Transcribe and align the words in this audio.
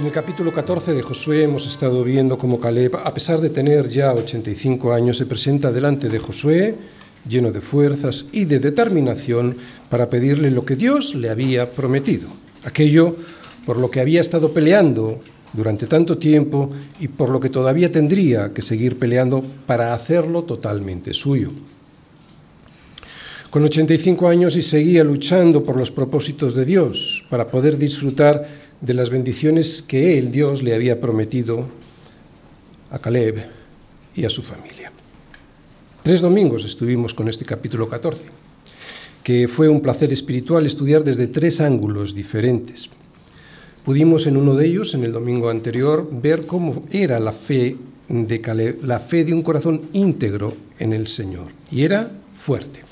En 0.00 0.06
el 0.06 0.12
capítulo 0.12 0.50
14 0.50 0.94
de 0.94 1.02
Josué 1.02 1.42
hemos 1.42 1.66
estado 1.66 2.02
viendo 2.02 2.38
cómo 2.38 2.58
Caleb, 2.58 2.96
a 3.04 3.12
pesar 3.12 3.38
de 3.38 3.50
tener 3.50 3.90
ya 3.90 4.14
85 4.14 4.94
años, 4.94 5.18
se 5.18 5.26
presenta 5.26 5.72
delante 5.72 6.08
de 6.08 6.18
Josué 6.18 6.74
lleno 7.28 7.52
de 7.52 7.60
fuerzas 7.60 8.24
y 8.32 8.46
de 8.46 8.60
determinación 8.60 9.58
para 9.90 10.08
pedirle 10.08 10.50
lo 10.50 10.64
que 10.64 10.74
Dios 10.74 11.14
le 11.14 11.28
había 11.28 11.70
prometido, 11.72 12.30
aquello 12.64 13.14
por 13.66 13.76
lo 13.76 13.90
que 13.90 14.00
había 14.00 14.22
estado 14.22 14.54
peleando 14.54 15.20
durante 15.52 15.86
tanto 15.86 16.16
tiempo 16.16 16.70
y 16.98 17.08
por 17.08 17.28
lo 17.28 17.38
que 17.38 17.50
todavía 17.50 17.92
tendría 17.92 18.54
que 18.54 18.62
seguir 18.62 18.98
peleando 18.98 19.44
para 19.66 19.92
hacerlo 19.92 20.44
totalmente 20.44 21.12
suyo. 21.12 21.50
Con 23.50 23.64
85 23.64 24.28
años 24.28 24.56
y 24.56 24.62
seguía 24.62 25.04
luchando 25.04 25.62
por 25.62 25.76
los 25.76 25.90
propósitos 25.90 26.54
de 26.54 26.64
Dios 26.64 27.26
para 27.28 27.50
poder 27.50 27.76
disfrutar 27.76 28.69
de 28.80 28.94
las 28.94 29.10
bendiciones 29.10 29.82
que 29.82 30.18
él, 30.18 30.32
Dios, 30.32 30.62
le 30.62 30.74
había 30.74 31.00
prometido 31.00 31.68
a 32.90 32.98
Caleb 32.98 33.44
y 34.14 34.24
a 34.24 34.30
su 34.30 34.42
familia. 34.42 34.90
Tres 36.02 36.20
domingos 36.20 36.64
estuvimos 36.64 37.12
con 37.12 37.28
este 37.28 37.44
capítulo 37.44 37.88
14, 37.88 38.24
que 39.22 39.48
fue 39.48 39.68
un 39.68 39.80
placer 39.80 40.12
espiritual 40.12 40.64
estudiar 40.64 41.04
desde 41.04 41.26
tres 41.26 41.60
ángulos 41.60 42.14
diferentes. 42.14 42.88
Pudimos 43.84 44.26
en 44.26 44.36
uno 44.36 44.54
de 44.54 44.66
ellos, 44.66 44.94
en 44.94 45.04
el 45.04 45.12
domingo 45.12 45.50
anterior, 45.50 46.08
ver 46.10 46.46
cómo 46.46 46.84
era 46.90 47.20
la 47.20 47.32
fe 47.32 47.76
de 48.08 48.40
Caleb, 48.40 48.82
la 48.82 48.98
fe 48.98 49.24
de 49.24 49.34
un 49.34 49.42
corazón 49.42 49.82
íntegro 49.92 50.52
en 50.78 50.92
el 50.92 51.06
Señor, 51.06 51.48
y 51.70 51.82
era 51.82 52.10
fuerte. 52.32 52.89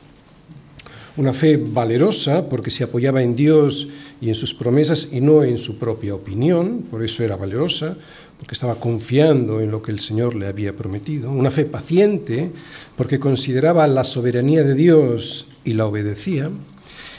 Una 1.19 1.35
fe 1.35 1.57
valerosa 1.57 2.49
porque 2.49 2.71
se 2.71 2.85
apoyaba 2.85 3.25
en 3.25 3.35
Dios 3.35 3.89
y 4.21 4.29
en 4.29 4.37
sus 4.37 4.55
promesas 4.55 5.09
y 5.11 5.21
no 5.21 5.43
en 5.43 5.59
su 5.59 5.77
propia 5.77 6.15
opinión, 6.15 6.85
por 6.89 7.03
eso 7.03 7.25
era 7.25 7.35
valerosa, 7.35 7.97
porque 8.39 8.55
estaba 8.55 8.77
confiando 8.77 9.61
en 9.61 9.73
lo 9.73 9.83
que 9.83 9.91
el 9.91 9.99
Señor 9.99 10.37
le 10.37 10.47
había 10.47 10.77
prometido. 10.77 11.33
Una 11.33 11.51
fe 11.51 11.65
paciente 11.65 12.53
porque 12.97 13.19
consideraba 13.19 13.89
la 13.89 14.05
soberanía 14.05 14.63
de 14.63 14.75
Dios 14.75 15.49
y 15.65 15.73
la 15.73 15.87
obedecía. 15.87 16.53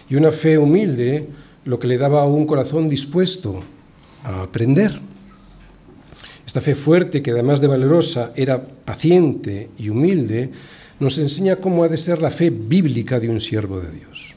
Y 0.10 0.16
una 0.16 0.32
fe 0.32 0.58
humilde, 0.58 1.28
lo 1.66 1.78
que 1.78 1.88
le 1.88 1.98
daba 1.98 2.26
un 2.26 2.46
corazón 2.46 2.88
dispuesto 2.88 3.60
a 4.24 4.44
aprender. 4.44 4.98
Esta 6.46 6.62
fe 6.62 6.74
fuerte, 6.74 7.22
que 7.22 7.32
además 7.32 7.60
de 7.60 7.68
valerosa 7.68 8.32
era 8.38 8.64
paciente 8.64 9.72
y 9.78 9.90
humilde, 9.90 10.52
nos 11.00 11.18
enseña 11.18 11.58
cómo 11.58 11.84
ha 11.84 11.90
de 11.90 11.98
ser 11.98 12.22
la 12.22 12.32
fe 12.32 12.50
bíblica 12.50 13.20
de 13.20 13.30
un 13.30 13.40
siervo 13.40 13.80
de 13.80 13.92
Dios. 13.92 14.36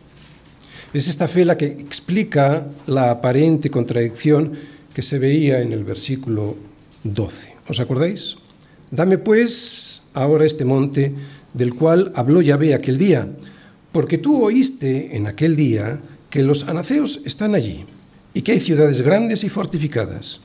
Es 0.94 1.08
esta 1.08 1.26
fe 1.26 1.44
la 1.44 1.56
que 1.56 1.66
explica 1.66 2.66
la 2.86 3.10
aparente 3.10 3.70
contradicción 3.70 4.52
que 4.94 5.02
se 5.02 5.18
veía 5.18 5.60
en 5.60 5.72
el 5.72 5.84
versículo 5.84 6.56
12. 7.04 7.54
¿Os 7.68 7.80
acordáis? 7.80 8.36
Dame 8.90 9.18
pues 9.18 10.02
ahora 10.12 10.44
este 10.44 10.64
monte 10.64 11.14
del 11.54 11.74
cual 11.74 12.12
habló 12.14 12.42
Yahvé 12.42 12.74
aquel 12.74 12.98
día, 12.98 13.28
porque 13.90 14.18
tú 14.18 14.44
oíste 14.44 15.16
en 15.16 15.26
aquel 15.26 15.56
día 15.56 16.00
que 16.30 16.42
los 16.42 16.68
anaceos 16.68 17.20
están 17.24 17.54
allí 17.54 17.84
y 18.34 18.42
que 18.42 18.52
hay 18.52 18.60
ciudades 18.60 19.00
grandes 19.00 19.44
y 19.44 19.48
fortificadas. 19.48 20.40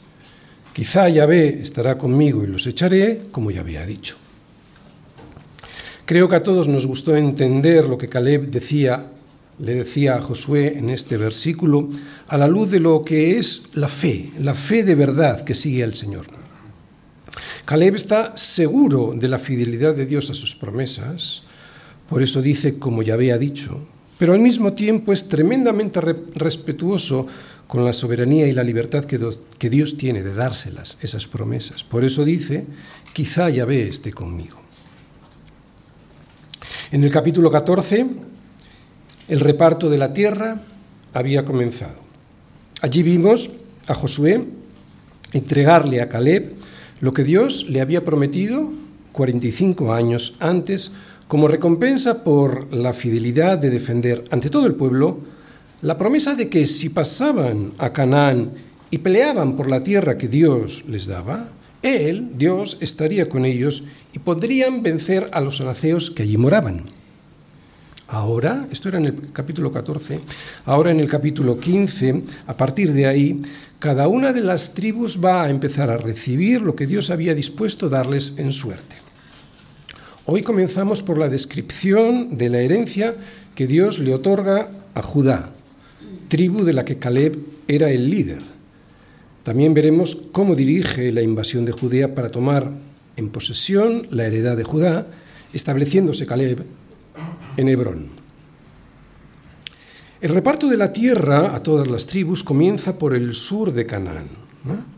Quizá 0.73 1.09
Yahvé 1.09 1.59
estará 1.59 1.97
conmigo 1.97 2.43
y 2.43 2.47
los 2.47 2.67
echaré, 2.67 3.21
como 3.31 3.51
ya 3.51 3.61
había 3.61 3.85
dicho. 3.85 4.15
Creo 6.07 6.29
que 6.29 6.37
a 6.37 6.43
todos 6.43 6.69
nos 6.69 6.87
gustó 6.87 7.17
entender 7.17 7.83
lo 7.89 7.97
que 7.97 8.07
Caleb 8.07 8.49
decía, 8.49 9.07
le 9.59 9.75
decía 9.75 10.15
a 10.15 10.21
Josué 10.21 10.77
en 10.77 10.89
este 10.89 11.17
versículo, 11.17 11.89
a 12.29 12.37
la 12.37 12.47
luz 12.47 12.71
de 12.71 12.79
lo 12.79 13.01
que 13.01 13.37
es 13.37 13.63
la 13.73 13.89
fe, 13.89 14.31
la 14.39 14.53
fe 14.53 14.85
de 14.85 14.95
verdad 14.95 15.41
que 15.41 15.53
sigue 15.53 15.83
al 15.83 15.95
Señor. 15.95 16.27
Caleb 17.65 17.95
está 17.95 18.37
seguro 18.37 19.15
de 19.19 19.27
la 19.27 19.37
fidelidad 19.37 19.95
de 19.95 20.05
Dios 20.05 20.29
a 20.29 20.33
sus 20.33 20.55
promesas, 20.55 21.43
por 22.07 22.23
eso 22.23 22.41
dice 22.41 22.79
como 22.79 23.03
ya 23.03 23.15
había 23.15 23.37
dicho, 23.37 23.85
pero 24.17 24.31
al 24.31 24.39
mismo 24.39 24.71
tiempo 24.71 25.11
es 25.11 25.27
tremendamente 25.27 25.99
respetuoso 26.35 27.27
con 27.67 27.83
la 27.83 27.91
soberanía 27.91 28.47
y 28.47 28.53
la 28.53 28.63
libertad 28.63 29.03
que 29.03 29.69
Dios 29.69 29.97
tiene 29.97 30.23
de 30.23 30.33
dárselas, 30.33 30.99
esas 31.01 31.27
promesas. 31.27 31.83
Por 31.83 32.05
eso 32.05 32.23
dice, 32.23 32.65
quizá 33.11 33.49
Yahvé 33.49 33.89
esté 33.89 34.13
conmigo. 34.13 34.66
En 36.89 37.03
el 37.03 37.11
capítulo 37.11 37.51
14, 37.51 38.05
el 39.27 39.39
reparto 39.41 39.89
de 39.89 39.97
la 39.97 40.13
tierra 40.13 40.61
había 41.13 41.43
comenzado. 41.43 41.99
Allí 42.81 43.03
vimos 43.03 43.49
a 43.87 43.93
Josué 43.93 44.41
entregarle 45.33 46.01
a 46.01 46.07
Caleb 46.07 46.53
lo 47.01 47.11
que 47.11 47.25
Dios 47.25 47.67
le 47.69 47.81
había 47.81 48.05
prometido 48.05 48.71
45 49.11 49.91
años 49.91 50.37
antes 50.39 50.93
como 51.27 51.49
recompensa 51.49 52.23
por 52.23 52.73
la 52.73 52.93
fidelidad 52.93 53.57
de 53.57 53.69
defender 53.69 54.23
ante 54.31 54.49
todo 54.49 54.65
el 54.65 54.75
pueblo 54.75 55.19
la 55.81 55.97
promesa 55.97 56.35
de 56.35 56.47
que 56.47 56.65
si 56.65 56.87
pasaban 56.87 57.73
a 57.79 57.91
Canaán 57.91 58.51
y 58.91 58.99
peleaban 58.99 59.57
por 59.57 59.69
la 59.69 59.83
tierra 59.83 60.17
que 60.17 60.29
Dios 60.29 60.85
les 60.87 61.07
daba, 61.07 61.49
él, 61.87 62.29
Dios, 62.37 62.77
estaría 62.81 63.29
con 63.29 63.45
ellos 63.45 63.85
y 64.13 64.19
podrían 64.19 64.83
vencer 64.83 65.29
a 65.31 65.41
los 65.41 65.61
anaceos 65.61 66.11
que 66.11 66.23
allí 66.23 66.37
moraban. 66.37 66.83
Ahora, 68.07 68.67
esto 68.71 68.87
era 68.87 68.99
en 68.99 69.05
el 69.05 69.31
capítulo 69.33 69.71
14, 69.71 70.21
ahora 70.65 70.91
en 70.91 70.99
el 70.99 71.09
capítulo 71.09 71.59
15, 71.59 72.23
a 72.47 72.55
partir 72.55 72.93
de 72.93 73.05
ahí, 73.05 73.41
cada 73.79 74.07
una 74.07 74.33
de 74.33 74.41
las 74.41 74.73
tribus 74.73 75.23
va 75.23 75.43
a 75.43 75.49
empezar 75.49 75.89
a 75.89 75.97
recibir 75.97 76.61
lo 76.61 76.75
que 76.75 76.87
Dios 76.87 77.09
había 77.09 77.35
dispuesto 77.35 77.89
darles 77.89 78.35
en 78.37 78.53
suerte. 78.53 78.95
Hoy 80.25 80.41
comenzamos 80.41 81.01
por 81.01 81.17
la 81.17 81.29
descripción 81.29 82.37
de 82.37 82.49
la 82.49 82.59
herencia 82.59 83.15
que 83.55 83.67
Dios 83.67 83.99
le 83.99 84.13
otorga 84.13 84.69
a 84.93 85.01
Judá, 85.01 85.51
tribu 86.27 86.63
de 86.63 86.73
la 86.73 86.85
que 86.85 86.97
Caleb 86.97 87.37
era 87.67 87.91
el 87.91 88.09
líder. 88.09 88.56
También 89.47 89.73
veremos 89.73 90.27
cómo 90.33 90.55
dirige 90.55 91.09
la 91.13 91.21
invasión 91.21 91.63
de 91.63 91.71
Judea 91.71 92.13
para 92.13 92.27
tomar 92.27 92.69
en 93.15 93.29
posesión 93.29 94.05
la 94.11 94.25
heredad 94.25 94.57
de 94.57 94.65
Judá, 94.65 95.07
estableciéndose 95.53 96.25
Caleb 96.25 96.65
en 97.55 97.69
Hebrón. 97.69 98.09
El 100.19 100.31
reparto 100.31 100.67
de 100.67 100.75
la 100.75 100.91
tierra 100.91 101.55
a 101.55 101.63
todas 101.63 101.87
las 101.87 102.07
tribus 102.07 102.43
comienza 102.43 102.99
por 102.99 103.15
el 103.15 103.33
sur 103.35 103.71
de 103.71 103.85
Canaán 103.85 104.27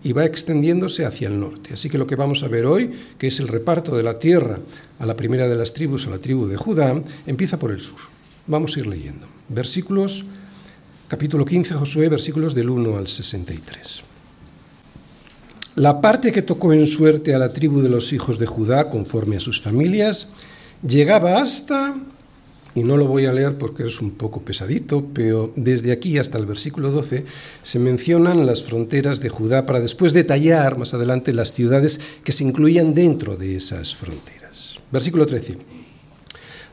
y 0.02 0.14
va 0.14 0.26
extendiéndose 0.26 1.06
hacia 1.06 1.28
el 1.28 1.40
norte. 1.40 1.76
Así 1.76 1.88
que 1.88 2.00
lo 2.00 2.08
que 2.08 2.16
vamos 2.16 2.42
a 2.42 2.48
ver 2.48 2.66
hoy, 2.66 2.92
que 3.20 3.28
es 3.28 3.40
el 3.40 3.50
reparto 3.50 3.96
de 3.96 4.02
la 4.02 4.18
tierra 4.18 4.58
a 4.98 5.06
la 5.06 5.16
primera 5.16 5.48
de 5.48 5.58
las 5.58 5.76
tribus, 5.76 6.08
a 6.08 6.10
la 6.10 6.18
tribu 6.18 6.48
de 6.48 6.58
Judá, 6.58 7.00
empieza 7.28 7.60
por 7.60 7.70
el 7.70 7.82
sur. 7.82 8.00
Vamos 8.48 8.76
a 8.76 8.80
ir 8.80 8.88
leyendo. 8.88 9.28
Versículos, 9.48 10.26
capítulo 11.08 11.46
15, 11.46 11.76
Josué, 11.76 12.10
versículos 12.10 12.56
del 12.56 12.72
1 12.72 12.98
al 12.98 13.08
63. 13.08 14.09
La 15.80 16.02
parte 16.02 16.34
que 16.34 16.42
tocó 16.42 16.74
en 16.74 16.86
suerte 16.86 17.34
a 17.34 17.40
la 17.40 17.54
tribu 17.54 17.80
de 17.80 17.88
los 17.88 18.12
hijos 18.12 18.38
de 18.38 18.46
Judá, 18.46 18.90
conforme 18.90 19.38
a 19.38 19.40
sus 19.40 19.62
familias, 19.62 20.32
llegaba 20.86 21.42
hasta, 21.42 21.96
y 22.76 22.84
no 22.84 22.98
lo 22.98 23.08
voy 23.08 23.28
a 23.28 23.32
leer 23.32 23.58
porque 23.58 23.88
es 23.88 24.02
un 24.02 24.12
poco 24.12 24.42
pesadito, 24.42 25.06
pero 25.14 25.54
desde 25.56 25.94
aquí 25.94 26.18
hasta 26.18 26.38
el 26.38 26.46
versículo 26.46 26.92
12 26.92 27.24
se 27.64 27.80
mencionan 27.80 28.46
las 28.46 28.62
fronteras 28.62 29.22
de 29.22 29.30
Judá 29.30 29.66
para 29.66 29.80
después 29.80 30.12
detallar 30.12 30.78
más 30.78 30.94
adelante 30.94 31.34
las 31.34 31.54
ciudades 31.54 32.02
que 32.26 32.34
se 32.34 32.44
incluían 32.44 32.94
dentro 32.94 33.38
de 33.38 33.56
esas 33.56 33.96
fronteras. 33.96 34.80
Versículo 34.92 35.26
13. 35.26 35.60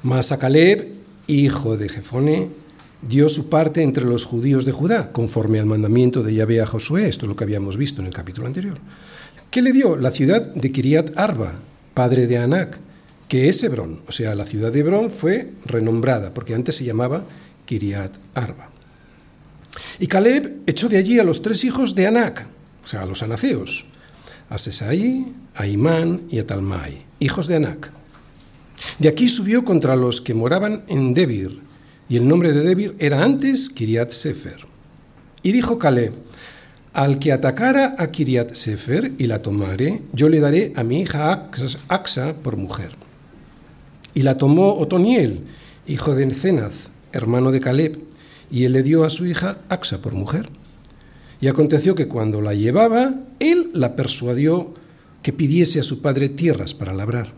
Mas 0.03 0.33
a 0.33 0.41
Caleb, 0.41 0.95
hijo 1.29 1.77
de 1.77 1.89
Jefone, 1.89 2.49
dio 3.03 3.29
su 3.29 3.49
parte 3.49 3.83
entre 3.83 4.05
los 4.05 4.25
judíos 4.25 4.65
de 4.65 4.73
Judá, 4.73 5.13
conforme 5.13 5.59
al 5.59 5.67
mandamiento 5.67 6.23
de 6.23 6.35
Yahvé 6.35 6.61
a 6.61 6.67
Josué, 6.67 7.09
esto 7.09 7.27
es 7.27 7.29
lo 7.29 7.37
que 7.37 7.45
habíamos 7.45 7.77
visto 7.77 8.01
en 8.01 8.07
el 8.07 8.15
capítulo 8.15 8.47
anterior. 8.47 8.79
¿Qué 9.51 9.63
le 9.63 9.73
dio? 9.73 9.97
La 9.97 10.11
ciudad 10.11 10.43
de 10.43 10.73
Kiriat 10.73 11.17
Arba, 11.17 11.55
padre 11.95 12.27
de 12.27 12.39
Anac, 12.39 12.79
que 13.29 13.49
es 13.49 13.63
Hebrón. 13.63 14.01
O 14.07 14.13
sea, 14.13 14.35
la 14.35 14.47
ciudad 14.47 14.73
de 14.73 14.81
Hebrón 14.81 15.11
fue 15.11 15.53
renombrada, 15.65 16.35
porque 16.35 16.55
antes 16.55 16.77
se 16.77 16.85
llamaba 16.85 17.25
Kiriat 17.65 18.15
Arba. 18.35 18.71
Y 19.99 20.07
Caleb 20.07 20.63
echó 20.67 20.89
de 20.89 20.99
allí 20.99 21.19
a 21.19 21.25
los 21.25 21.43
tres 21.43 21.65
hijos 21.65 21.95
de 21.95 22.07
Anac, 22.07 22.47
o 22.85 22.89
sea, 22.89 23.03
a 23.03 23.07
los 23.07 23.23
anaceos, 23.23 23.87
a 24.49 24.59
Sesai, 24.59 25.27
a 25.55 25.67
Imán 25.67 26.23
y 26.31 26.39
a 26.39 26.47
Talmai, 26.47 27.05
hijos 27.19 27.47
de 27.47 27.57
Anac. 27.57 27.91
De 28.99 29.09
aquí 29.09 29.29
subió 29.29 29.65
contra 29.65 29.97
los 29.97 30.21
que 30.21 30.35
moraban 30.35 30.85
en 30.89 31.15
Debir, 31.15 31.66
y 32.09 32.17
el 32.17 32.29
nombre 32.29 32.53
de 32.53 32.63
Debir 32.63 32.95
era 32.99 33.23
antes 33.23 33.69
Kiriat 33.69 34.11
Sefer. 34.11 34.67
Y 35.43 35.53
dijo 35.53 35.79
Caleb, 35.79 36.13
al 36.93 37.19
que 37.19 37.33
atacara 37.33 37.97
a 37.99 38.07
Kiriat 38.09 38.55
Sefer 38.55 39.13
y 39.19 39.27
la 39.27 39.43
tomare, 39.43 40.03
yo 40.13 40.29
le 40.29 40.41
daré 40.41 40.73
a 40.77 40.83
mi 40.83 41.01
hija 41.01 41.51
Axa 41.89 42.35
por 42.43 42.57
mujer. 42.57 42.93
Y 44.15 44.23
la 44.23 44.37
tomó 44.37 44.75
Otoniel, 44.75 45.43
hijo 45.87 46.15
de 46.15 46.33
Cenaz, 46.33 46.89
hermano 47.13 47.51
de 47.51 47.61
Caleb, 47.61 47.99
y 48.51 48.65
él 48.65 48.73
le 48.73 48.83
dio 48.83 49.05
a 49.05 49.11
su 49.11 49.27
hija 49.27 49.59
Axa 49.69 50.01
por 50.01 50.15
mujer. 50.15 50.49
Y 51.41 51.49
aconteció 51.49 51.95
que 51.95 52.09
cuando 52.09 52.41
la 52.41 52.55
llevaba, 52.55 53.15
él 53.41 53.71
la 53.75 53.95
persuadió 53.95 54.75
que 55.23 55.33
pidiese 55.33 55.81
a 55.81 55.83
su 55.83 56.01
padre 56.01 56.29
tierras 56.29 56.73
para 56.73 56.95
labrar. 56.95 57.33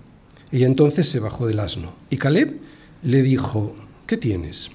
Ella 0.53 0.67
entonces 0.67 1.09
se 1.09 1.20
bajó 1.20 1.47
del 1.47 1.59
asno. 1.59 1.94
Y 2.11 2.17
Caleb 2.17 2.59
le 3.03 3.23
dijo, 3.23 3.75
¿qué 4.08 4.16
tienes? 4.16 4.70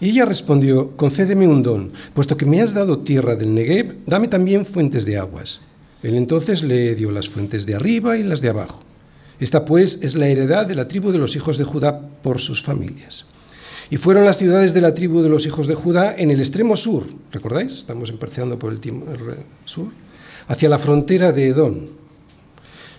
Y 0.00 0.10
ella 0.10 0.24
respondió, 0.24 0.96
concédeme 0.96 1.46
un 1.46 1.62
don, 1.62 1.92
puesto 2.14 2.36
que 2.36 2.46
me 2.46 2.60
has 2.60 2.72
dado 2.72 3.00
tierra 3.00 3.36
del 3.36 3.54
Negev, 3.54 3.96
dame 4.06 4.28
también 4.28 4.64
fuentes 4.64 5.04
de 5.04 5.18
aguas. 5.18 5.60
Él 6.02 6.14
entonces 6.14 6.62
le 6.62 6.94
dio 6.94 7.10
las 7.10 7.28
fuentes 7.28 7.66
de 7.66 7.74
arriba 7.74 8.16
y 8.16 8.22
las 8.22 8.40
de 8.40 8.48
abajo. 8.48 8.82
Esta 9.40 9.64
pues 9.64 10.00
es 10.02 10.14
la 10.14 10.28
heredad 10.28 10.66
de 10.66 10.74
la 10.74 10.88
tribu 10.88 11.12
de 11.12 11.18
los 11.18 11.36
hijos 11.36 11.58
de 11.58 11.64
Judá 11.64 12.00
por 12.22 12.40
sus 12.40 12.62
familias. 12.62 13.24
Y 13.90 13.96
fueron 13.96 14.24
las 14.24 14.38
ciudades 14.38 14.72
de 14.72 14.80
la 14.80 14.94
tribu 14.94 15.20
de 15.22 15.28
los 15.28 15.46
hijos 15.46 15.66
de 15.66 15.74
Judá 15.74 16.14
en 16.16 16.30
el 16.30 16.40
extremo 16.40 16.76
sur, 16.76 17.06
¿recordáis? 17.32 17.72
Estamos 17.72 18.10
empezando 18.10 18.58
por 18.58 18.72
el 18.72 18.80
sur, 19.64 19.88
hacia 20.46 20.68
la 20.68 20.78
frontera 20.78 21.32
de 21.32 21.48
Edom. 21.48 21.86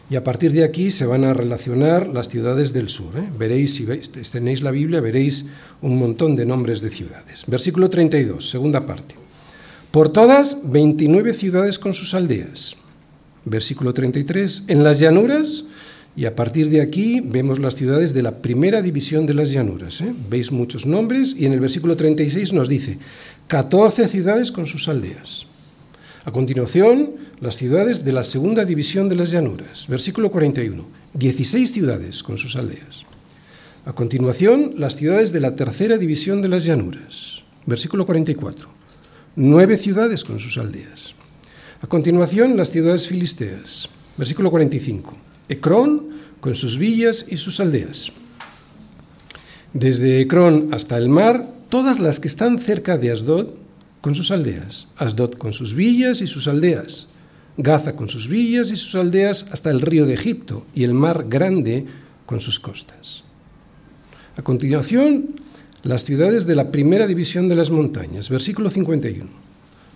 Y 0.10 0.16
a 0.16 0.24
partir 0.24 0.52
de 0.52 0.64
aquí 0.64 0.90
se 0.90 1.06
van 1.06 1.24
a 1.24 1.34
relacionar 1.34 2.08
las 2.08 2.30
ciudades 2.30 2.74
del 2.74 2.90
sur. 2.90 3.16
¿eh? 3.16 3.30
Veréis, 3.38 3.76
si 3.76 3.86
tenéis 4.32 4.62
la 4.62 4.72
Biblia, 4.72 5.02
veréis 5.02 5.46
un 5.82 6.00
montón 6.00 6.36
de 6.36 6.48
nombres 6.48 6.82
de 6.82 6.90
ciudades. 6.90 7.44
Versículo 7.46 7.90
32, 7.90 8.50
segunda 8.50 8.82
parte. 8.82 9.16
Por 9.92 10.10
todas, 10.10 10.72
29 10.72 11.34
ciudades 11.34 11.78
con 11.78 11.94
sus 11.94 12.14
aldeas. 12.16 12.76
Versículo 13.46 13.94
33, 13.94 14.64
en 14.68 14.84
las 14.84 15.00
llanuras, 15.00 15.66
y 16.16 16.26
a 16.26 16.36
partir 16.36 16.70
de 16.70 16.82
aquí 16.82 17.22
vemos 17.22 17.60
las 17.60 17.76
ciudades 17.76 18.14
de 18.14 18.24
la 18.24 18.42
primera 18.42 18.82
división 18.82 19.26
de 19.26 19.36
las 19.36 19.52
llanuras. 19.52 20.02
¿eh? 20.02 20.14
Veis 20.30 20.52
muchos 20.52 20.86
nombres 20.86 21.36
y 21.38 21.46
en 21.46 21.54
el 21.54 21.60
versículo 21.60 21.96
36 21.96 22.52
nos 22.54 22.68
dice 22.68 22.98
14 23.48 24.08
ciudades 24.08 24.52
con 24.52 24.66
sus 24.66 24.90
aldeas. 24.90 25.49
A 26.25 26.31
continuación, 26.31 27.16
las 27.39 27.56
ciudades 27.56 28.04
de 28.04 28.12
la 28.12 28.24
segunda 28.24 28.66
división 28.66 29.07
de 29.07 29.16
las 29.16 29.31
llanuras. 29.31 29.88
Versículo 29.88 30.30
41. 30.30 30.86
16 31.13 31.71
ciudades 31.71 32.24
con 32.24 32.38
sus 32.38 32.57
aldeas. 32.57 33.06
A 33.86 33.94
continuación, 33.94 34.74
las 34.77 34.98
ciudades 34.98 35.31
de 35.31 35.39
la 35.39 35.56
tercera 35.56 35.98
división 35.98 36.42
de 36.42 36.50
las 36.50 36.66
llanuras. 36.66 37.44
Versículo 37.66 38.06
44. 38.06 38.68
Nueve 39.38 39.77
ciudades 39.77 40.25
con 40.25 40.39
sus 40.39 40.57
aldeas. 40.57 41.16
A 41.81 41.88
continuación, 41.88 42.57
las 42.57 42.71
ciudades 42.71 43.07
filisteas. 43.07 43.88
Versículo 44.18 44.51
45. 44.51 45.16
Ecrón 45.48 46.10
con 46.42 46.54
sus 46.56 46.77
villas 46.77 47.27
y 47.30 47.38
sus 47.38 47.62
aldeas. 47.62 48.12
Desde 49.71 50.19
Ecrón 50.19 50.74
hasta 50.74 50.98
el 50.98 51.07
mar, 51.07 51.48
todas 51.69 52.00
las 52.00 52.19
que 52.19 52.27
están 52.27 52.60
cerca 52.60 52.98
de 52.98 53.12
Asdod 53.12 53.54
con 54.01 54.16
sus 54.16 54.31
aldeas, 54.31 54.88
Asdod 54.98 55.34
con 55.34 55.54
sus 55.54 55.74
villas 55.74 56.22
y 56.22 56.28
sus 56.28 56.48
aldeas, 56.48 57.07
Gaza 57.57 57.96
con 57.96 58.07
sus 58.07 58.30
villas 58.30 58.72
y 58.72 58.78
sus 58.78 58.96
aldeas 58.96 59.48
hasta 59.51 59.69
el 59.69 59.81
río 59.81 60.06
de 60.06 60.13
Egipto 60.13 60.66
y 60.74 60.86
el 60.86 60.94
mar 60.94 61.25
grande 61.28 61.86
con 62.25 62.40
sus 62.40 62.60
costas. 62.60 63.24
A 64.38 64.42
continuación, 64.44 65.36
las 65.84 66.06
ciudades 66.06 66.46
de 66.46 66.56
la 66.56 66.72
primera 66.72 67.07
división 67.07 67.50
de 67.50 67.56
las 67.56 67.69
montañas, 67.69 68.30
versículo 68.30 68.69
51. 68.69 69.30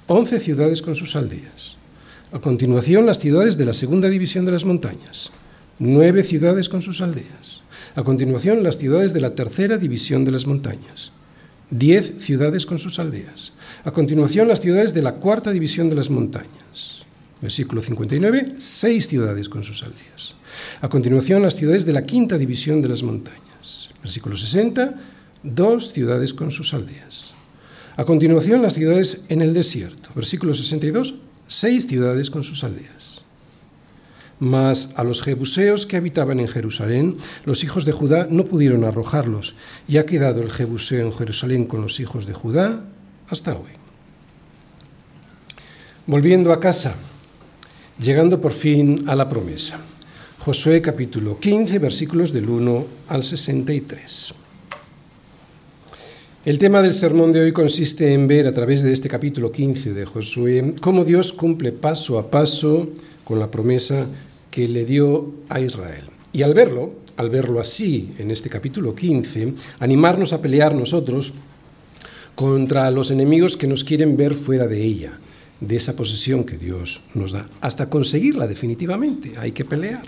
Once 0.07 0.39
ciudades 0.41 0.81
con 0.81 0.95
sus 0.95 1.15
aldeas. 1.15 1.77
A 2.33 2.39
continuación, 2.39 3.05
las 3.05 3.19
ciudades 3.19 3.57
de 3.57 3.63
la 3.63 3.73
segunda 3.73 4.09
división 4.09 4.43
de 4.43 4.51
las 4.51 4.65
montañas, 4.65 5.31
nueve 5.79 6.23
ciudades 6.23 6.67
con 6.67 6.81
sus 6.81 6.99
aldeas. 6.99 7.61
A 7.95 8.03
continuación, 8.03 8.63
las 8.63 8.77
ciudades 8.77 9.13
de 9.13 9.21
la 9.21 9.35
tercera 9.35 9.77
división 9.77 10.25
de 10.25 10.31
las 10.31 10.47
montañas, 10.47 11.13
diez 11.69 12.15
ciudades 12.19 12.65
con 12.65 12.79
sus 12.79 12.99
aldeas. 12.99 13.52
A 13.85 13.91
continuación, 13.91 14.47
las 14.47 14.61
ciudades 14.61 14.93
de 14.93 15.01
la 15.01 15.15
cuarta 15.15 15.51
división 15.51 15.89
de 15.89 15.95
las 15.95 16.09
montañas. 16.09 17.03
Versículo 17.41 17.81
59, 17.81 18.55
seis 18.57 19.09
ciudades 19.09 19.49
con 19.49 19.61
sus 19.61 19.83
aldeas. 19.83 20.35
A 20.79 20.87
continuación, 20.87 21.41
las 21.41 21.57
ciudades 21.57 21.85
de 21.85 21.91
la 21.91 22.03
quinta 22.03 22.37
división 22.37 22.81
de 22.81 22.87
las 22.87 23.03
montañas. 23.03 23.89
Versículo 24.01 24.37
60, 24.37 25.01
dos 25.43 25.91
ciudades 25.91 26.33
con 26.33 26.49
sus 26.49 26.73
aldeas. 26.73 27.33
A 27.97 28.05
continuación, 28.05 28.61
las 28.61 28.75
ciudades 28.75 29.25
en 29.27 29.41
el 29.41 29.53
desierto. 29.53 30.11
Versículo 30.15 30.53
62, 30.53 31.15
seis 31.49 31.85
ciudades 31.85 32.29
con 32.29 32.45
sus 32.45 32.63
aldeas. 32.63 33.25
Mas 34.39 34.93
a 34.95 35.03
los 35.03 35.21
jebuseos 35.21 35.85
que 35.85 35.97
habitaban 35.97 36.39
en 36.39 36.47
Jerusalén, 36.47 37.17
los 37.43 37.65
hijos 37.65 37.83
de 37.83 37.91
Judá 37.91 38.27
no 38.29 38.45
pudieron 38.45 38.85
arrojarlos, 38.85 39.55
y 39.89 39.97
ha 39.97 40.05
quedado 40.05 40.41
el 40.41 40.51
jebuseo 40.51 41.05
en 41.05 41.11
Jerusalén 41.11 41.65
con 41.65 41.81
los 41.81 41.99
hijos 41.99 42.25
de 42.27 42.33
Judá 42.33 42.85
hasta 43.29 43.53
hoy. 43.53 43.71
Volviendo 46.05 46.51
a 46.51 46.59
casa, 46.59 46.95
llegando 47.99 48.41
por 48.41 48.51
fin 48.51 49.05
a 49.07 49.15
la 49.15 49.29
promesa. 49.29 49.79
Josué 50.39 50.81
capítulo 50.81 51.39
15, 51.39 51.79
versículos 51.79 52.33
del 52.33 52.49
1 52.49 52.85
al 53.07 53.23
63. 53.23 54.33
El 56.45 56.59
tema 56.59 56.81
del 56.81 56.93
sermón 56.93 57.31
de 57.31 57.39
hoy 57.39 57.53
consiste 57.53 58.11
en 58.11 58.27
ver 58.27 58.47
a 58.47 58.51
través 58.51 58.83
de 58.83 58.91
este 58.91 59.07
capítulo 59.07 59.49
15 59.49 59.93
de 59.93 60.05
Josué 60.05 60.75
cómo 60.81 61.05
Dios 61.05 61.31
cumple 61.31 61.71
paso 61.71 62.19
a 62.19 62.29
paso 62.29 62.89
con 63.23 63.39
la 63.39 63.49
promesa 63.49 64.07
que 64.51 64.67
le 64.67 64.83
dio 64.83 65.31
a 65.47 65.61
Israel. 65.61 66.03
Y 66.33 66.41
al 66.41 66.53
verlo, 66.53 66.91
al 67.15 67.29
verlo 67.29 67.61
así 67.61 68.13
en 68.17 68.29
este 68.29 68.49
capítulo 68.49 68.93
15, 68.93 69.53
animarnos 69.79 70.33
a 70.33 70.41
pelear 70.41 70.75
nosotros 70.75 71.33
contra 72.35 72.89
los 72.91 73.11
enemigos 73.11 73.57
que 73.57 73.67
nos 73.67 73.83
quieren 73.83 74.17
ver 74.17 74.33
fuera 74.33 74.67
de 74.67 74.81
ella, 74.81 75.19
de 75.59 75.75
esa 75.75 75.95
posesión 75.95 76.43
que 76.43 76.57
Dios 76.57 77.01
nos 77.13 77.31
da, 77.31 77.47
hasta 77.61 77.89
conseguirla 77.89 78.47
definitivamente. 78.47 79.33
Hay 79.37 79.51
que 79.51 79.65
pelear. 79.65 80.03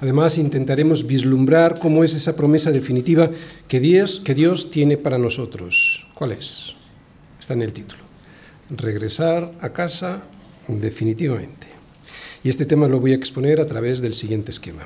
Además, 0.00 0.38
intentaremos 0.38 1.06
vislumbrar 1.06 1.78
cómo 1.78 2.04
es 2.04 2.14
esa 2.14 2.36
promesa 2.36 2.70
definitiva 2.72 3.30
que 3.68 3.80
Dios, 3.80 4.20
que 4.20 4.34
Dios 4.34 4.70
tiene 4.70 4.96
para 4.96 5.18
nosotros. 5.18 6.06
¿Cuál 6.14 6.32
es? 6.32 6.74
Está 7.38 7.54
en 7.54 7.62
el 7.62 7.72
título. 7.72 8.02
Regresar 8.70 9.52
a 9.60 9.72
casa 9.72 10.22
definitivamente. 10.68 11.66
Y 12.42 12.48
este 12.48 12.66
tema 12.66 12.88
lo 12.88 13.00
voy 13.00 13.12
a 13.12 13.16
exponer 13.16 13.60
a 13.60 13.66
través 13.66 14.00
del 14.00 14.14
siguiente 14.14 14.50
esquema. 14.50 14.82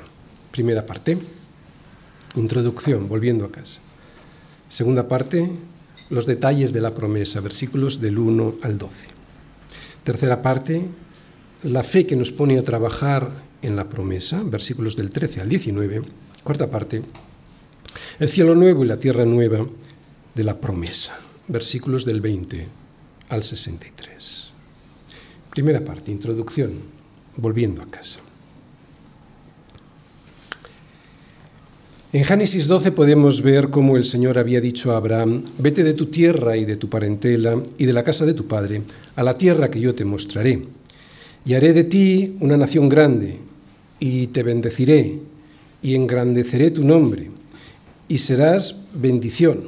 Primera 0.51 0.85
parte, 0.85 1.17
introducción, 2.35 3.09
volviendo 3.09 3.45
a 3.45 3.51
casa. 3.51 3.79
Segunda 4.69 5.07
parte, 5.07 5.49
los 6.09 6.25
detalles 6.25 6.73
de 6.73 6.81
la 6.81 6.93
promesa, 6.93 7.41
versículos 7.41 8.01
del 8.01 8.17
1 8.17 8.55
al 8.61 8.77
12. 8.77 8.95
Tercera 10.03 10.41
parte, 10.41 10.83
la 11.63 11.83
fe 11.83 12.05
que 12.05 12.15
nos 12.15 12.31
pone 12.31 12.57
a 12.57 12.63
trabajar 12.63 13.43
en 13.61 13.75
la 13.75 13.89
promesa, 13.89 14.41
versículos 14.43 14.95
del 14.95 15.11
13 15.11 15.41
al 15.41 15.49
19. 15.49 16.01
Cuarta 16.43 16.69
parte, 16.69 17.01
el 18.19 18.29
cielo 18.29 18.55
nuevo 18.55 18.83
y 18.83 18.87
la 18.87 18.97
tierra 18.97 19.25
nueva 19.25 19.65
de 20.33 20.43
la 20.43 20.59
promesa, 20.59 21.17
versículos 21.47 22.05
del 22.05 22.21
20 22.21 22.67
al 23.29 23.43
63. 23.43 24.47
Primera 25.51 25.83
parte, 25.83 26.11
introducción, 26.11 26.71
volviendo 27.35 27.81
a 27.81 27.85
casa. 27.85 28.19
En 32.11 32.25
Génesis 32.25 32.65
12 32.65 32.91
podemos 32.91 33.43
ver 33.43 33.69
cómo 33.69 33.95
el 33.95 34.03
Señor 34.03 34.39
había 34.39 34.59
dicho 34.61 34.91
a 34.91 34.97
Abraham, 34.97 35.43
vete 35.59 35.83
de 35.83 35.93
tu 35.93 36.07
tierra 36.07 36.57
y 36.57 36.65
de 36.65 36.75
tu 36.75 36.89
parentela 36.89 37.61
y 37.77 37.85
de 37.85 37.93
la 37.93 38.03
casa 38.03 38.25
de 38.25 38.33
tu 38.33 38.47
padre 38.47 38.81
a 39.15 39.21
la 39.21 39.37
tierra 39.37 39.69
que 39.69 39.79
yo 39.79 39.93
te 39.93 40.05
mostraré, 40.05 40.65
y 41.45 41.53
haré 41.53 41.71
de 41.71 41.83
ti 41.83 42.35
una 42.39 42.57
nación 42.57 42.89
grande, 42.89 43.37
y 43.99 44.25
te 44.27 44.41
bendeciré, 44.41 45.19
y 45.83 45.93
engrandeceré 45.93 46.71
tu 46.71 46.83
nombre, 46.83 47.29
y 48.07 48.17
serás 48.17 48.85
bendición. 48.95 49.65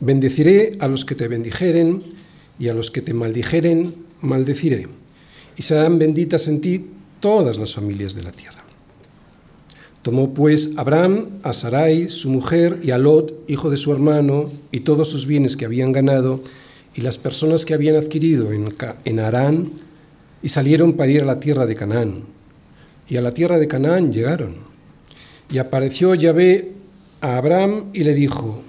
Bendeciré 0.00 0.78
a 0.78 0.88
los 0.88 1.04
que 1.04 1.14
te 1.14 1.28
bendijeren, 1.28 2.04
y 2.58 2.68
a 2.68 2.74
los 2.74 2.90
que 2.90 3.02
te 3.02 3.12
maldijeren, 3.12 3.94
maldeciré, 4.22 4.88
y 5.58 5.62
serán 5.62 5.98
benditas 5.98 6.48
en 6.48 6.62
ti 6.62 6.86
todas 7.20 7.58
las 7.58 7.74
familias 7.74 8.14
de 8.14 8.22
la 8.22 8.30
tierra. 8.30 8.65
Tomó 10.06 10.32
pues 10.34 10.74
Abraham 10.76 11.40
a 11.42 11.52
Sarai, 11.52 12.10
su 12.10 12.30
mujer, 12.30 12.78
y 12.80 12.92
a 12.92 12.96
Lot, 12.96 13.42
hijo 13.48 13.70
de 13.70 13.76
su 13.76 13.92
hermano, 13.92 14.52
y 14.70 14.78
todos 14.86 15.10
sus 15.10 15.26
bienes 15.26 15.56
que 15.56 15.64
habían 15.64 15.90
ganado, 15.90 16.40
y 16.94 17.00
las 17.00 17.18
personas 17.18 17.64
que 17.64 17.74
habían 17.74 17.96
adquirido 17.96 18.52
en, 18.52 19.18
Harán, 19.18 19.72
y 20.44 20.48
salieron 20.48 20.92
para 20.92 21.10
ir 21.10 21.22
a 21.22 21.26
la 21.26 21.40
tierra 21.40 21.66
de 21.66 21.74
Canaán. 21.74 22.22
Y 23.08 23.16
a 23.16 23.20
la 23.20 23.32
tierra 23.32 23.58
de 23.58 23.66
Canaán 23.66 24.12
llegaron. 24.12 24.54
Y 25.50 25.58
apareció 25.58 26.14
Yahvé 26.14 26.70
a 27.20 27.38
Abraham 27.38 27.86
y 27.92 28.04
le 28.04 28.14
dijo, 28.14 28.62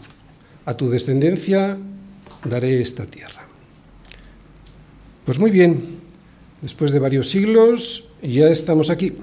a 0.65 0.73
tu 0.73 0.89
descendencia 0.89 1.77
daré 2.49 2.81
esta 2.81 3.05
tierra. 3.05 3.45
Pues 5.23 5.37
muy 5.37 5.51
bien, 5.51 5.99
después 6.63 6.91
de 6.91 6.97
varios 6.97 7.29
siglos 7.29 8.09
ya 8.23 8.47
estamos 8.47 8.89
aquí. 8.89 9.13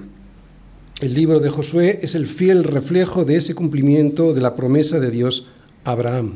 El 1.01 1.13
libro 1.13 1.41
de 1.41 1.49
Josué 1.49 1.99
es 2.03 2.15
el 2.15 2.25
fiel 2.25 2.63
reflejo 2.63 3.25
de 3.25 3.35
ese 3.35 3.53
cumplimiento 3.53 4.33
de 4.33 4.39
la 4.39 4.55
promesa 4.55 4.97
de 5.01 5.11
Dios 5.11 5.47
a 5.83 5.91
Abraham. 5.91 6.35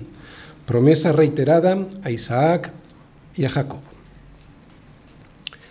Promesa 0.65 1.13
reiterada 1.13 1.87
a 2.03 2.11
Isaac 2.11 2.73
y 3.37 3.45
a 3.45 3.49
Jacob. 3.49 3.79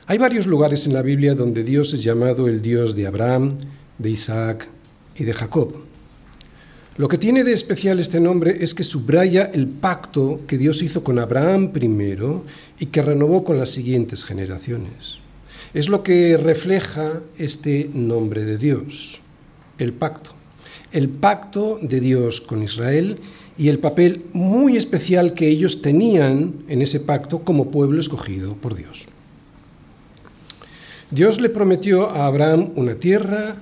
Hay 0.06 0.16
varios 0.16 0.46
lugares 0.46 0.86
en 0.86 0.94
la 0.94 1.02
Biblia 1.02 1.34
donde 1.34 1.64
Dios 1.64 1.92
es 1.92 2.02
llamado 2.02 2.48
el 2.48 2.62
Dios 2.62 2.96
de 2.96 3.06
Abraham, 3.06 3.58
de 3.98 4.08
Isaac 4.08 4.70
y 5.16 5.24
de 5.24 5.34
Jacob. 5.34 5.74
Lo 6.96 7.08
que 7.08 7.18
tiene 7.18 7.44
de 7.44 7.52
especial 7.52 8.00
este 8.00 8.20
nombre 8.20 8.56
es 8.64 8.74
que 8.74 8.84
subraya 8.84 9.50
el 9.52 9.66
pacto 9.66 10.40
que 10.46 10.56
Dios 10.56 10.80
hizo 10.80 11.04
con 11.04 11.18
Abraham 11.18 11.72
primero 11.72 12.46
y 12.78 12.86
que 12.86 13.02
renovó 13.02 13.44
con 13.44 13.58
las 13.58 13.68
siguientes 13.68 14.24
generaciones. 14.24 15.27
Es 15.74 15.88
lo 15.88 16.02
que 16.02 16.36
refleja 16.38 17.20
este 17.36 17.90
nombre 17.92 18.44
de 18.44 18.56
Dios, 18.56 19.20
el 19.78 19.92
pacto. 19.92 20.30
El 20.92 21.10
pacto 21.10 21.78
de 21.82 22.00
Dios 22.00 22.40
con 22.40 22.62
Israel 22.62 23.18
y 23.58 23.68
el 23.68 23.78
papel 23.78 24.24
muy 24.32 24.76
especial 24.76 25.34
que 25.34 25.48
ellos 25.48 25.82
tenían 25.82 26.54
en 26.68 26.80
ese 26.80 27.00
pacto 27.00 27.40
como 27.40 27.70
pueblo 27.70 28.00
escogido 28.00 28.54
por 28.54 28.74
Dios. 28.74 29.08
Dios 31.10 31.40
le 31.40 31.50
prometió 31.50 32.08
a 32.08 32.26
Abraham 32.26 32.70
una 32.76 32.94
tierra, 32.94 33.56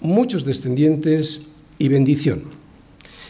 muchos 0.00 0.46
descendientes 0.46 1.48
y 1.78 1.88
bendición. 1.88 2.44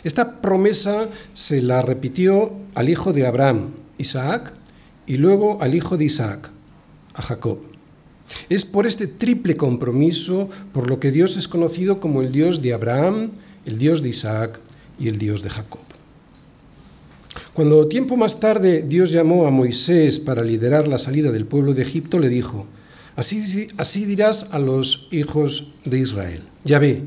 Esta 0.05 0.41
promesa 0.41 1.09
se 1.35 1.63
la 1.63 1.83
repitió 1.83 2.53
al 2.75 2.89
hijo 2.89 3.13
de 3.13 3.27
Abraham, 3.27 3.71
Isaac, 3.99 4.55
y 5.07 5.17
luego 5.17 5.61
al 5.61 5.75
hijo 5.75 5.97
de 5.97 6.05
Isaac, 6.05 6.51
a 7.15 7.23
Jacob. 7.23 7.70
Es 8.49 8.65
por 8.65 8.87
este 8.87 9.07
triple 9.07 9.57
compromiso 9.57 10.49
por 10.73 10.89
lo 10.89 11.01
que 11.01 11.11
Dios 11.11 11.37
es 11.37 11.49
conocido 11.49 12.01
como 12.01 12.23
el 12.23 12.33
Dios 12.33 12.63
de 12.63 12.73
Abraham, 12.73 13.31
el 13.67 13.79
Dios 13.79 14.03
de 14.03 14.11
Isaac 14.11 14.61
y 14.99 15.09
el 15.09 15.19
Dios 15.19 15.43
de 15.43 15.51
Jacob. 15.51 15.81
Cuando 17.55 17.89
tiempo 17.89 18.17
más 18.17 18.41
tarde 18.41 18.83
Dios 18.83 19.11
llamó 19.11 19.47
a 19.47 19.51
Moisés 19.51 20.19
para 20.19 20.43
liderar 20.43 20.89
la 20.89 20.99
salida 20.99 21.31
del 21.31 21.47
pueblo 21.47 21.75
de 21.75 21.83
Egipto, 21.83 22.19
le 22.19 22.29
dijo, 22.29 22.67
Así, 23.17 24.05
dirás 24.07 24.49
a 24.53 24.59
los 24.59 25.09
hijos 25.11 25.73
de 25.85 25.99
Israel, 25.99 26.43
Ya 26.65 26.79
ve, 26.79 27.03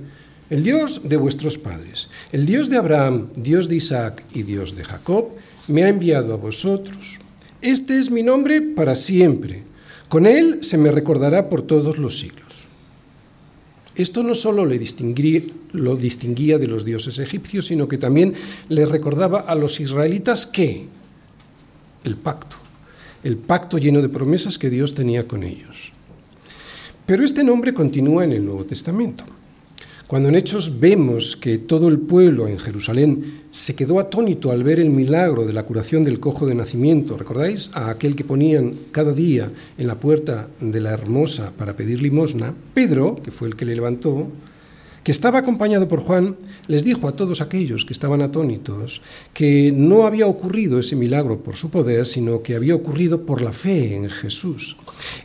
el 0.49 0.63
Dios 0.63 1.09
de 1.09 1.17
vuestros 1.17 1.57
padres, 1.57 2.09
el 2.31 2.45
Dios 2.45 2.69
de 2.69 2.77
Abraham, 2.77 3.29
Dios 3.35 3.67
de 3.67 3.77
Isaac 3.77 4.23
y 4.33 4.43
Dios 4.43 4.75
de 4.75 4.83
Jacob, 4.83 5.29
me 5.67 5.83
ha 5.83 5.87
enviado 5.87 6.33
a 6.33 6.37
vosotros. 6.37 7.17
Este 7.61 7.97
es 7.97 8.11
mi 8.11 8.21
nombre 8.21 8.61
para 8.61 8.93
siempre. 8.93 9.63
Con 10.13 10.27
él 10.27 10.59
se 10.61 10.77
me 10.77 10.91
recordará 10.91 11.49
por 11.49 11.63
todos 11.63 11.97
los 11.97 12.19
siglos. 12.19 12.67
Esto 13.95 14.21
no 14.21 14.35
solo 14.35 14.63
le 14.63 14.79
lo 15.71 15.95
distinguía 15.95 16.59
de 16.59 16.67
los 16.67 16.85
dioses 16.85 17.17
egipcios, 17.17 17.65
sino 17.65 17.87
que 17.87 17.97
también 17.97 18.35
le 18.69 18.85
recordaba 18.85 19.39
a 19.39 19.55
los 19.55 19.79
israelitas 19.79 20.45
que 20.45 20.85
el 22.03 22.15
pacto, 22.15 22.57
el 23.23 23.37
pacto 23.37 23.79
lleno 23.79 24.03
de 24.03 24.09
promesas 24.09 24.59
que 24.59 24.69
Dios 24.69 24.93
tenía 24.93 25.27
con 25.27 25.41
ellos. 25.41 25.91
Pero 27.07 27.25
este 27.25 27.43
nombre 27.43 27.73
continúa 27.73 28.23
en 28.23 28.33
el 28.33 28.45
Nuevo 28.45 28.65
Testamento. 28.65 29.23
Cuando 30.05 30.29
en 30.29 30.35
Hechos 30.35 30.79
vemos 30.79 31.35
que 31.35 31.57
todo 31.57 31.87
el 31.87 31.97
pueblo 31.97 32.47
en 32.47 32.59
Jerusalén 32.59 33.42
se 33.53 33.75
quedó 33.75 33.99
atónito 33.99 34.49
al 34.49 34.63
ver 34.63 34.79
el 34.79 34.89
milagro 34.89 35.45
de 35.45 35.53
la 35.53 35.61
curación 35.61 36.01
del 36.01 36.19
cojo 36.19 36.47
de 36.47 36.55
nacimiento, 36.55 37.17
¿recordáis? 37.17 37.69
A 37.73 37.91
aquel 37.91 38.15
que 38.15 38.23
ponían 38.23 38.73
cada 38.91 39.13
día 39.13 39.51
en 39.77 39.85
la 39.85 39.99
puerta 39.99 40.47
de 40.59 40.81
la 40.81 40.89
hermosa 40.89 41.51
para 41.55 41.75
pedir 41.75 42.01
limosna, 42.01 42.55
Pedro, 42.73 43.21
que 43.23 43.29
fue 43.29 43.47
el 43.47 43.55
que 43.55 43.65
le 43.65 43.75
levantó, 43.75 44.27
que 45.03 45.11
estaba 45.11 45.37
acompañado 45.37 45.87
por 45.87 45.99
Juan, 45.99 46.35
les 46.65 46.83
dijo 46.83 47.07
a 47.07 47.15
todos 47.15 47.41
aquellos 47.41 47.85
que 47.85 47.93
estaban 47.93 48.23
atónitos 48.23 49.03
que 49.35 49.71
no 49.71 50.07
había 50.07 50.25
ocurrido 50.25 50.79
ese 50.79 50.95
milagro 50.95 51.43
por 51.43 51.55
su 51.55 51.69
poder, 51.69 52.07
sino 52.07 52.41
que 52.41 52.55
había 52.55 52.73
ocurrido 52.73 53.23
por 53.23 53.43
la 53.43 53.53
fe 53.53 53.95
en 53.95 54.09
Jesús. 54.09 54.77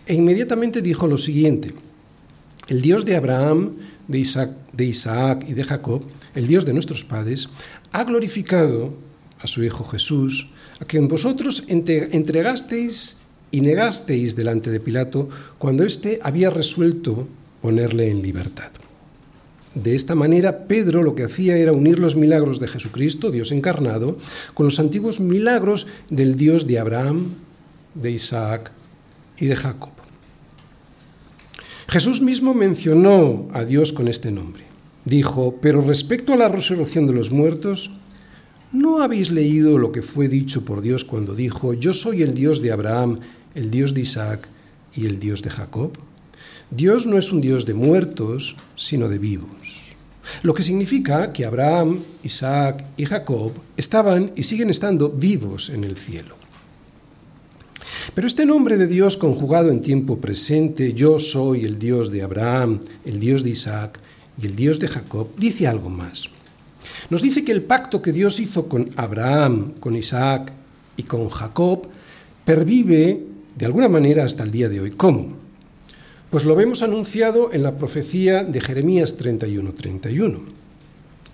E 0.06 0.12
inmediatamente 0.12 0.82
dijo 0.82 1.06
lo 1.06 1.16
siguiente, 1.16 1.72
el 2.68 2.82
Dios 2.82 3.06
de 3.06 3.16
Abraham, 3.16 3.76
de 4.06 4.18
Isaac, 4.18 4.50
de 4.74 4.84
Isaac 4.84 5.46
y 5.48 5.54
de 5.54 5.64
Jacob, 5.64 6.02
el 6.34 6.46
Dios 6.46 6.64
de 6.64 6.72
nuestros 6.72 7.04
padres, 7.04 7.48
ha 7.92 8.04
glorificado 8.04 8.94
a 9.38 9.46
su 9.46 9.64
Hijo 9.64 9.84
Jesús, 9.84 10.50
a 10.80 10.84
quien 10.84 11.08
vosotros 11.08 11.64
entregasteis 11.68 13.18
y 13.50 13.60
negasteis 13.60 14.36
delante 14.36 14.70
de 14.70 14.80
Pilato 14.80 15.28
cuando 15.58 15.84
éste 15.84 16.18
había 16.22 16.50
resuelto 16.50 17.26
ponerle 17.62 18.10
en 18.10 18.22
libertad. 18.22 18.70
De 19.74 19.94
esta 19.94 20.14
manera, 20.14 20.66
Pedro 20.66 21.02
lo 21.02 21.14
que 21.14 21.24
hacía 21.24 21.56
era 21.56 21.72
unir 21.72 21.98
los 21.98 22.16
milagros 22.16 22.58
de 22.58 22.68
Jesucristo, 22.68 23.30
Dios 23.30 23.52
encarnado, 23.52 24.18
con 24.54 24.66
los 24.66 24.80
antiguos 24.80 25.20
milagros 25.20 25.86
del 26.10 26.36
Dios 26.36 26.66
de 26.66 26.78
Abraham, 26.78 27.34
de 27.94 28.10
Isaac 28.10 28.72
y 29.38 29.46
de 29.46 29.56
Jacob. 29.56 29.92
Jesús 31.88 32.20
mismo 32.20 32.54
mencionó 32.54 33.48
a 33.52 33.64
Dios 33.64 33.92
con 33.92 34.08
este 34.08 34.30
nombre. 34.30 34.67
Dijo, 35.08 35.56
pero 35.62 35.80
respecto 35.80 36.34
a 36.34 36.36
la 36.36 36.48
resurrección 36.48 37.06
de 37.06 37.14
los 37.14 37.30
muertos, 37.30 37.92
¿no 38.72 39.00
habéis 39.00 39.30
leído 39.30 39.78
lo 39.78 39.90
que 39.90 40.02
fue 40.02 40.28
dicho 40.28 40.66
por 40.66 40.82
Dios 40.82 41.06
cuando 41.06 41.34
dijo, 41.34 41.72
yo 41.72 41.94
soy 41.94 42.20
el 42.20 42.34
Dios 42.34 42.60
de 42.60 42.72
Abraham, 42.72 43.20
el 43.54 43.70
Dios 43.70 43.94
de 43.94 44.02
Isaac 44.02 44.50
y 44.94 45.06
el 45.06 45.18
Dios 45.18 45.40
de 45.40 45.48
Jacob? 45.48 45.92
Dios 46.70 47.06
no 47.06 47.16
es 47.16 47.32
un 47.32 47.40
Dios 47.40 47.64
de 47.64 47.72
muertos, 47.72 48.56
sino 48.76 49.08
de 49.08 49.16
vivos. 49.16 49.48
Lo 50.42 50.52
que 50.52 50.62
significa 50.62 51.30
que 51.30 51.46
Abraham, 51.46 52.00
Isaac 52.22 52.84
y 52.98 53.06
Jacob 53.06 53.52
estaban 53.78 54.32
y 54.36 54.42
siguen 54.42 54.68
estando 54.68 55.08
vivos 55.08 55.70
en 55.70 55.84
el 55.84 55.96
cielo. 55.96 56.36
Pero 58.14 58.26
este 58.26 58.44
nombre 58.44 58.76
de 58.76 58.86
Dios 58.86 59.16
conjugado 59.16 59.70
en 59.70 59.80
tiempo 59.80 60.18
presente, 60.18 60.92
yo 60.92 61.18
soy 61.18 61.64
el 61.64 61.78
Dios 61.78 62.10
de 62.10 62.22
Abraham, 62.22 62.82
el 63.06 63.18
Dios 63.18 63.42
de 63.42 63.50
Isaac 63.50 64.00
y 64.40 64.46
el 64.46 64.56
Dios 64.56 64.78
de 64.78 64.88
Jacob, 64.88 65.28
dice 65.36 65.66
algo 65.66 65.90
más. 65.90 66.24
Nos 67.10 67.22
dice 67.22 67.44
que 67.44 67.52
el 67.52 67.62
pacto 67.62 68.02
que 68.02 68.12
Dios 68.12 68.40
hizo 68.40 68.68
con 68.68 68.90
Abraham, 68.96 69.72
con 69.80 69.96
Isaac 69.96 70.52
y 70.96 71.04
con 71.04 71.28
Jacob 71.28 71.88
pervive 72.44 73.20
de 73.56 73.66
alguna 73.66 73.88
manera 73.88 74.24
hasta 74.24 74.44
el 74.44 74.50
día 74.50 74.68
de 74.68 74.80
hoy. 74.80 74.90
¿Cómo? 74.90 75.34
Pues 76.30 76.44
lo 76.44 76.54
vemos 76.54 76.82
anunciado 76.82 77.52
en 77.52 77.62
la 77.62 77.76
profecía 77.76 78.44
de 78.44 78.60
Jeremías 78.60 79.18
31-31. 79.18 80.40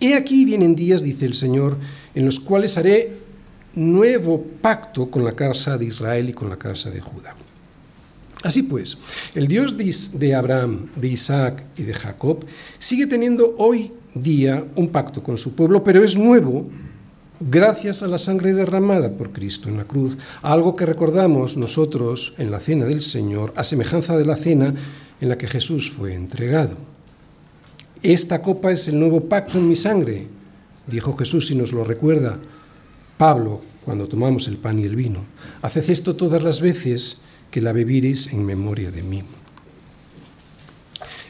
He 0.00 0.14
aquí 0.14 0.44
vienen 0.44 0.76
días, 0.76 1.02
dice 1.02 1.24
el 1.24 1.34
Señor, 1.34 1.76
en 2.14 2.24
los 2.24 2.40
cuales 2.40 2.78
haré 2.78 3.12
nuevo 3.74 4.44
pacto 4.60 5.10
con 5.10 5.24
la 5.24 5.32
casa 5.32 5.78
de 5.78 5.86
Israel 5.86 6.28
y 6.28 6.32
con 6.32 6.48
la 6.48 6.58
casa 6.58 6.90
de 6.90 7.00
Judá. 7.00 7.34
Así 8.44 8.62
pues, 8.62 8.98
el 9.34 9.48
Dios 9.48 9.74
de 10.18 10.34
Abraham, 10.34 10.90
de 10.96 11.08
Isaac 11.08 11.64
y 11.78 11.82
de 11.82 11.94
Jacob 11.94 12.44
sigue 12.78 13.06
teniendo 13.06 13.54
hoy 13.56 13.90
día 14.14 14.62
un 14.76 14.90
pacto 14.90 15.22
con 15.22 15.38
su 15.38 15.54
pueblo, 15.54 15.82
pero 15.82 16.04
es 16.04 16.14
nuevo 16.14 16.68
gracias 17.40 18.02
a 18.02 18.06
la 18.06 18.18
sangre 18.18 18.52
derramada 18.52 19.10
por 19.12 19.32
Cristo 19.32 19.70
en 19.70 19.78
la 19.78 19.86
cruz, 19.86 20.18
algo 20.42 20.76
que 20.76 20.84
recordamos 20.84 21.56
nosotros 21.56 22.34
en 22.36 22.50
la 22.50 22.60
cena 22.60 22.84
del 22.84 23.00
Señor, 23.00 23.54
a 23.56 23.64
semejanza 23.64 24.14
de 24.14 24.26
la 24.26 24.36
cena 24.36 24.74
en 25.22 25.28
la 25.30 25.38
que 25.38 25.48
Jesús 25.48 25.90
fue 25.90 26.12
entregado. 26.12 26.76
Esta 28.02 28.42
copa 28.42 28.72
es 28.72 28.88
el 28.88 29.00
nuevo 29.00 29.22
pacto 29.22 29.56
en 29.56 29.68
mi 29.68 29.76
sangre, 29.76 30.26
dijo 30.86 31.16
Jesús 31.16 31.50
y 31.50 31.54
nos 31.54 31.72
lo 31.72 31.82
recuerda 31.82 32.38
Pablo 33.16 33.62
cuando 33.86 34.06
tomamos 34.06 34.48
el 34.48 34.58
pan 34.58 34.78
y 34.78 34.84
el 34.84 34.96
vino. 34.96 35.20
Haced 35.62 35.88
esto 35.88 36.14
todas 36.14 36.42
las 36.42 36.60
veces 36.60 37.22
que 37.54 37.60
la 37.60 37.70
bebiréis 37.70 38.32
en 38.32 38.44
memoria 38.44 38.90
de 38.90 39.04
mí. 39.04 39.22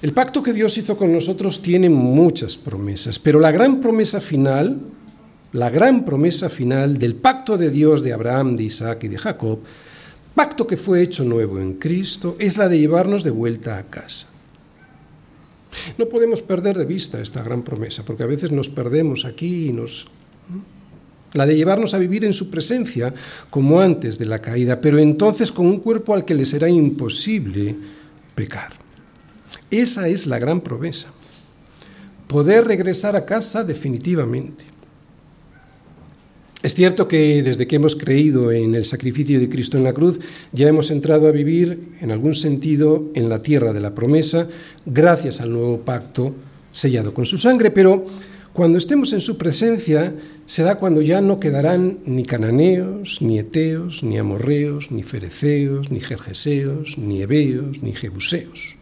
El 0.00 0.14
pacto 0.14 0.42
que 0.42 0.54
Dios 0.54 0.78
hizo 0.78 0.96
con 0.96 1.12
nosotros 1.12 1.60
tiene 1.60 1.90
muchas 1.90 2.56
promesas, 2.56 3.18
pero 3.18 3.40
la 3.40 3.52
gran 3.52 3.82
promesa 3.82 4.22
final 4.22 4.80
la 5.52 5.68
gran 5.70 6.04
promesa 6.04 6.48
final 6.48 6.98
del 6.98 7.14
pacto 7.14 7.58
de 7.58 7.70
Dios 7.70 8.02
de 8.02 8.14
Abraham, 8.14 8.56
de 8.56 8.64
Isaac 8.64 9.04
y 9.04 9.08
de 9.08 9.18
Jacob, 9.18 9.60
pacto 10.34 10.66
que 10.66 10.78
fue 10.78 11.02
hecho 11.02 11.24
nuevo 11.24 11.60
en 11.60 11.74
Cristo, 11.74 12.36
es 12.40 12.56
la 12.56 12.68
de 12.68 12.78
llevarnos 12.78 13.22
de 13.22 13.30
vuelta 13.30 13.76
a 13.76 13.84
casa. 13.84 14.26
No 15.96 16.06
podemos 16.06 16.40
perder 16.40 16.78
de 16.78 16.86
vista 16.86 17.20
esta 17.20 17.42
gran 17.42 17.62
promesa, 17.62 18.02
porque 18.04 18.24
a 18.24 18.26
veces 18.26 18.50
nos 18.50 18.68
perdemos 18.68 19.26
aquí 19.26 19.68
y 19.68 19.72
nos... 19.72 20.06
La 21.34 21.46
de 21.46 21.56
llevarnos 21.56 21.94
a 21.94 21.98
vivir 21.98 22.24
en 22.24 22.32
su 22.32 22.50
presencia 22.50 23.12
como 23.50 23.80
antes 23.80 24.18
de 24.18 24.24
la 24.24 24.40
caída, 24.40 24.80
pero 24.80 24.98
entonces 24.98 25.52
con 25.52 25.66
un 25.66 25.78
cuerpo 25.78 26.14
al 26.14 26.24
que 26.24 26.34
le 26.34 26.46
será 26.46 26.68
imposible 26.68 27.76
pecar. 28.34 28.72
Esa 29.70 30.08
es 30.08 30.26
la 30.26 30.38
gran 30.38 30.60
promesa. 30.60 31.08
Poder 32.28 32.64
regresar 32.64 33.16
a 33.16 33.26
casa 33.26 33.64
definitivamente. 33.64 34.64
Es 36.64 36.74
cierto 36.74 37.06
que 37.06 37.42
desde 37.42 37.66
que 37.66 37.76
hemos 37.76 37.94
creído 37.94 38.50
en 38.50 38.74
el 38.74 38.86
sacrificio 38.86 39.38
de 39.38 39.50
Cristo 39.50 39.76
en 39.76 39.84
la 39.84 39.92
cruz, 39.92 40.18
ya 40.50 40.66
hemos 40.66 40.90
entrado 40.90 41.28
a 41.28 41.30
vivir, 41.30 41.90
en 42.00 42.10
algún 42.10 42.34
sentido, 42.34 43.10
en 43.14 43.28
la 43.28 43.42
tierra 43.42 43.74
de 43.74 43.80
la 43.80 43.94
promesa, 43.94 44.48
gracias 44.86 45.42
al 45.42 45.52
nuevo 45.52 45.80
pacto 45.80 46.34
sellado 46.72 47.12
con 47.12 47.26
su 47.26 47.36
sangre, 47.36 47.70
pero 47.70 48.06
Cuando 48.54 48.78
estemos 48.78 49.12
en 49.12 49.20
su 49.20 49.36
presencia, 49.36 50.14
será 50.46 50.76
cuando 50.76 51.02
ya 51.02 51.20
no 51.20 51.40
quedarán 51.40 51.98
ni 52.06 52.24
cananeos, 52.24 53.20
ni 53.20 53.40
eteos, 53.40 54.04
ni 54.04 54.16
amorreos, 54.16 54.92
ni 54.92 55.02
fereceos, 55.02 55.90
ni 55.90 55.98
jerjeseos, 55.98 56.96
ni 56.96 57.20
heveos, 57.20 57.82
ni 57.82 57.92
jebuseos. 57.94 58.76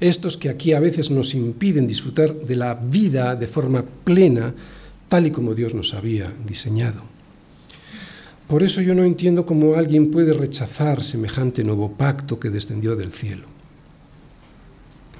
Estos 0.00 0.36
que 0.36 0.50
aquí 0.50 0.74
a 0.74 0.80
veces 0.80 1.10
nos 1.10 1.34
impiden 1.34 1.86
disfrutar 1.86 2.34
de 2.34 2.56
la 2.56 2.74
vida 2.74 3.36
de 3.36 3.46
forma 3.46 3.86
plena, 4.04 4.52
tal 5.08 5.26
y 5.26 5.30
como 5.30 5.54
Dios 5.54 5.72
nos 5.72 5.94
había 5.94 6.30
diseñado. 6.46 7.00
Por 8.48 8.62
eso 8.62 8.82
yo 8.82 8.94
no 8.94 9.04
entiendo 9.04 9.46
cómo 9.46 9.76
alguien 9.76 10.10
puede 10.10 10.34
rechazar 10.34 11.02
semejante 11.02 11.64
nuevo 11.64 11.92
pacto 11.92 12.38
que 12.38 12.50
descendió 12.50 12.96
del 12.96 13.12
cielo. 13.12 13.49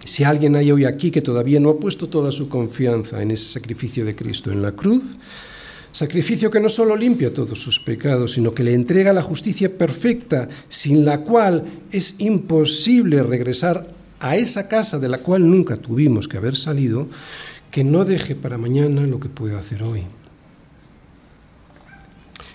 Si 0.04 0.24
alguien 0.24 0.56
hay 0.56 0.72
hoy 0.72 0.84
aquí 0.84 1.10
que 1.10 1.22
todavía 1.22 1.60
no 1.60 1.70
ha 1.70 1.78
puesto 1.78 2.08
toda 2.08 2.32
su 2.32 2.48
confianza 2.48 3.22
en 3.22 3.30
ese 3.30 3.52
sacrificio 3.52 4.04
de 4.04 4.16
Cristo 4.16 4.50
en 4.50 4.62
la 4.62 4.72
cruz, 4.72 5.18
sacrificio 5.92 6.50
que 6.50 6.60
no 6.60 6.68
solo 6.68 6.96
limpia 6.96 7.34
todos 7.34 7.58
sus 7.58 7.80
pecados, 7.80 8.32
sino 8.32 8.54
que 8.54 8.64
le 8.64 8.74
entrega 8.74 9.12
la 9.12 9.22
justicia 9.22 9.76
perfecta, 9.76 10.48
sin 10.68 11.04
la 11.04 11.20
cual 11.20 11.64
es 11.92 12.20
imposible 12.20 13.22
regresar 13.22 13.86
a 14.20 14.36
esa 14.36 14.68
casa 14.68 14.98
de 14.98 15.08
la 15.08 15.18
cual 15.18 15.50
nunca 15.50 15.76
tuvimos 15.76 16.28
que 16.28 16.36
haber 16.36 16.56
salido, 16.56 17.08
que 17.70 17.84
no 17.84 18.04
deje 18.04 18.34
para 18.34 18.58
mañana 18.58 19.06
lo 19.06 19.20
que 19.20 19.28
puede 19.28 19.56
hacer 19.56 19.82
hoy. 19.82 20.04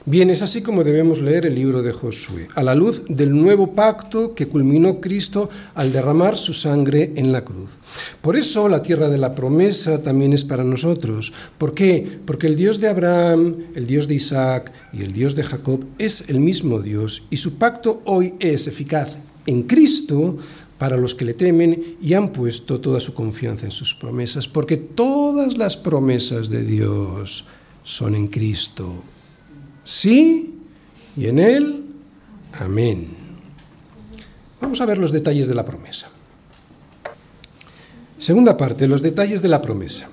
Bien, 0.08 0.30
es 0.30 0.44
así 0.44 0.62
como 0.62 0.84
debemos 0.84 1.20
leer 1.20 1.48
el 1.48 1.56
libro 1.56 1.82
de 1.82 1.92
Josué, 1.92 2.48
a 2.54 2.62
la 2.62 2.76
luz 2.76 3.06
del 3.10 3.32
nuevo 3.32 3.74
pacto 3.74 4.36
que 4.36 4.46
culminó 4.46 5.02
Cristo 5.02 5.50
al 5.74 5.92
derramar 5.92 6.38
su 6.38 6.54
sangre 6.54 7.12
en 7.16 7.32
la 7.32 7.44
cruz. 7.44 7.80
Por 8.22 8.36
eso 8.36 8.70
la 8.70 8.84
tierra 8.84 9.10
de 9.10 9.18
la 9.18 9.34
promesa 9.34 10.04
también 10.04 10.34
es 10.34 10.44
para 10.44 10.64
nosotros. 10.64 11.34
¿Por 11.58 11.74
qué? 11.74 12.20
Porque 12.24 12.46
el 12.46 12.56
Dios 12.56 12.80
de 12.80 12.88
Abraham, 12.88 13.56
el 13.74 13.88
Dios 13.88 14.08
de 14.08 14.14
Isaac 14.14 14.72
y 14.94 15.02
el 15.02 15.12
Dios 15.12 15.34
de 15.34 15.42
Jacob 15.42 15.84
es 15.98 16.30
el 16.30 16.40
mismo 16.40 16.84
Dios 16.84 17.24
y 17.32 17.38
su 17.38 17.58
pacto 17.58 18.04
hoy 18.06 18.36
es 18.40 18.68
eficaz 18.68 19.18
en 19.48 19.64
Cristo 19.64 20.38
para 20.78 20.98
los 20.98 21.16
que 21.16 21.26
le 21.26 21.34
temen 21.34 21.98
y 22.00 22.14
han 22.14 22.32
puesto 22.32 22.80
toda 22.80 23.00
su 23.00 23.16
confianza 23.16 23.66
en 23.66 23.72
sus 23.72 23.96
promesas, 23.96 24.48
porque 24.48 24.78
todas 24.78 25.58
las 25.58 25.76
promesas 25.76 26.52
de 26.52 26.64
Dios 26.64 27.46
son 27.82 28.14
en 28.14 28.28
Cristo 28.28 29.02
sí 29.86 30.54
y 31.15 31.27
en 31.27 31.39
él, 31.39 31.86
amén. 32.60 33.08
Vamos 34.60 34.82
a 34.82 34.86
ver 34.86 34.98
los 34.98 35.13
detalles 35.13 35.48
de 35.48 35.56
la 35.56 35.63
promesa. 35.63 36.10
Segunda 38.18 38.58
parte, 38.58 38.88
los 38.88 39.01
detalles 39.01 39.42
de 39.42 39.48
la 39.48 39.62
promesa. 39.62 40.10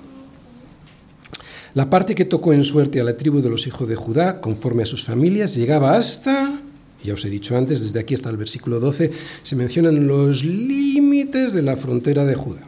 La 1.75 1.89
parte 1.89 2.15
que 2.15 2.27
tocó 2.27 2.53
en 2.53 2.65
suerte 2.65 3.01
a 3.01 3.05
la 3.05 3.17
tribu 3.17 3.41
de 3.41 3.49
los 3.49 3.67
hijos 3.67 3.89
de 3.89 3.97
Judá, 3.97 4.41
conforme 4.41 4.83
a 4.83 4.87
sus 4.87 5.05
familias, 5.05 5.55
llegaba 5.55 5.97
hasta, 5.97 6.61
ya 7.03 7.15
os 7.15 7.25
he 7.25 7.31
dicho 7.31 7.57
antes, 7.57 7.83
desde 7.83 8.01
aquí 8.01 8.13
hasta 8.15 8.29
el 8.29 8.37
versículo 8.37 8.79
12, 8.79 9.11
se 9.43 9.57
mencionan 9.57 10.07
los 10.07 10.45
límites 10.45 11.55
de 11.55 11.63
la 11.63 11.77
frontera 11.77 12.27
de 12.27 12.35
Judá. 12.35 12.61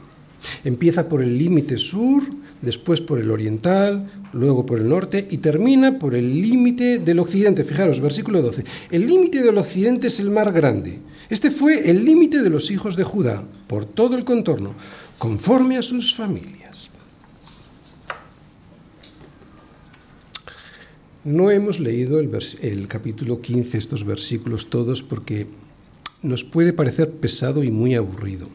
Empieza 0.64 1.08
por 1.08 1.22
el 1.22 1.36
límite 1.36 1.76
sur, 1.76 2.22
después 2.64 3.00
por 3.00 3.20
el 3.20 3.30
oriental, 3.30 4.10
luego 4.32 4.66
por 4.66 4.80
el 4.80 4.88
norte 4.88 5.28
y 5.30 5.38
termina 5.38 5.98
por 5.98 6.14
el 6.14 6.42
límite 6.42 6.98
del 6.98 7.20
occidente. 7.20 7.64
Fijaros, 7.64 8.00
versículo 8.00 8.42
12. 8.42 8.64
El 8.90 9.06
límite 9.06 9.42
del 9.42 9.58
occidente 9.58 10.08
es 10.08 10.18
el 10.18 10.30
mar 10.30 10.52
grande. 10.52 10.98
Este 11.30 11.50
fue 11.50 11.90
el 11.90 12.04
límite 12.04 12.42
de 12.42 12.50
los 12.50 12.70
hijos 12.70 12.96
de 12.96 13.04
Judá 13.04 13.44
por 13.66 13.84
todo 13.84 14.16
el 14.16 14.24
contorno, 14.24 14.74
conforme 15.18 15.76
a 15.76 15.82
sus 15.82 16.14
familias. 16.14 16.90
No 21.24 21.50
hemos 21.50 21.80
leído 21.80 22.20
el, 22.20 22.30
el 22.60 22.88
capítulo 22.88 23.40
15, 23.40 23.78
estos 23.78 24.04
versículos 24.04 24.68
todos, 24.68 25.02
porque 25.02 25.46
nos 26.22 26.44
puede 26.44 26.72
parecer 26.72 27.10
pesado 27.12 27.64
y 27.64 27.70
muy 27.70 27.94
aburrido. 27.94 28.48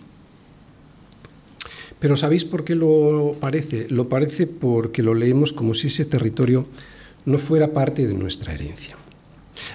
Pero 2.00 2.16
¿sabéis 2.16 2.46
por 2.46 2.64
qué 2.64 2.76
lo 2.76 3.36
parece? 3.40 3.88
Lo 3.90 4.08
parece 4.08 4.48
porque 4.48 5.04
lo 5.04 5.14
leemos 5.14 5.52
como 5.52 5.74
si 5.74 5.88
ese 5.88 6.06
territorio 6.06 6.66
no 7.26 7.38
fuera 7.38 7.74
parte 7.74 8.08
de 8.08 8.14
nuestra 8.14 8.54
herencia. 8.54 8.96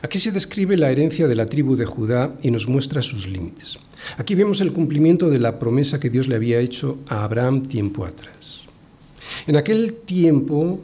Aquí 0.02 0.18
se 0.18 0.32
describe 0.32 0.76
la 0.76 0.90
herencia 0.90 1.28
de 1.28 1.36
la 1.36 1.46
tribu 1.46 1.76
de 1.76 1.84
Judá 1.84 2.34
y 2.42 2.50
nos 2.50 2.66
muestra 2.68 3.02
sus 3.02 3.28
límites. 3.28 3.78
Aquí 4.16 4.34
vemos 4.34 4.60
el 4.62 4.72
cumplimiento 4.72 5.28
de 5.28 5.38
la 5.38 5.58
promesa 5.58 6.00
que 6.00 6.10
Dios 6.10 6.28
le 6.28 6.36
había 6.36 6.60
hecho 6.60 6.98
a 7.08 7.24
Abraham 7.24 7.62
tiempo 7.62 8.06
atrás. 8.06 8.62
En 9.46 9.56
aquel 9.56 9.92
tiempo, 9.92 10.80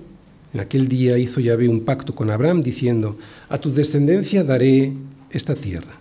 en 0.53 0.61
aquel 0.61 0.89
día 0.89 1.17
hizo 1.17 1.41
Yahvé 1.41 1.69
un 1.69 1.81
pacto 1.81 2.15
con 2.15 2.31
Abraham 2.31 2.61
diciendo, 2.61 3.19
a 3.49 3.59
tu 3.59 3.73
descendencia 3.73 4.45
daré 4.45 4.93
esta 5.31 5.55
tierra 5.55 6.00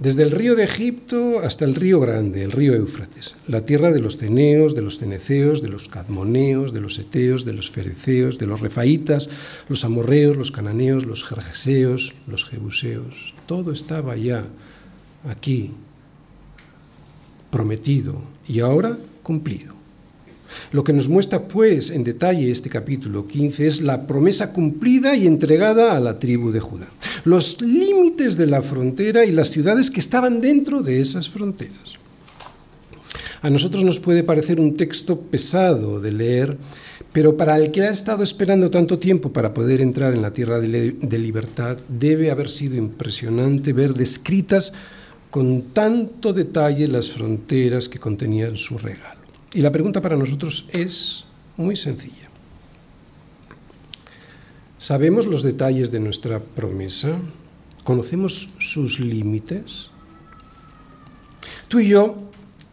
desde 0.00 0.24
el 0.24 0.32
río 0.32 0.56
de 0.56 0.64
Egipto 0.64 1.38
hasta 1.38 1.64
el 1.64 1.74
río 1.74 2.00
grande, 2.00 2.42
el 2.42 2.50
río 2.50 2.74
Éufrates, 2.74 3.36
la 3.46 3.60
tierra 3.60 3.92
de 3.92 4.00
los 4.00 4.16
ceneos, 4.16 4.74
de 4.74 4.82
los 4.82 4.98
ceneceos, 4.98 5.62
de 5.62 5.68
los 5.68 5.88
cadmoneos, 5.88 6.72
de 6.72 6.80
los 6.80 6.98
eteos, 6.98 7.44
de 7.44 7.52
los 7.52 7.70
fereceos, 7.70 8.38
de 8.38 8.46
los 8.46 8.60
refaitas, 8.60 9.28
los 9.68 9.84
amorreos, 9.84 10.36
los 10.36 10.50
cananeos, 10.50 11.06
los 11.06 11.22
jerjeseos, 11.22 12.14
los 12.26 12.44
jebuseos. 12.44 13.34
Todo 13.46 13.70
estaba 13.70 14.16
ya 14.16 14.44
aquí, 15.28 15.70
prometido 17.50 18.20
y 18.48 18.60
ahora 18.60 18.98
cumplido. 19.22 19.73
Lo 20.72 20.84
que 20.84 20.92
nos 20.92 21.08
muestra, 21.08 21.42
pues, 21.42 21.90
en 21.90 22.04
detalle 22.04 22.50
este 22.50 22.70
capítulo 22.70 23.26
15 23.26 23.66
es 23.66 23.82
la 23.82 24.06
promesa 24.06 24.52
cumplida 24.52 25.14
y 25.16 25.26
entregada 25.26 25.96
a 25.96 26.00
la 26.00 26.18
tribu 26.18 26.50
de 26.50 26.60
Judá, 26.60 26.88
los 27.24 27.60
límites 27.60 28.36
de 28.36 28.46
la 28.46 28.62
frontera 28.62 29.24
y 29.24 29.32
las 29.32 29.50
ciudades 29.50 29.90
que 29.90 30.00
estaban 30.00 30.40
dentro 30.40 30.82
de 30.82 31.00
esas 31.00 31.28
fronteras. 31.28 31.94
A 33.42 33.50
nosotros 33.50 33.84
nos 33.84 34.00
puede 34.00 34.22
parecer 34.22 34.58
un 34.58 34.74
texto 34.74 35.20
pesado 35.20 36.00
de 36.00 36.12
leer, 36.12 36.56
pero 37.12 37.36
para 37.36 37.58
el 37.58 37.70
que 37.70 37.82
ha 37.82 37.90
estado 37.90 38.22
esperando 38.22 38.70
tanto 38.70 38.98
tiempo 38.98 39.32
para 39.32 39.52
poder 39.52 39.82
entrar 39.82 40.14
en 40.14 40.22
la 40.22 40.32
tierra 40.32 40.60
de 40.60 41.18
libertad, 41.18 41.76
debe 41.86 42.30
haber 42.30 42.48
sido 42.48 42.76
impresionante 42.76 43.74
ver 43.74 43.92
descritas 43.92 44.72
con 45.30 45.62
tanto 45.74 46.32
detalle 46.32 46.88
las 46.88 47.10
fronteras 47.10 47.88
que 47.88 47.98
contenían 47.98 48.56
su 48.56 48.78
regalo. 48.78 49.23
Y 49.54 49.60
la 49.62 49.70
pregunta 49.70 50.02
para 50.02 50.16
nosotros 50.16 50.68
es 50.72 51.24
muy 51.56 51.76
sencilla. 51.76 52.28
¿Sabemos 54.78 55.26
los 55.26 55.44
detalles 55.44 55.92
de 55.92 56.00
nuestra 56.00 56.40
promesa? 56.40 57.16
¿Conocemos 57.84 58.50
sus 58.58 58.98
límites? 58.98 59.90
Tú 61.68 61.78
y 61.78 61.88
yo, 61.88 62.16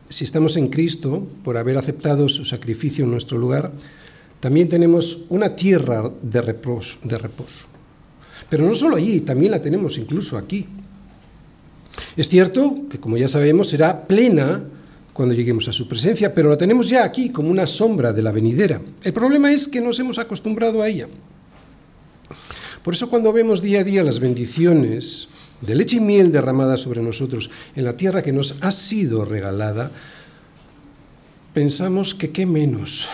si 0.10 0.24
estamos 0.24 0.58
en 0.58 0.70
Cristo, 0.70 1.28
por 1.44 1.58
haber 1.58 1.78
aceptado 1.78 2.28
su 2.28 2.46
sacrificio 2.46 3.06
en 3.06 3.12
nuestro 3.12 3.38
lugar, 3.38 3.72
también 4.40 4.68
tenemos 4.68 5.26
una 5.30 5.56
tierra 5.56 6.12
de 6.24 6.42
reposo. 6.42 6.98
Pero 8.50 8.66
no 8.68 8.74
solo 8.74 8.96
allí, 8.96 9.22
también 9.22 9.52
la 9.52 9.62
tenemos 9.62 10.00
incluso 10.00 10.36
aquí. 10.36 10.66
Es 12.18 12.28
cierto 12.28 12.76
que, 12.90 13.00
como 13.00 13.18
ya 13.18 13.28
sabemos, 13.28 13.70
será 13.70 14.08
plena 14.08 14.64
cuando 15.14 15.36
lleguemos 15.36 15.68
a 15.68 15.74
su 15.74 15.88
presencia, 15.88 16.34
pero 16.34 16.50
la 16.50 16.58
tenemos 16.58 16.90
ya 16.90 17.04
aquí 17.04 17.30
como 17.30 17.50
una 17.50 17.68
sombra 17.68 18.14
de 18.14 18.22
la 18.22 18.32
venidera. 18.32 18.82
El 19.04 19.14
problema 19.14 19.52
es 19.52 19.68
que 19.68 19.82
nos 19.82 20.00
hemos 20.00 20.18
acostumbrado 20.20 20.82
a 20.82 20.88
ella. 20.88 21.08
Por 22.84 22.94
eso 22.94 23.10
cuando 23.10 23.34
vemos 23.34 23.62
día 23.62 23.82
a 23.82 23.84
día 23.84 24.04
las 24.04 24.20
bendiciones 24.20 25.28
de 25.62 25.76
leche 25.76 25.98
y 25.98 26.00
miel 26.00 26.32
derramadas 26.32 26.82
sobre 26.82 27.02
nosotros 27.02 27.52
en 27.76 27.86
la 27.86 27.96
tierra 27.96 28.24
que 28.24 28.32
nos 28.32 28.56
ha 28.62 28.72
sido 28.72 29.26
regalada, 29.26 29.92
pensamos 31.54 32.16
que 32.16 32.32
qué 32.32 32.46
menos, 32.46 33.08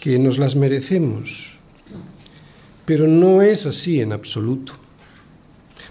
que 0.00 0.18
nos 0.18 0.38
las 0.38 0.56
merecemos. 0.56 1.58
Pero 2.86 3.06
no 3.08 3.42
es 3.42 3.66
así 3.66 4.00
en 4.00 4.12
absoluto. 4.12 4.85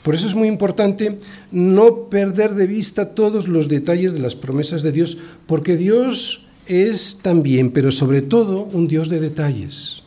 Por 0.05 0.13
eso 0.13 0.27
es 0.27 0.35
muy 0.35 0.47
importante 0.47 1.17
no 1.49 2.11
perder 2.11 2.53
de 2.53 2.67
vista 2.67 3.15
todos 3.15 3.47
los 3.47 3.67
detalles 3.69 4.13
de 4.13 4.19
las 4.19 4.35
promesas 4.35 4.83
de 4.83 4.91
Dios, 4.91 5.17
porque 5.47 5.77
Dios 5.77 6.45
es 6.67 7.21
también, 7.23 7.71
pero 7.71 7.91
sobre 7.91 8.21
todo, 8.21 8.69
un 8.71 8.87
Dios 8.87 9.09
de 9.09 9.19
detalles. 9.19 10.03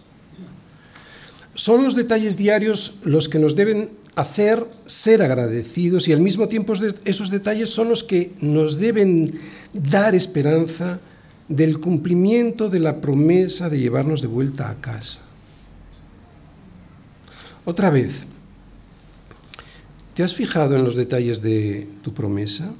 Son 1.54 1.82
los 1.82 1.96
detalles 1.96 2.36
diarios 2.36 3.00
los 3.02 3.28
que 3.28 3.40
nos 3.40 3.56
deben 3.56 3.90
hacer 4.14 4.64
ser 4.86 5.20
agradecidos 5.20 6.06
y 6.06 6.12
al 6.12 6.20
mismo 6.20 6.46
tiempo 6.46 6.74
esos 7.04 7.30
detalles 7.30 7.70
son 7.70 7.88
los 7.88 8.04
que 8.04 8.30
nos 8.40 8.78
deben 8.78 9.40
dar 9.72 10.14
esperanza 10.14 11.00
del 11.48 11.80
cumplimiento 11.80 12.70
de 12.70 12.78
la 12.78 13.00
promesa 13.00 13.68
de 13.68 13.80
llevarnos 13.80 14.22
de 14.22 14.28
vuelta 14.28 14.70
a 14.70 14.80
casa. 14.80 15.22
Otra 17.64 17.90
vez, 17.90 18.22
¿Te 20.18 20.24
has 20.24 20.34
fijado 20.34 20.74
en 20.74 20.82
los 20.82 20.96
detalles 20.96 21.42
de 21.42 21.86
tu 22.02 22.12
promesa? 22.12 22.74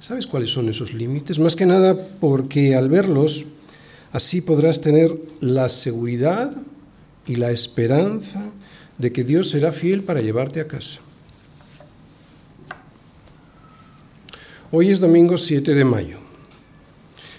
¿Sabes 0.00 0.26
cuáles 0.26 0.50
son 0.50 0.68
esos 0.68 0.92
límites? 0.92 1.38
Más 1.38 1.54
que 1.54 1.64
nada 1.64 1.96
porque 2.18 2.74
al 2.74 2.88
verlos 2.88 3.44
Así 4.10 4.40
podrás 4.40 4.80
tener 4.80 5.16
la 5.38 5.68
seguridad 5.68 6.50
y 7.24 7.36
la 7.36 7.52
esperanza 7.52 8.42
de 8.98 9.12
que 9.12 9.22
Dios 9.22 9.50
será 9.50 9.70
fiel 9.70 10.02
para 10.02 10.20
llevarte 10.20 10.60
a 10.60 10.66
casa. 10.66 10.98
Hoy 14.72 14.90
es 14.90 14.98
domingo 14.98 15.38
7 15.38 15.72
de 15.72 15.84
mayo. 15.84 16.18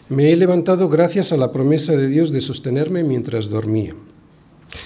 Me 0.08 0.32
he 0.32 0.38
levantado 0.38 0.88
gracias 0.88 1.34
a 1.34 1.38
la 1.38 1.52
promesa 1.52 1.98
de 1.98 2.08
Dios 2.08 2.32
de 2.32 2.40
sostenerme 2.40 3.04
mientras 3.04 3.50
dormía. 3.50 3.94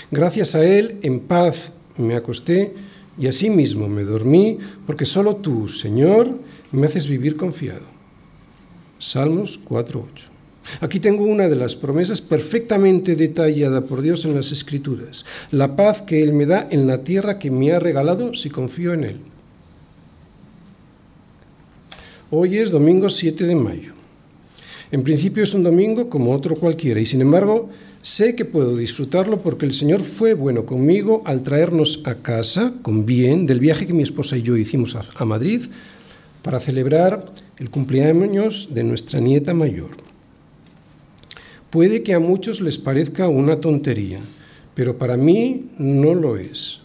Gracias 0.09 0.55
a 0.55 0.65
Él, 0.65 0.97
en 1.03 1.19
paz 1.19 1.73
me 1.95 2.15
acosté 2.15 2.86
y 3.17 3.27
asimismo 3.27 3.87
me 3.87 4.03
dormí, 4.03 4.59
porque 4.85 5.05
solo 5.05 5.37
tú, 5.37 5.67
Señor, 5.67 6.37
me 6.71 6.87
haces 6.87 7.07
vivir 7.07 7.35
confiado. 7.35 7.85
Salmos 8.99 9.59
4.8. 9.63 10.29
Aquí 10.81 10.99
tengo 10.99 11.23
una 11.23 11.47
de 11.47 11.55
las 11.55 11.75
promesas 11.75 12.19
perfectamente 12.21 13.15
detallada 13.15 13.81
por 13.81 14.01
Dios 14.01 14.25
en 14.25 14.35
las 14.35 14.51
Escrituras, 14.51 15.25
la 15.51 15.75
paz 15.75 16.01
que 16.01 16.21
Él 16.21 16.33
me 16.33 16.45
da 16.45 16.67
en 16.69 16.87
la 16.87 17.03
tierra 17.03 17.39
que 17.39 17.51
me 17.51 17.71
ha 17.71 17.79
regalado 17.79 18.33
si 18.33 18.49
confío 18.49 18.93
en 18.93 19.03
Él. 19.03 19.17
Hoy 22.29 22.57
es 22.57 22.71
domingo 22.71 23.09
7 23.09 23.45
de 23.45 23.55
mayo. 23.55 23.93
En 24.91 25.03
principio 25.03 25.43
es 25.43 25.53
un 25.53 25.63
domingo 25.63 26.09
como 26.09 26.33
otro 26.33 26.55
cualquiera 26.55 26.99
y 26.99 27.05
sin 27.05 27.21
embargo 27.21 27.69
sé 28.07 28.35
que 28.35 28.45
puedo 28.45 28.77
disfrutarlo 28.77 29.41
porque 29.41 29.65
el 29.65 29.73
Señor 29.73 29.99
fue 29.99 30.33
bueno 30.33 30.65
conmigo 30.65 31.23
al 31.25 31.43
traernos 31.43 32.03
a 32.05 32.15
casa 32.15 32.71
con 32.81 33.05
bien 33.05 33.45
del 33.45 33.59
viaje 33.59 33.85
que 33.85 33.91
mi 33.93 34.01
esposa 34.01 34.37
y 34.37 34.43
yo 34.43 34.55
hicimos 34.55 34.95
a 34.95 35.25
Madrid 35.25 35.63
para 36.41 36.61
celebrar 36.61 37.25
el 37.57 37.69
cumpleaños 37.69 38.73
de 38.73 38.85
nuestra 38.85 39.19
nieta 39.19 39.53
mayor. 39.53 39.89
Puede 41.69 42.01
que 42.01 42.13
a 42.13 42.19
muchos 42.19 42.61
les 42.61 42.77
parezca 42.77 43.27
una 43.27 43.59
tontería, 43.59 44.21
pero 44.73 44.97
para 44.97 45.17
mí 45.17 45.65
no 45.77 46.15
lo 46.15 46.37
es. 46.37 46.79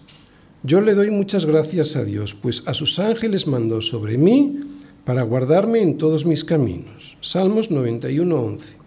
Yo 0.65 0.81
le 0.81 0.95
doy 0.95 1.13
muchas 1.13 1.47
gracias 1.47 1.95
a 1.95 2.03
Dios, 2.03 2.35
pues 2.35 2.65
a 2.67 2.75
sus 2.75 2.99
ángeles 2.99 3.47
mandó 3.47 3.81
sobre 3.81 4.19
mí 4.19 4.59
para 5.05 5.23
guardarme 5.23 5.83
en 5.83 5.99
todos 5.99 6.27
mis 6.27 6.43
caminos. 6.43 7.17
Salmos 7.21 7.71
91.11. 7.71 8.82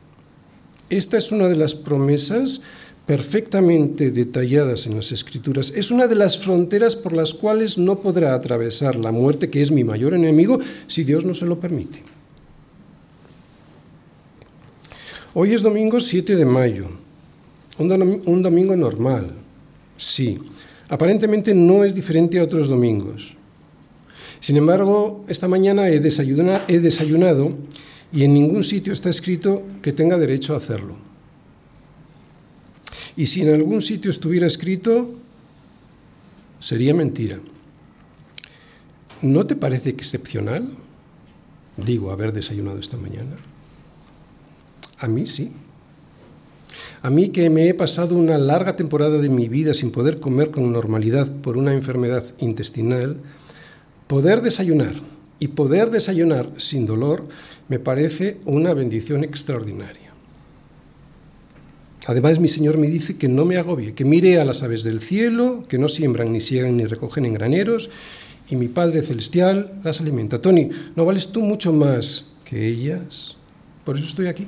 Esta 0.90 1.18
es 1.18 1.32
una 1.32 1.48
de 1.48 1.56
las 1.56 1.76
promesas 1.76 2.62
perfectamente 3.06 4.12
detalladas 4.12 4.88
en 4.88 4.96
las 4.96 5.12
Escrituras. 5.12 5.74
Es 5.76 5.92
una 5.92 6.08
de 6.08 6.16
las 6.16 6.40
fronteras 6.40 6.96
por 6.96 7.14
las 7.14 7.34
cuales 7.34 7.78
no 7.78 8.00
podrá 8.00 8.34
atravesar 8.34 8.96
la 8.96 9.12
muerte, 9.12 9.50
que 9.50 9.62
es 9.62 9.72
mi 9.72 9.84
mayor 9.84 10.14
enemigo, 10.14 10.60
si 10.88 11.04
Dios 11.04 11.24
no 11.24 11.36
se 11.36 11.46
lo 11.46 11.60
permite. 11.60 12.02
Hoy 15.34 15.54
es 15.54 15.62
domingo 15.62 16.00
7 16.00 16.36
de 16.36 16.46
mayo, 16.46 16.88
un 17.78 18.42
domingo 18.42 18.76
normal, 18.76 19.32
sí. 19.98 20.40
Aparentemente 20.90 21.54
no 21.54 21.84
es 21.84 21.94
diferente 21.94 22.40
a 22.40 22.44
otros 22.44 22.70
domingos. 22.70 23.36
Sin 24.40 24.58
embargo, 24.58 25.26
esta 25.28 25.48
mañana 25.48 25.90
he, 25.90 26.00
desayunado 26.00 27.52
y 28.12 28.24
en 28.24 28.34
ningún 28.34 28.64
sitio 28.64 28.94
está 28.94 29.10
escrito 29.10 29.64
que 29.82 29.94
tenga 29.94 30.18
derecho 30.18 30.54
a 30.54 30.58
hacerlo. 30.58 30.96
Y 33.18 33.28
si 33.28 33.42
en 33.42 33.54
algún 33.54 33.82
sitio 33.82 34.12
estuviera 34.12 34.48
escrito, 34.48 35.16
sería 36.60 36.94
mentira. 36.94 37.40
¿No 39.22 39.46
te 39.46 39.56
parece 39.56 39.90
excepcional? 39.90 40.70
Digo, 41.78 42.12
haber 42.12 42.34
desayunado 42.34 42.80
esta 42.80 42.98
mañana. 42.98 43.36
A 45.00 45.08
mí 45.08 45.26
sí. 45.26 45.52
A 47.02 47.10
mí 47.10 47.30
que 47.30 47.50
me 47.50 47.70
he 47.70 47.74
pasado 47.74 48.16
una 48.16 48.38
larga 48.38 48.76
temporada 48.76 49.20
de 49.20 49.30
mi 49.30 49.48
vida 49.48 49.74
sin 49.74 49.92
poder 49.92 50.20
comer 50.20 50.52
con 50.52 50.72
normalidad 50.72 51.32
por 51.32 51.58
una 51.58 51.74
enfermedad 51.74 52.26
intestinal, 52.40 53.20
Poder 54.08 54.42
desayunar 54.42 54.94
y 55.40 55.50
poder 55.50 55.92
desayunar 55.92 56.50
sin 56.58 56.86
dolor 56.86 57.28
me 57.68 57.80
parece 57.80 58.38
una 58.46 58.74
bendición 58.74 59.24
extraordinaria. 59.24 60.14
Además, 62.08 62.40
mi 62.40 62.48
Señor 62.48 62.78
me 62.78 62.88
dice 62.88 63.18
que 63.18 63.28
no 63.28 63.46
me 63.46 63.58
agobie, 63.58 63.94
que 63.94 64.06
mire 64.06 64.40
a 64.40 64.46
las 64.46 64.62
aves 64.62 64.84
del 64.84 65.00
cielo, 65.00 65.64
que 65.68 65.80
no 65.80 65.88
siembran, 65.88 66.32
ni 66.32 66.40
ciegan, 66.40 66.78
ni 66.78 66.86
recogen 66.86 67.26
en 67.26 67.34
graneros, 67.34 67.90
y 68.48 68.56
mi 68.56 68.68
Padre 68.68 69.02
Celestial 69.02 69.74
las 69.84 70.02
alimenta. 70.02 70.40
Tony, 70.40 70.70
¿no 70.96 71.04
vales 71.04 71.30
tú 71.30 71.42
mucho 71.42 71.74
más 71.74 72.34
que 72.44 72.68
ellas? 72.68 73.38
Por 73.84 73.98
eso 73.98 74.06
estoy 74.06 74.28
aquí. 74.28 74.48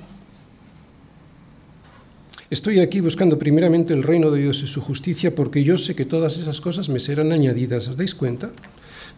Estoy 2.49 2.79
aquí 2.79 3.01
buscando 3.01 3.39
primeramente 3.39 3.93
el 3.93 4.03
reino 4.03 4.31
de 4.31 4.41
Dios 4.41 4.61
y 4.61 4.67
su 4.67 4.79
justicia 4.79 5.33
porque 5.33 5.63
yo 5.63 5.77
sé 5.77 5.95
que 5.95 6.05
todas 6.05 6.37
esas 6.37 6.61
cosas 6.61 6.87
me 6.89 6.99
serán 6.99 7.31
añadidas. 7.31 7.87
¿Os 7.87 7.97
dais 7.97 8.15
cuenta? 8.15 8.51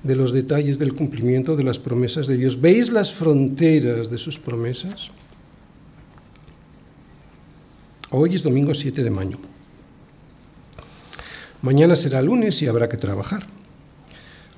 De 0.03 0.15
los 0.15 0.31
detalles 0.31 0.79
del 0.79 0.93
cumplimiento 0.93 1.55
de 1.55 1.63
las 1.63 1.79
promesas 1.79 2.27
de 2.27 2.37
Dios. 2.37 2.61
¿Veis 2.61 2.91
las 2.91 3.13
fronteras 3.13 4.09
de 4.09 4.17
sus 4.17 4.39
promesas? 4.39 5.11
Hoy 8.11 8.35
es 8.35 8.43
domingo 8.43 8.73
7 8.73 9.03
de 9.03 9.11
mayo. 9.11 9.37
Mañana 11.61 11.95
será 11.95 12.21
lunes 12.21 12.61
y 12.61 12.67
habrá 12.67 12.87
que 12.87 12.97
trabajar. 12.97 13.45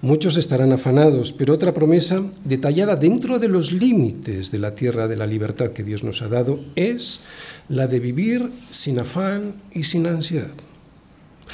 Muchos 0.04 0.38
estarán 0.38 0.72
afanados, 0.72 1.32
pero 1.32 1.54
otra 1.54 1.74
promesa 1.74 2.24
detallada 2.44 2.96
dentro 2.96 3.38
de 3.38 3.50
los 3.50 3.72
límites 3.72 4.50
de 4.50 4.58
la 4.58 4.74
tierra 4.74 5.08
de 5.08 5.16
la 5.16 5.28
libertad 5.28 5.72
que 5.72 5.84
Dios 5.84 6.04
nos 6.04 6.22
ha 6.22 6.28
dado 6.28 6.60
es 6.76 7.22
la 7.70 7.88
de 7.88 8.00
vivir 8.00 8.50
sin 8.72 9.00
afán 9.00 9.54
y 9.72 9.84
sin 9.84 10.08
ansiedad. 10.08 10.52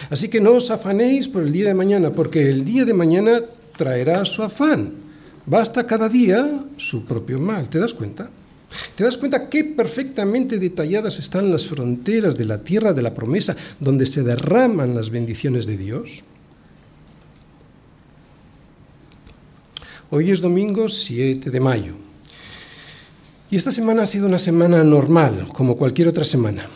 Así 0.10 0.30
que 0.30 0.40
no 0.40 0.54
os 0.54 0.72
afanéis 0.72 1.28
por 1.28 1.44
el 1.44 1.52
día 1.52 1.68
de 1.68 1.74
mañana, 1.74 2.12
porque 2.12 2.50
el 2.50 2.64
día 2.64 2.86
de 2.86 2.94
mañana 2.94 3.42
traerá 3.78 4.26
su 4.26 4.44
afán. 4.44 4.92
Basta 5.46 5.88
cada 5.88 6.10
día 6.10 6.66
su 6.76 7.06
propio 7.06 7.40
mal. 7.40 7.70
¿Te 7.70 7.80
das 7.80 7.94
cuenta? 7.94 8.30
¿Te 8.96 9.04
das 9.04 9.18
cuenta 9.18 9.48
qué 9.48 9.64
perfectamente 9.64 10.60
detalladas 10.60 11.20
están 11.20 11.52
las 11.52 11.68
fronteras 11.68 12.38
de 12.38 12.46
la 12.46 12.64
tierra 12.64 12.92
de 12.92 13.02
la 13.02 13.14
promesa 13.14 13.56
donde 13.80 14.06
se 14.06 14.24
derraman 14.24 14.94
las 14.94 15.10
bendiciones 15.10 15.66
de 15.66 15.78
Dios? 15.78 16.24
Hoy 20.10 20.32
es 20.32 20.42
domingo 20.42 20.90
7 20.90 21.50
de 21.50 21.60
mayo. 21.60 21.96
Y 23.50 23.56
esta 23.56 23.72
semana 23.72 24.04
ha 24.04 24.06
sido 24.06 24.28
una 24.28 24.40
semana 24.40 24.84
normal, 24.84 25.48
como 25.54 25.78
cualquier 25.78 26.10
otra 26.10 26.26
semana. 26.26 26.68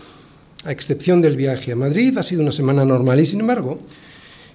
A 0.63 0.71
excepción 0.71 1.21
del 1.21 1.35
viaje 1.35 1.73
a 1.73 1.75
Madrid, 1.75 2.17
ha 2.17 2.23
sido 2.23 2.41
una 2.41 2.51
semana 2.51 2.85
normal 2.85 3.19
y, 3.19 3.25
sin 3.25 3.41
embargo, 3.41 3.79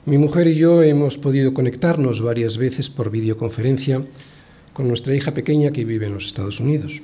mi 0.07 0.19
mujer 0.19 0.47
y 0.47 0.55
yo 0.55 0.85
hemos 0.85 1.19
podido 1.19 1.53
conectarnos 1.53 2.23
varias 2.23 2.59
veces 2.59 2.89
por 2.89 3.11
videoconferencia 3.11 4.05
con 4.73 4.87
nuestra 4.87 5.17
hija 5.17 5.35
pequeña 5.35 5.73
que 5.73 5.85
vive 5.85 6.07
en 6.07 6.15
los 6.15 6.27
Estados 6.27 6.61
Unidos. 6.61 7.03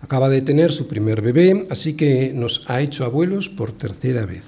Acaba 0.00 0.30
de 0.30 0.40
tener 0.40 0.72
su 0.72 0.88
primer 0.88 1.20
bebé, 1.20 1.64
así 1.68 1.94
que 1.94 2.32
nos 2.34 2.70
ha 2.70 2.80
hecho 2.80 3.04
abuelos 3.04 3.50
por 3.50 3.72
tercera 3.72 4.24
vez. 4.24 4.44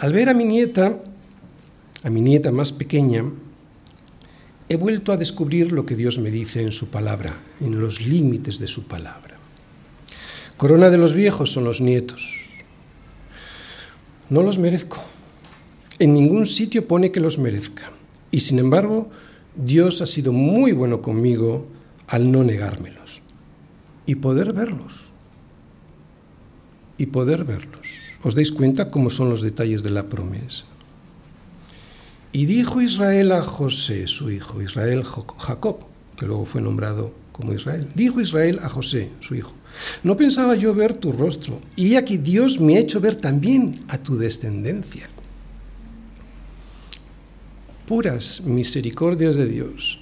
Al 0.00 0.12
ver 0.12 0.28
a 0.28 0.34
mi 0.34 0.44
nieta, 0.44 1.00
a 2.02 2.10
mi 2.10 2.20
nieta 2.20 2.50
más 2.50 2.72
pequeña, 2.72 3.24
he 4.68 4.74
vuelto 4.74 5.12
a 5.12 5.16
descubrir 5.16 5.70
lo 5.70 5.86
que 5.86 5.94
Dios 5.94 6.18
me 6.18 6.32
dice 6.32 6.62
en 6.62 6.72
su 6.72 6.88
palabra, 6.88 7.36
en 7.60 7.80
los 7.80 8.00
límites 8.00 8.58
de 8.58 8.66
su 8.66 8.88
palabra. 8.88 9.36
Corona 10.56 10.90
de 10.90 10.98
los 10.98 11.14
viejos 11.14 11.52
son 11.52 11.62
los 11.62 11.80
nietos. 11.80 12.40
No 14.30 14.42
los 14.42 14.58
merezco 14.58 15.13
en 15.98 16.14
ningún 16.14 16.46
sitio 16.46 16.86
pone 16.86 17.10
que 17.10 17.20
los 17.20 17.38
merezca. 17.38 17.90
Y 18.30 18.40
sin 18.40 18.58
embargo, 18.58 19.08
Dios 19.54 20.00
ha 20.00 20.06
sido 20.06 20.32
muy 20.32 20.72
bueno 20.72 21.02
conmigo 21.02 21.66
al 22.08 22.30
no 22.32 22.42
negármelos. 22.42 23.22
Y 24.06 24.16
poder 24.16 24.52
verlos. 24.52 25.06
Y 26.98 27.06
poder 27.06 27.44
verlos. 27.44 27.86
¿Os 28.22 28.34
dais 28.34 28.52
cuenta 28.52 28.90
cómo 28.90 29.10
son 29.10 29.28
los 29.30 29.42
detalles 29.42 29.82
de 29.82 29.90
la 29.90 30.06
promesa? 30.06 30.64
Y 32.32 32.46
dijo 32.46 32.80
Israel 32.80 33.32
a 33.32 33.42
José, 33.42 34.08
su 34.08 34.30
hijo, 34.30 34.60
Israel 34.60 35.04
Jacob, 35.38 35.78
que 36.16 36.26
luego 36.26 36.44
fue 36.44 36.60
nombrado 36.60 37.12
como 37.30 37.52
Israel. 37.52 37.88
Dijo 37.94 38.20
Israel 38.20 38.58
a 38.62 38.68
José, 38.68 39.10
su 39.20 39.36
hijo, 39.36 39.52
no 40.02 40.16
pensaba 40.16 40.56
yo 40.56 40.74
ver 40.74 40.94
tu 40.94 41.12
rostro, 41.12 41.60
y 41.76 41.94
aquí 41.94 42.16
Dios 42.16 42.60
me 42.60 42.76
ha 42.76 42.80
hecho 42.80 43.00
ver 43.00 43.16
también 43.16 43.78
a 43.88 43.98
tu 43.98 44.16
descendencia 44.16 45.08
puras 47.86 48.42
misericordias 48.44 49.36
de 49.36 49.46
Dios 49.46 50.00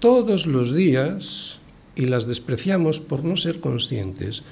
todos 0.00 0.46
los 0.46 0.74
días 0.74 1.58
y 1.96 2.06
las 2.06 2.26
despreciamos 2.26 3.00
por 3.00 3.24
no 3.24 3.36
ser 3.36 3.60
conscientes 3.60 4.42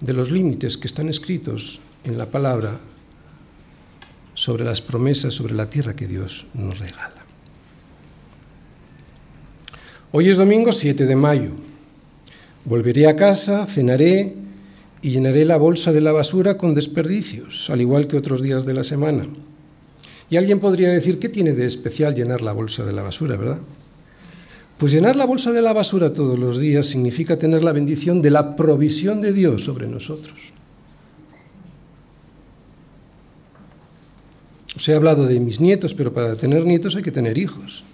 de 0.00 0.12
los 0.12 0.30
límites 0.30 0.76
que 0.76 0.88
están 0.88 1.08
escritos 1.08 1.80
en 2.04 2.18
la 2.18 2.26
palabra 2.26 2.80
sobre 4.34 4.64
las 4.64 4.82
promesas 4.82 5.34
sobre 5.34 5.54
la 5.54 5.70
tierra 5.70 5.94
que 5.94 6.06
Dios 6.06 6.46
nos 6.54 6.80
regala. 6.80 7.24
Hoy 10.10 10.28
es 10.28 10.36
domingo 10.36 10.72
7 10.72 11.06
de 11.06 11.16
mayo. 11.16 11.52
Volveré 12.64 13.06
a 13.06 13.16
casa, 13.16 13.66
cenaré 13.66 14.34
y 15.02 15.10
llenaré 15.10 15.44
la 15.44 15.56
bolsa 15.56 15.92
de 15.92 16.00
la 16.00 16.12
basura 16.12 16.56
con 16.56 16.74
desperdicios, 16.74 17.70
al 17.70 17.80
igual 17.80 18.06
que 18.06 18.16
otros 18.16 18.42
días 18.42 18.64
de 18.64 18.74
la 18.74 18.84
semana. 18.84 19.26
Y 20.30 20.36
alguien 20.36 20.60
podría 20.60 20.88
decir, 20.90 21.18
¿qué 21.18 21.28
tiene 21.28 21.52
de 21.52 21.66
especial 21.66 22.14
llenar 22.14 22.42
la 22.42 22.52
bolsa 22.52 22.84
de 22.84 22.92
la 22.92 23.02
basura, 23.02 23.36
verdad? 23.36 23.58
Pues 24.78 24.92
llenar 24.92 25.16
la 25.16 25.26
bolsa 25.26 25.52
de 25.52 25.62
la 25.62 25.72
basura 25.72 26.12
todos 26.12 26.38
los 26.38 26.58
días 26.58 26.86
significa 26.86 27.38
tener 27.38 27.62
la 27.62 27.72
bendición 27.72 28.22
de 28.22 28.30
la 28.30 28.56
provisión 28.56 29.20
de 29.20 29.32
Dios 29.32 29.64
sobre 29.64 29.86
nosotros. 29.86 30.34
Os 34.76 34.88
he 34.88 34.94
hablado 34.94 35.26
de 35.26 35.38
mis 35.38 35.60
nietos, 35.60 35.94
pero 35.94 36.12
para 36.12 36.34
tener 36.34 36.64
nietos 36.64 36.96
hay 36.96 37.02
que 37.02 37.12
tener 37.12 37.38
hijos. 37.38 37.84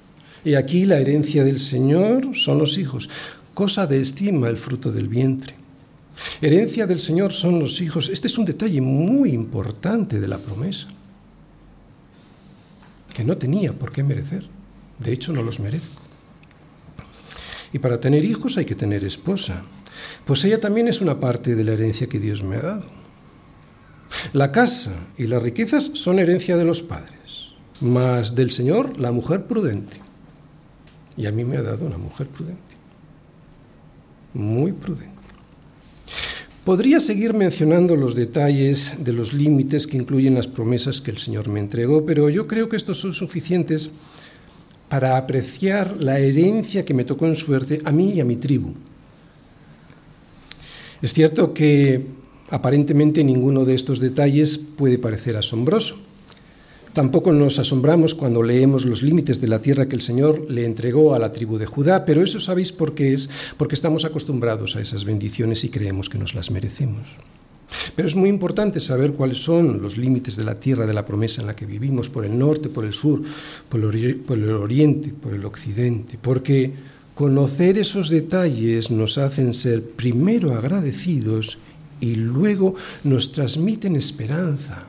Y 0.45 0.55
aquí 0.55 0.87
la 0.87 0.99
herencia 0.99 1.45
del 1.45 1.59
Señor 1.59 2.35
son 2.35 2.59
los 2.59 2.79
hijos, 2.79 3.11
cosa 3.53 3.87
de 3.87 4.01
estima 4.01 4.49
el 4.49 4.57
fruto 4.57 4.91
del 4.91 5.09
vientre. 5.09 5.55
Herencia 6.41 6.87
del 6.87 6.99
Señor 6.99 7.33
son 7.33 7.59
los 7.59 7.81
hijos. 7.83 8.09
Este 8.09 8.29
es 8.29 8.39
un 8.39 8.47
detalle 8.47 8.81
muy 8.81 9.33
importante 9.33 10.19
de 10.19 10.29
la 10.29 10.39
promesa, 10.39 10.89
que 13.21 13.27
no 13.27 13.37
tenía 13.37 13.75
por 13.75 13.93
qué 13.93 14.03
merecer. 14.03 14.47
De 14.99 15.13
hecho, 15.13 15.35
no 15.35 15.43
los 15.43 15.61
merezco. 15.61 16.01
Y 17.71 17.79
para 17.79 18.01
tener 18.01 18.25
hijos 18.25 18.57
hay 18.57 18.65
que 18.65 18.75
tener 18.75 19.05
esposa, 19.05 19.63
pues 20.25 20.43
ella 20.47 20.59
también 20.59 20.89
es 20.89 21.03
una 21.03 21.21
parte 21.21 21.55
de 21.55 21.63
la 21.63 21.73
herencia 21.73 22.07
que 22.07 22.19
Dios 22.19 22.43
me 22.43 22.57
ha 22.57 22.63
dado. 22.63 22.87
La 24.33 24.51
casa 24.53 24.95
y 25.19 25.27
las 25.27 25.43
riquezas 25.43 25.85
son 25.85 26.19
herencia 26.19 26.57
de 26.57 26.65
los 26.65 26.81
padres, 26.81 27.53
mas 27.83 28.35
del 28.35 28.51
Señor 28.51 28.99
la 28.99 29.13
mujer 29.13 29.45
prudente. 29.45 29.99
Y 31.15 31.27
a 31.27 31.33
mí 31.33 31.45
me 31.45 31.59
ha 31.59 31.63
dado 31.63 31.85
una 31.85 31.99
mujer 31.99 32.27
prudente, 32.27 32.75
muy 34.33 34.73
prudente. 34.73 35.20
Podría 36.65 37.01
seguir 37.01 37.33
mencionando 37.33 37.97
los 37.97 38.15
detalles 38.15 39.03
de 39.03 39.15
los 39.15 39.33
límites 39.33 39.87
que 39.87 39.97
incluyen 39.97 40.35
las 40.35 40.47
promesas 40.47 41.01
que 41.01 41.11
el 41.11 41.17
Señor 41.17 41.49
me 41.49 41.59
entregó, 41.59 42.05
pero 42.05 42.29
yo 42.29 42.47
creo 42.47 42.69
que 42.69 42.77
estos 42.77 42.99
son 42.99 43.15
suficientes 43.15 43.91
para 44.91 45.17
apreciar 45.17 45.97
la 45.99 46.19
herencia 46.19 46.85
que 46.85 46.93
me 46.93 47.05
tocó 47.05 47.27
en 47.27 47.35
suerte 47.35 47.81
a 47.85 47.93
mí 47.93 48.13
y 48.13 48.21
a 48.21 48.27
mi 48.27 48.37
tribu. 48.37 48.75
Es 51.01 51.15
cierto 51.15 51.55
que 51.55 52.05
aparentemente 52.51 53.25
ninguno 53.25 53.65
de 53.65 53.75
estos 53.75 53.99
detalles 53.99 54.59
puede 54.59 54.99
parecer 54.99 55.39
asombroso. 55.39 55.97
Tampoco 56.93 57.33
nos 57.33 57.61
asombramos 57.61 58.17
cuando 58.17 58.43
leemos 58.43 58.85
los 58.85 59.05
límites 59.05 59.41
de 59.41 59.47
la 59.47 59.63
tierra 59.63 59.87
que 59.87 59.95
el 59.95 60.03
Señor 60.03 60.51
le 60.51 60.65
entregó 60.65 61.15
a 61.15 61.21
la 61.21 61.33
tribu 61.33 61.57
de 61.57 61.67
Judá, 61.67 62.05
pero 62.05 62.21
eso 62.21 62.41
sabéis 62.41 62.73
por 62.73 62.95
qué 62.95 63.13
es, 63.13 63.31
porque 63.57 63.77
estamos 63.77 64.05
acostumbrados 64.05 64.75
a 64.75 64.81
esas 64.81 65.05
bendiciones 65.05 65.63
y 65.63 65.69
creemos 65.69 66.09
que 66.09 66.19
nos 66.19 66.35
las 66.35 66.51
merecemos. 66.51 67.19
Pero 67.95 68.09
es 68.09 68.17
muy 68.17 68.29
importante 68.29 68.81
saber 68.81 69.13
cuáles 69.13 69.39
son 69.39 69.81
los 69.81 69.97
límites 69.99 70.35
de 70.35 70.43
la 70.43 70.59
tierra 70.59 70.85
de 70.85 70.95
la 70.95 71.07
promesa 71.07 71.41
en 71.41 71.47
la 71.47 71.55
que 71.55 71.65
vivimos, 71.65 72.09
por 72.09 72.25
el 72.25 72.37
norte, 72.37 72.69
por 72.69 72.85
el 72.85 72.93
sur, 72.93 73.23
por 73.69 73.81
el, 73.81 74.51
oriente, 74.51 75.11
por 75.11 75.33
el 75.33 75.45
occidente, 75.45 76.19
porque 76.21 76.73
conocer 77.15 77.79
esos 77.79 78.09
detalles 78.09 78.91
nos 78.91 79.17
hacen 79.17 79.55
ser 79.55 79.85
primero 79.85 80.57
agradecidos 80.57 81.59
y 82.01 82.17
luego 82.17 82.75
nos 83.05 83.31
transmiten 83.31 83.95
esperanza 83.95 84.89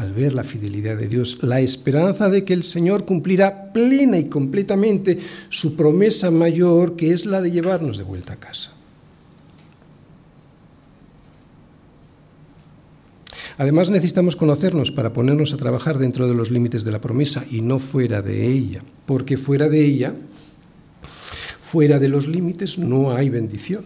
al 0.00 0.14
ver 0.14 0.32
la 0.32 0.44
fidelidad 0.44 0.96
de 0.96 1.08
Dios, 1.08 1.42
la 1.42 1.60
esperanza 1.60 2.30
de 2.30 2.42
que 2.42 2.54
el 2.54 2.64
Señor 2.64 3.04
cumplirá 3.04 3.70
plena 3.70 4.18
y 4.18 4.30
completamente 4.30 5.18
su 5.50 5.76
promesa 5.76 6.30
mayor, 6.30 6.96
que 6.96 7.12
es 7.12 7.26
la 7.26 7.42
de 7.42 7.50
llevarnos 7.50 7.98
de 7.98 8.04
vuelta 8.04 8.32
a 8.32 8.36
casa. 8.36 8.72
Además 13.58 13.90
necesitamos 13.90 14.36
conocernos 14.36 14.90
para 14.90 15.12
ponernos 15.12 15.52
a 15.52 15.58
trabajar 15.58 15.98
dentro 15.98 16.26
de 16.26 16.34
los 16.34 16.50
límites 16.50 16.82
de 16.82 16.92
la 16.92 17.02
promesa 17.02 17.44
y 17.50 17.60
no 17.60 17.78
fuera 17.78 18.22
de 18.22 18.46
ella, 18.46 18.80
porque 19.04 19.36
fuera 19.36 19.68
de 19.68 19.84
ella, 19.84 20.14
fuera 21.60 21.98
de 21.98 22.08
los 22.08 22.26
límites 22.26 22.78
no 22.78 23.14
hay 23.14 23.28
bendición. 23.28 23.84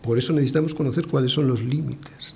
Por 0.00 0.16
eso 0.16 0.32
necesitamos 0.32 0.74
conocer 0.74 1.06
cuáles 1.06 1.32
son 1.32 1.48
los 1.48 1.62
límites. 1.62 2.32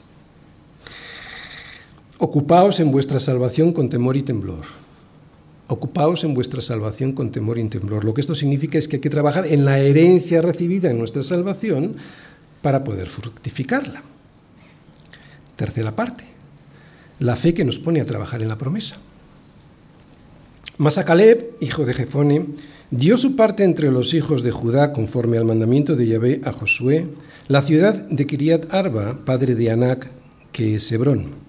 Ocupaos 2.19 2.81
en 2.81 2.93
vuestra 2.93 3.21
salvación 3.21 3.73
con 3.73 3.91
temor 3.91 4.17
y 4.17 4.23
temblor. 4.23 4.65
Ocupaos 5.69 6.25
en 6.25 6.33
vuestra 6.33 6.63
salvación 6.63 7.13
con 7.13 7.31
temor 7.31 7.59
y 7.59 7.69
temblor. 7.69 8.05
Lo 8.05 8.15
que 8.15 8.23
esto 8.23 8.35
significa 8.35 8.79
es 8.79 8.89
que 8.89 8.97
hay 8.97 9.03
que 9.03 9.11
trabajar 9.11 9.47
en 9.47 9.67
la 9.67 9.79
herencia 9.81 10.41
recibida 10.41 10.91
en 10.91 10.97
nuestra 10.97 11.23
salvación 11.23 11.97
para 12.63 12.85
poder 12.85 13.11
fructificarla. 13.11 14.03
Tercera 15.57 15.95
parte, 15.95 16.25
la 17.19 17.37
fe 17.37 17.53
que 17.53 17.67
nos 17.67 17.79
pone 17.79 18.01
a 18.01 18.05
trabajar 18.07 18.41
en 18.41 18.49
la 18.49 18.57
promesa. 18.57 18.97
Mas 20.79 20.99
Caleb, 21.05 21.57
hijo 21.61 21.85
de 21.85 21.93
Jefone, 21.93 22.47
dio 22.91 23.19
su 23.19 23.37
parte 23.37 23.65
entre 23.65 23.91
los 23.91 24.15
hijos 24.15 24.43
de 24.43 24.53
Judá 24.53 24.95
conforme 24.95 25.37
al 25.37 25.45
mandamiento 25.45 25.97
de 25.97 26.07
Yahvé 26.07 26.41
a 26.45 26.53
Josué, 26.53 27.09
la 27.49 27.61
ciudad 27.61 27.95
de 28.09 28.27
Kiriat 28.27 28.73
Arba, 28.73 29.19
padre 29.27 29.55
de 29.55 29.71
Anac, 29.71 30.11
que 30.53 30.77
es 30.77 30.91
Hebrón. 30.93 31.46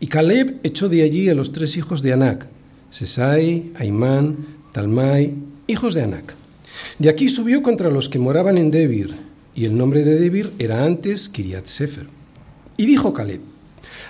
Y 0.00 0.06
Caleb 0.08 0.60
echó 0.62 0.88
de 0.88 1.02
allí 1.02 1.28
a 1.28 1.34
los 1.34 1.52
tres 1.52 1.76
hijos 1.76 2.02
de 2.02 2.12
Anac, 2.12 2.46
Sesai, 2.90 3.72
Aimán, 3.76 4.36
Talmai, 4.72 5.34
hijos 5.66 5.94
de 5.94 6.02
Anac. 6.02 6.34
De 6.98 7.08
aquí 7.08 7.28
subió 7.28 7.62
contra 7.62 7.90
los 7.90 8.08
que 8.08 8.18
moraban 8.18 8.58
en 8.58 8.70
Debir, 8.70 9.14
y 9.54 9.64
el 9.64 9.76
nombre 9.76 10.04
de 10.04 10.18
Debir 10.18 10.52
era 10.58 10.84
antes 10.84 11.28
Kiriat 11.28 11.66
Sefer. 11.66 12.06
Y 12.76 12.86
dijo 12.86 13.14
Caleb, 13.14 13.40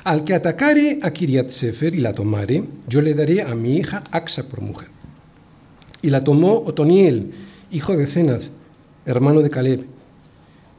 al 0.04 0.24
que 0.24 0.34
atacare 0.34 1.00
a 1.02 1.12
Kiriat 1.12 1.50
Sefer 1.50 1.94
y 1.94 1.98
la 1.98 2.14
tomare, 2.14 2.64
yo 2.88 3.02
le 3.02 3.14
daré 3.14 3.42
a 3.42 3.54
mi 3.54 3.76
hija 3.76 4.04
Axa 4.10 4.48
por 4.48 4.60
mujer. 4.60 4.88
Y 6.02 6.10
la 6.10 6.24
tomó 6.24 6.62
Otoniel, 6.66 7.32
hijo 7.70 7.96
de 7.96 8.06
Cenaz, 8.06 8.50
hermano 9.06 9.40
de 9.40 9.50
Caleb, 9.50 9.84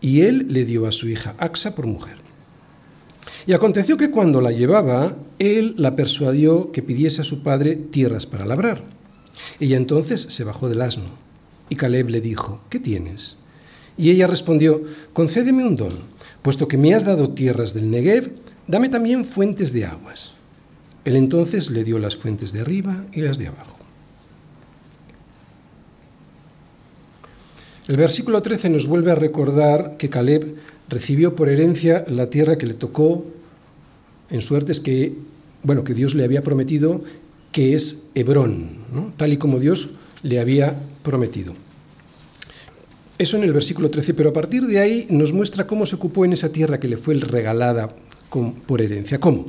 y 0.02 0.22
él 0.22 0.48
le 0.50 0.65
dio 0.65 0.86
a 0.88 0.91
su 0.91 1.10
hija 1.10 1.36
Axa 1.38 1.74
por 1.74 1.88
mujer. 1.88 2.24
Y 3.47 3.53
aconteció 3.53 3.97
que 3.97 4.10
cuando 4.10 4.41
la 4.41 4.51
llevaba, 4.51 5.15
él 5.39 5.75
la 5.77 5.95
persuadió 5.95 6.71
que 6.71 6.81
pidiese 6.81 7.21
a 7.21 7.25
su 7.25 7.43
padre 7.43 7.75
tierras 7.75 8.25
para 8.25 8.45
labrar. 8.45 8.84
Ella 9.60 9.77
entonces 9.77 10.21
se 10.21 10.43
bajó 10.43 10.69
del 10.69 10.81
asno, 10.81 11.10
y 11.69 11.75
Caleb 11.75 12.10
le 12.10 12.21
dijo, 12.21 12.62
¿qué 12.69 12.79
tienes? 12.79 13.36
Y 13.97 14.10
ella 14.10 14.27
respondió, 14.27 14.84
concédeme 15.13 15.65
un 15.65 15.75
don 15.75 16.15
Puesto 16.45 16.67
que 16.67 16.77
me 16.77 16.93
has 16.93 17.03
dado 17.03 17.31
tierras 17.31 17.73
del 17.73 17.89
Negev, 17.89 18.29
dame 18.67 18.88
también 18.88 19.25
fuentes 19.25 19.73
de 19.73 19.86
aguas. 19.86 20.29
Él 21.03 21.15
entonces 21.15 21.71
le 21.71 21.84
dio 21.84 21.97
las 21.97 22.17
fuentes 22.17 22.53
de 22.53 22.62
arriba 22.62 23.03
y 23.13 23.21
las 23.21 23.39
de 23.39 23.47
abajo. 23.47 23.79
El 27.88 27.97
versículo 27.97 28.43
13 28.43 28.69
nos 28.69 28.86
vuelve 28.86 29.10
a 29.10 29.15
recordar 29.15 29.97
que 29.97 30.12
Caleb 30.12 30.55
recibió 30.88 31.36
por 31.36 31.49
herencia 31.49 32.05
la 32.08 32.29
tierra 32.29 32.60
que 32.60 32.67
le 32.67 32.75
tocó 32.75 33.25
en 34.29 34.41
suertes 34.41 34.79
que, 34.79 35.13
bueno, 35.63 35.83
que 35.83 35.93
Dios 35.93 36.15
le 36.15 36.23
había 36.23 36.43
prometido, 36.43 37.03
que 37.51 37.73
es 37.73 38.07
Hebrón, 38.15 38.69
tal 39.17 39.33
y 39.33 39.38
como 39.38 39.59
Dios 39.59 39.89
le 40.23 40.39
había 40.39 40.77
prometido. 41.03 41.53
Eso 43.17 43.38
en 43.38 43.43
el 43.43 43.53
versículo 43.53 43.89
13, 43.89 44.13
pero 44.13 44.29
a 44.29 44.33
partir 44.33 44.67
de 44.67 44.79
ahí 44.79 45.07
nos 45.09 45.31
muestra 45.31 45.65
cómo 45.65 45.85
se 45.85 45.95
ocupó 45.95 46.25
en 46.25 46.33
esa 46.33 46.51
tierra 46.51 46.79
que 46.79 46.89
le 46.89 46.97
fue 46.97 47.15
regalada 47.15 47.95
por 48.67 48.81
herencia. 48.81 49.19
¿Cómo? 49.19 49.45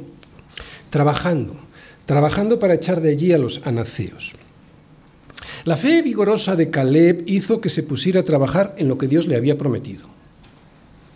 Trabajando, 0.91 1.57
trabajando 2.05 2.61
para 2.61 2.75
echar 2.75 3.01
de 3.01 3.11
allí 3.11 3.33
a 3.33 3.39
los 3.39 3.67
anaceos. 3.67 4.37
La 5.65 5.77
fe 5.77 6.03
vigorosa 6.03 6.55
de 6.55 6.71
Caleb 6.71 7.25
hizo 7.27 7.61
que 7.61 7.69
se 7.69 7.83
pusiera 7.83 8.21
a 8.21 8.25
trabajar 8.25 8.75
en 8.79 8.87
lo 8.87 8.99
que 8.99 9.09
Dios 9.09 9.27
le 9.27 9.35
había 9.35 9.59
prometido. 9.59 10.07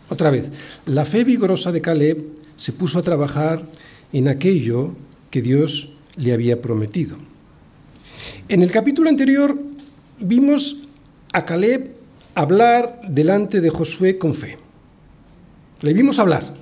Otra 0.08 0.30
vez, 0.30 0.46
la 0.86 1.04
fe 1.04 1.22
vigorosa 1.22 1.70
de 1.70 1.80
Caleb 1.80 2.18
se 2.60 2.72
puso 2.72 2.98
a 2.98 3.02
trabajar 3.02 3.62
en 4.12 4.28
aquello 4.28 4.92
que 5.30 5.40
Dios 5.40 5.94
le 6.16 6.34
había 6.34 6.60
prometido. 6.60 7.16
En 8.50 8.62
el 8.62 8.70
capítulo 8.70 9.08
anterior 9.08 9.58
vimos 10.20 10.88
a 11.32 11.46
Caleb 11.46 11.94
hablar 12.34 13.00
delante 13.08 13.62
de 13.62 13.70
Josué 13.70 14.18
con 14.18 14.34
fe. 14.34 14.58
Le 15.80 15.94
vimos 15.94 16.18
hablar. 16.18 16.52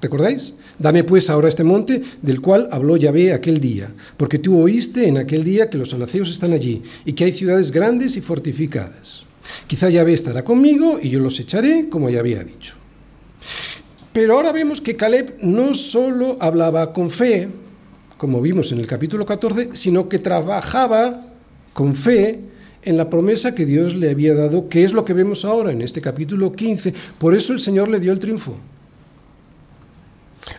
¿Recordáis? 0.00 0.54
Dame 0.78 1.04
pues 1.04 1.28
ahora 1.28 1.50
este 1.50 1.64
monte 1.64 2.00
del 2.22 2.40
cual 2.40 2.70
habló 2.72 2.96
Yahvé 2.96 3.34
aquel 3.34 3.60
día, 3.60 3.92
porque 4.16 4.38
tú 4.38 4.58
oíste 4.58 5.06
en 5.06 5.18
aquel 5.18 5.44
día 5.44 5.68
que 5.68 5.76
los 5.76 5.92
anaceos 5.92 6.30
están 6.30 6.54
allí 6.54 6.82
y 7.04 7.12
que 7.12 7.24
hay 7.24 7.34
ciudades 7.34 7.72
grandes 7.72 8.16
y 8.16 8.22
fortificadas. 8.22 9.24
Quizá 9.66 9.90
Yahvé 9.90 10.14
estará 10.14 10.44
conmigo 10.44 10.98
y 11.02 11.10
yo 11.10 11.20
los 11.20 11.38
echaré 11.40 11.90
como 11.90 12.08
ya 12.08 12.20
había 12.20 12.42
dicho. 12.42 12.87
Pero 14.12 14.34
ahora 14.34 14.52
vemos 14.52 14.80
que 14.80 14.96
Caleb 14.96 15.36
no 15.42 15.74
solo 15.74 16.36
hablaba 16.40 16.92
con 16.92 17.10
fe, 17.10 17.48
como 18.16 18.40
vimos 18.40 18.72
en 18.72 18.80
el 18.80 18.86
capítulo 18.86 19.24
14, 19.24 19.70
sino 19.74 20.08
que 20.08 20.18
trabajaba 20.18 21.26
con 21.72 21.94
fe 21.94 22.40
en 22.82 22.96
la 22.96 23.10
promesa 23.10 23.54
que 23.54 23.66
Dios 23.66 23.94
le 23.94 24.10
había 24.10 24.34
dado, 24.34 24.68
que 24.68 24.84
es 24.84 24.92
lo 24.92 25.04
que 25.04 25.12
vemos 25.12 25.44
ahora 25.44 25.72
en 25.72 25.82
este 25.82 26.00
capítulo 26.00 26.52
15. 26.52 26.94
Por 27.18 27.34
eso 27.34 27.52
el 27.52 27.60
Señor 27.60 27.88
le 27.88 28.00
dio 28.00 28.12
el 28.12 28.18
triunfo. 28.18 28.56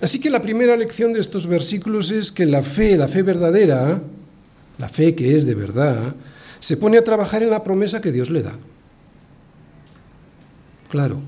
Así 0.02 0.20
que 0.20 0.30
la 0.30 0.42
primera 0.42 0.78
lección 0.78 1.14
de 1.14 1.20
estos 1.20 1.48
versículos 1.48 2.12
es 2.12 2.32
que 2.32 2.46
la 2.46 2.62
fe, 2.62 2.96
la 2.98 3.08
fe 3.08 3.24
verdadera, 3.24 4.02
la 4.78 4.88
fe 4.88 5.16
que 5.16 5.36
es 5.36 5.46
de 5.46 5.56
verdad, 5.56 6.16
se 6.60 6.78
pone 6.78 6.98
a 6.98 7.04
trabajar 7.04 7.44
en 7.44 7.50
la 7.50 7.64
promesa 7.64 8.02
que 8.02 8.12
Dios 8.12 8.30
le 8.30 8.44
da. 8.44 8.54
Claro, 10.90 11.20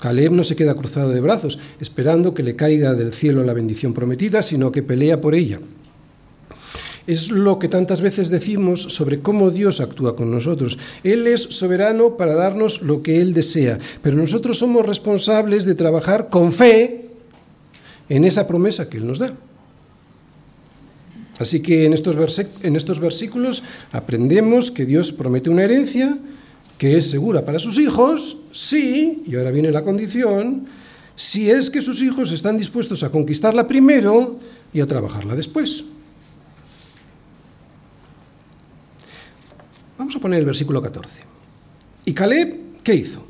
Caleb 0.00 0.32
no 0.32 0.44
se 0.44 0.54
queda 0.54 0.74
cruzado 0.74 1.10
de 1.10 1.20
brazos, 1.20 1.58
esperando 1.80 2.34
que 2.34 2.42
le 2.42 2.54
caiga 2.54 2.94
del 2.94 3.12
cielo 3.12 3.42
la 3.42 3.52
bendición 3.52 3.94
prometida, 3.94 4.42
sino 4.42 4.70
que 4.70 4.82
pelea 4.82 5.20
por 5.20 5.34
ella. 5.34 5.58
Es 7.06 7.30
lo 7.30 7.58
que 7.58 7.68
tantas 7.68 8.00
veces 8.00 8.28
decimos 8.28 8.82
sobre 8.82 9.20
cómo 9.20 9.50
Dios 9.50 9.80
actúa 9.80 10.14
con 10.14 10.30
nosotros. 10.30 10.78
Él 11.02 11.26
es 11.26 11.42
soberano 11.42 12.16
para 12.16 12.34
darnos 12.34 12.82
lo 12.82 13.02
que 13.02 13.20
Él 13.20 13.32
desea, 13.32 13.78
pero 14.02 14.16
nosotros 14.16 14.58
somos 14.58 14.86
responsables 14.86 15.64
de 15.64 15.74
trabajar 15.74 16.28
con 16.28 16.52
fe 16.52 17.06
en 18.08 18.24
esa 18.24 18.46
promesa 18.46 18.88
que 18.88 18.98
Él 18.98 19.06
nos 19.06 19.18
da. 19.18 19.34
Así 21.38 21.60
que 21.60 21.86
en 21.86 21.92
estos, 21.92 22.16
en 22.62 22.76
estos 22.76 23.00
versículos 23.00 23.62
aprendemos 23.90 24.70
que 24.70 24.84
Dios 24.84 25.10
promete 25.12 25.50
una 25.50 25.64
herencia 25.64 26.18
que 26.78 26.96
es 26.96 27.10
segura 27.10 27.44
para 27.44 27.58
sus 27.58 27.76
hijos, 27.78 28.38
sí, 28.52 29.24
y 29.26 29.34
ahora 29.34 29.50
viene 29.50 29.72
la 29.72 29.82
condición, 29.82 30.66
si 31.16 31.50
es 31.50 31.68
que 31.68 31.82
sus 31.82 32.00
hijos 32.00 32.30
están 32.30 32.56
dispuestos 32.56 33.02
a 33.02 33.10
conquistarla 33.10 33.66
primero 33.66 34.38
y 34.72 34.80
a 34.80 34.86
trabajarla 34.86 35.34
después. 35.34 35.84
Vamos 39.98 40.14
a 40.14 40.20
poner 40.20 40.38
el 40.38 40.46
versículo 40.46 40.80
14. 40.80 41.22
¿Y 42.04 42.12
Caleb 42.12 42.82
qué 42.84 42.94
hizo? 42.94 43.26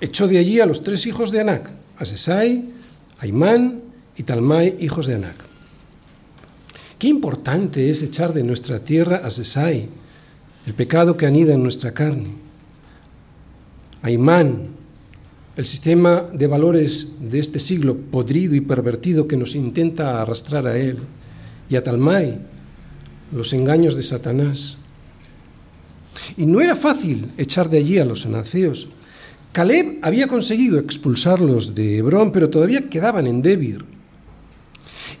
Echó 0.00 0.28
de 0.28 0.38
allí 0.38 0.60
a 0.60 0.66
los 0.66 0.84
tres 0.84 1.04
hijos 1.06 1.32
de 1.32 1.40
Anac, 1.40 1.68
a 1.98 2.04
Sesai, 2.04 2.64
a 3.18 3.26
Imán 3.26 3.82
y 4.16 4.22
Talmai, 4.22 4.76
hijos 4.78 5.08
de 5.08 5.16
Anac. 5.16 5.34
Qué 7.00 7.08
importante 7.08 7.90
es 7.90 8.04
echar 8.04 8.32
de 8.32 8.44
nuestra 8.44 8.78
tierra 8.78 9.22
a 9.24 9.30
Sesai, 9.30 9.88
el 10.66 10.74
pecado 10.74 11.16
que 11.16 11.26
anida 11.26 11.54
en 11.54 11.62
nuestra 11.64 11.92
carne. 11.92 12.45
A 14.02 14.10
Imán, 14.10 14.68
el 15.56 15.66
sistema 15.66 16.22
de 16.32 16.46
valores 16.46 17.12
de 17.20 17.38
este 17.38 17.58
siglo 17.58 17.96
podrido 17.96 18.54
y 18.54 18.60
pervertido 18.60 19.26
que 19.26 19.36
nos 19.36 19.54
intenta 19.54 20.20
arrastrar 20.20 20.66
a 20.66 20.76
él. 20.76 20.98
Y 21.68 21.76
a 21.76 21.82
Talmai, 21.82 22.38
los 23.32 23.52
engaños 23.52 23.96
de 23.96 24.02
Satanás. 24.02 24.76
Y 26.36 26.46
no 26.46 26.60
era 26.60 26.76
fácil 26.76 27.26
echar 27.38 27.70
de 27.70 27.78
allí 27.78 27.98
a 27.98 28.04
los 28.04 28.26
anaceos. 28.26 28.88
Caleb 29.52 29.98
había 30.02 30.28
conseguido 30.28 30.78
expulsarlos 30.78 31.74
de 31.74 31.98
Hebrón, 31.98 32.30
pero 32.32 32.50
todavía 32.50 32.90
quedaban 32.90 33.26
en 33.26 33.40
Debir. 33.40 33.84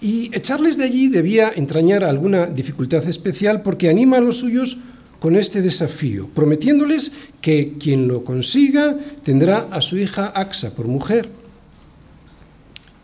Y 0.00 0.30
echarles 0.36 0.76
de 0.76 0.84
allí 0.84 1.08
debía 1.08 1.50
entrañar 1.56 2.04
alguna 2.04 2.46
dificultad 2.46 3.08
especial 3.08 3.62
porque 3.62 3.88
anima 3.88 4.18
a 4.18 4.20
los 4.20 4.38
suyos 4.38 4.78
con 5.20 5.36
este 5.36 5.62
desafío, 5.62 6.28
prometiéndoles 6.28 7.12
que 7.40 7.74
quien 7.78 8.08
lo 8.08 8.24
consiga 8.24 8.96
tendrá 9.24 9.68
a 9.70 9.80
su 9.80 9.98
hija 9.98 10.32
Axa 10.34 10.74
por 10.74 10.86
mujer. 10.86 11.28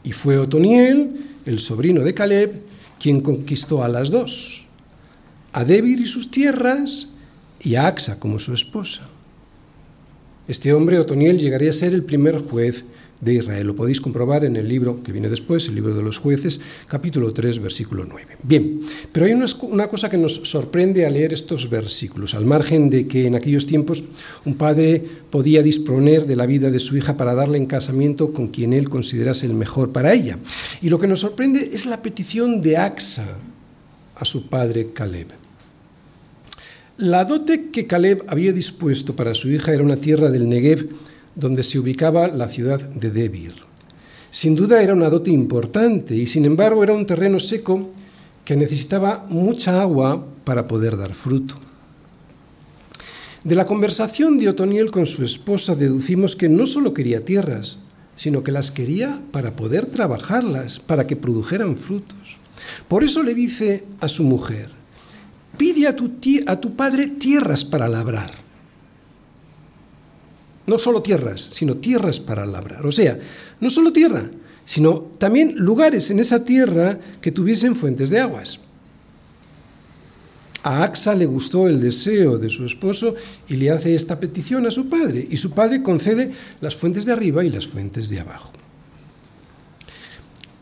Y 0.04 0.12
fue 0.12 0.38
Otoniel, 0.38 1.26
el 1.46 1.60
sobrino 1.60 2.02
de 2.02 2.14
Caleb, 2.14 2.60
quien 3.00 3.20
conquistó 3.20 3.82
a 3.82 3.88
las 3.88 4.10
dos, 4.10 4.66
a 5.52 5.64
Debir 5.64 6.00
y 6.00 6.06
sus 6.06 6.30
tierras 6.30 7.14
y 7.60 7.76
a 7.76 7.86
Axa 7.86 8.18
como 8.18 8.38
su 8.38 8.52
esposa. 8.52 9.08
Este 10.48 10.72
hombre, 10.72 10.98
Otoniel, 10.98 11.38
llegaría 11.38 11.70
a 11.70 11.74
ser 11.74 11.94
el 11.94 12.04
primer 12.04 12.38
juez 12.38 12.84
de 13.22 13.34
Israel. 13.34 13.68
Lo 13.68 13.76
podéis 13.76 14.00
comprobar 14.00 14.44
en 14.44 14.56
el 14.56 14.68
libro 14.68 15.02
que 15.02 15.12
viene 15.12 15.30
después, 15.30 15.68
el 15.68 15.76
libro 15.76 15.94
de 15.94 16.02
los 16.02 16.18
jueces, 16.18 16.60
capítulo 16.88 17.32
3, 17.32 17.60
versículo 17.60 18.04
9. 18.04 18.36
Bien, 18.42 18.80
pero 19.12 19.26
hay 19.26 19.32
una, 19.32 19.86
cosa 19.86 20.10
que 20.10 20.18
nos 20.18 20.34
sorprende 20.34 21.06
al 21.06 21.14
leer 21.14 21.32
estos 21.32 21.70
versículos, 21.70 22.34
al 22.34 22.44
margen 22.44 22.90
de 22.90 23.06
que 23.06 23.26
en 23.28 23.36
aquellos 23.36 23.66
tiempos 23.66 24.02
un 24.44 24.54
padre 24.54 25.02
podía 25.30 25.62
disponer 25.62 26.26
de 26.26 26.34
la 26.34 26.46
vida 26.46 26.70
de 26.70 26.80
su 26.80 26.96
hija 26.96 27.16
para 27.16 27.34
darle 27.34 27.58
en 27.58 27.66
casamiento 27.66 28.32
con 28.32 28.48
quien 28.48 28.72
él 28.72 28.88
considerase 28.88 29.46
el 29.46 29.54
mejor 29.54 29.92
para 29.92 30.12
ella. 30.12 30.38
Y 30.82 30.90
lo 30.90 30.98
que 30.98 31.06
nos 31.06 31.20
sorprende 31.20 31.70
es 31.72 31.86
la 31.86 32.02
petición 32.02 32.60
de 32.60 32.76
Axa 32.76 33.38
a 34.16 34.24
su 34.24 34.48
padre 34.48 34.88
Caleb. 34.88 35.28
La 36.98 37.24
dote 37.24 37.70
que 37.70 37.86
Caleb 37.86 38.24
había 38.26 38.52
dispuesto 38.52 39.14
para 39.14 39.34
su 39.34 39.48
hija 39.48 39.72
era 39.72 39.82
una 39.82 39.96
tierra 39.96 40.28
del 40.30 40.48
Negev 40.48 40.88
donde 41.34 41.62
se 41.62 41.78
ubicaba 41.78 42.28
la 42.28 42.48
ciudad 42.48 42.80
de 42.80 43.10
Debir. 43.10 43.54
Sin 44.30 44.56
duda 44.56 44.82
era 44.82 44.94
una 44.94 45.10
dote 45.10 45.30
importante 45.30 46.16
y 46.16 46.26
sin 46.26 46.44
embargo 46.44 46.82
era 46.82 46.94
un 46.94 47.06
terreno 47.06 47.38
seco 47.38 47.90
que 48.44 48.56
necesitaba 48.56 49.26
mucha 49.28 49.82
agua 49.82 50.24
para 50.44 50.66
poder 50.66 50.96
dar 50.96 51.14
fruto. 51.14 51.56
De 53.44 53.54
la 53.54 53.66
conversación 53.66 54.38
de 54.38 54.48
Otoniel 54.48 54.90
con 54.90 55.04
su 55.04 55.24
esposa 55.24 55.74
deducimos 55.74 56.36
que 56.36 56.48
no 56.48 56.66
solo 56.66 56.94
quería 56.94 57.24
tierras, 57.24 57.76
sino 58.16 58.42
que 58.42 58.52
las 58.52 58.70
quería 58.70 59.20
para 59.32 59.56
poder 59.56 59.86
trabajarlas, 59.86 60.78
para 60.78 61.06
que 61.06 61.16
produjeran 61.16 61.76
frutos. 61.76 62.38
Por 62.88 63.02
eso 63.02 63.22
le 63.22 63.34
dice 63.34 63.84
a 64.00 64.08
su 64.08 64.22
mujer, 64.22 64.70
pide 65.58 65.88
a 65.88 65.96
tu, 65.96 66.10
a 66.46 66.60
tu 66.60 66.76
padre 66.76 67.08
tierras 67.08 67.64
para 67.64 67.88
labrar 67.88 68.42
no 70.66 70.78
solo 70.78 71.02
tierras, 71.02 71.48
sino 71.52 71.76
tierras 71.76 72.20
para 72.20 72.46
labrar. 72.46 72.86
O 72.86 72.92
sea, 72.92 73.18
no 73.60 73.70
solo 73.70 73.92
tierra, 73.92 74.30
sino 74.64 75.00
también 75.18 75.54
lugares 75.56 76.10
en 76.10 76.20
esa 76.20 76.44
tierra 76.44 76.98
que 77.20 77.32
tuviesen 77.32 77.74
fuentes 77.74 78.10
de 78.10 78.20
aguas. 78.20 78.60
A 80.62 80.84
Axa 80.84 81.14
le 81.14 81.26
gustó 81.26 81.66
el 81.66 81.80
deseo 81.80 82.38
de 82.38 82.48
su 82.48 82.64
esposo 82.64 83.16
y 83.48 83.56
le 83.56 83.70
hace 83.70 83.94
esta 83.94 84.20
petición 84.20 84.64
a 84.66 84.70
su 84.70 84.88
padre, 84.88 85.26
y 85.28 85.36
su 85.36 85.50
padre 85.50 85.82
concede 85.82 86.30
las 86.60 86.76
fuentes 86.76 87.04
de 87.04 87.12
arriba 87.12 87.44
y 87.44 87.50
las 87.50 87.66
fuentes 87.66 88.08
de 88.08 88.20
abajo. 88.20 88.52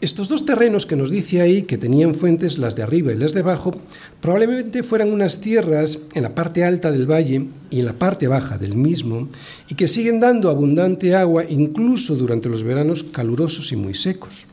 Estos 0.01 0.31
dos 0.31 0.47
terrenos 0.47 0.87
que 0.87 0.97
nos 0.97 1.11
dice 1.11 1.43
ahí, 1.43 1.63
que 1.63 1.77
tenían 1.77 2.15
fuentes, 2.15 2.57
las 2.57 2.75
de 2.75 2.83
arriba 2.83 3.13
y 3.13 3.19
las 3.19 3.35
de 3.35 3.41
abajo, 3.41 3.77
probablemente 4.23 4.83
fueran 4.83 5.13
unas 5.13 5.43
tierras 5.43 5.99
en 6.15 6.23
la 6.23 6.35
parte 6.35 6.65
alta 6.65 6.91
del 6.91 7.11
valle 7.11 7.49
y 7.69 7.81
en 7.81 7.85
la 7.85 7.93
parte 7.93 8.27
baja 8.27 8.57
del 8.57 8.77
mismo, 8.77 9.29
y 9.69 9.75
que 9.75 9.89
siguen 9.89 10.19
dando 10.19 10.49
abundante 10.49 11.15
agua 11.15 11.45
incluso 11.47 12.17
durante 12.17 12.49
los 12.49 12.63
veranos 12.63 13.03
calurosos 13.03 13.73
y 13.73 13.77
muy 13.77 13.95
secos. 13.95 14.47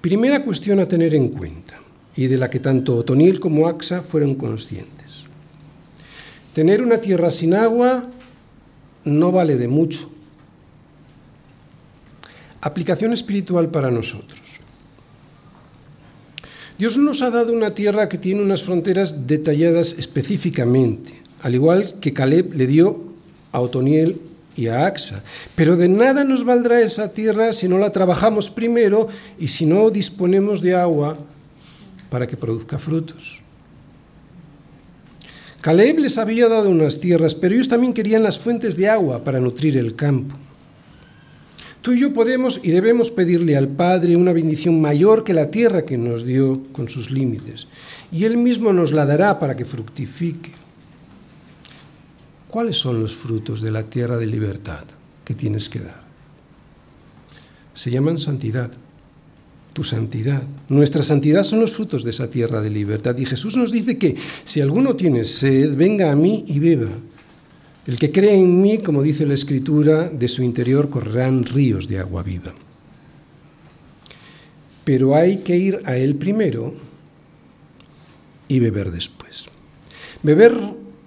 Primera 0.00 0.44
cuestión 0.44 0.78
a 0.78 0.86
tener 0.86 1.12
en 1.12 1.28
cuenta, 1.30 1.80
y 2.14 2.28
de 2.28 2.38
la 2.38 2.48
que 2.48 2.60
tanto 2.60 2.94
Otoniel 2.94 3.40
como 3.40 3.66
Axa 3.66 4.02
fueron 4.02 4.36
conscientes. 4.36 5.24
Tener 6.54 6.80
una 6.80 6.98
tierra 6.98 7.32
sin 7.32 7.54
agua 7.54 8.08
no 9.04 9.32
vale 9.32 9.56
de 9.56 9.66
mucho 9.66 10.12
Aplicación 12.62 13.12
espiritual 13.12 13.70
para 13.70 13.90
nosotros. 13.90 14.40
Dios 16.78 16.96
nos 16.96 17.20
ha 17.22 17.30
dado 17.30 17.52
una 17.52 17.74
tierra 17.74 18.08
que 18.08 18.18
tiene 18.18 18.40
unas 18.40 18.62
fronteras 18.62 19.26
detalladas 19.26 19.96
específicamente, 19.98 21.12
al 21.42 21.54
igual 21.54 21.94
que 22.00 22.12
Caleb 22.12 22.54
le 22.54 22.66
dio 22.66 23.12
a 23.52 23.60
Otoniel 23.60 24.20
y 24.56 24.68
a 24.68 24.86
Axa. 24.86 25.22
Pero 25.54 25.76
de 25.76 25.88
nada 25.88 26.24
nos 26.24 26.44
valdrá 26.44 26.80
esa 26.80 27.12
tierra 27.12 27.52
si 27.52 27.68
no 27.68 27.78
la 27.78 27.90
trabajamos 27.90 28.48
primero 28.48 29.08
y 29.38 29.48
si 29.48 29.66
no 29.66 29.90
disponemos 29.90 30.62
de 30.62 30.74
agua 30.74 31.18
para 32.10 32.26
que 32.26 32.36
produzca 32.36 32.78
frutos. 32.78 33.40
Caleb 35.60 35.98
les 36.00 36.18
había 36.18 36.48
dado 36.48 36.70
unas 36.70 37.00
tierras, 37.00 37.34
pero 37.34 37.54
ellos 37.54 37.68
también 37.68 37.92
querían 37.92 38.22
las 38.22 38.38
fuentes 38.38 38.76
de 38.76 38.88
agua 38.88 39.22
para 39.22 39.40
nutrir 39.40 39.76
el 39.76 39.94
campo. 39.94 40.36
Tú 41.82 41.92
y 41.92 42.00
yo 42.00 42.14
podemos 42.14 42.60
y 42.62 42.70
debemos 42.70 43.10
pedirle 43.10 43.56
al 43.56 43.68
Padre 43.68 44.16
una 44.16 44.32
bendición 44.32 44.80
mayor 44.80 45.24
que 45.24 45.34
la 45.34 45.50
tierra 45.50 45.84
que 45.84 45.98
nos 45.98 46.24
dio 46.24 46.62
con 46.72 46.88
sus 46.88 47.10
límites, 47.10 47.66
y 48.12 48.24
Él 48.24 48.36
mismo 48.36 48.72
nos 48.72 48.92
la 48.92 49.04
dará 49.04 49.40
para 49.40 49.56
que 49.56 49.64
fructifique. 49.64 50.52
¿Cuáles 52.48 52.76
son 52.76 53.00
los 53.00 53.16
frutos 53.16 53.60
de 53.60 53.72
la 53.72 53.82
tierra 53.82 54.16
de 54.16 54.26
libertad 54.26 54.84
que 55.24 55.34
tienes 55.34 55.68
que 55.68 55.80
dar? 55.80 56.02
Se 57.74 57.90
llaman 57.90 58.18
santidad, 58.18 58.70
tu 59.72 59.82
santidad. 59.82 60.42
Nuestra 60.68 61.02
santidad 61.02 61.42
son 61.42 61.60
los 61.60 61.72
frutos 61.72 62.04
de 62.04 62.10
esa 62.10 62.28
tierra 62.28 62.60
de 62.60 62.70
libertad. 62.70 63.16
Y 63.16 63.24
Jesús 63.24 63.56
nos 63.56 63.72
dice 63.72 63.98
que 63.98 64.16
si 64.44 64.60
alguno 64.60 64.94
tiene 64.94 65.24
sed, 65.24 65.74
venga 65.74 66.12
a 66.12 66.16
mí 66.16 66.44
y 66.46 66.58
beba. 66.58 66.90
El 67.86 67.98
que 67.98 68.12
cree 68.12 68.34
en 68.34 68.62
mí, 68.62 68.78
como 68.78 69.02
dice 69.02 69.26
la 69.26 69.34
Escritura, 69.34 70.08
de 70.08 70.28
su 70.28 70.42
interior 70.42 70.88
correrán 70.88 71.44
ríos 71.44 71.88
de 71.88 71.98
agua 71.98 72.22
viva. 72.22 72.54
Pero 74.84 75.14
hay 75.14 75.38
que 75.38 75.56
ir 75.56 75.80
a 75.84 75.96
Él 75.96 76.14
primero 76.14 76.74
y 78.46 78.60
beber 78.60 78.90
después. 78.92 79.46
Beber 80.22 80.56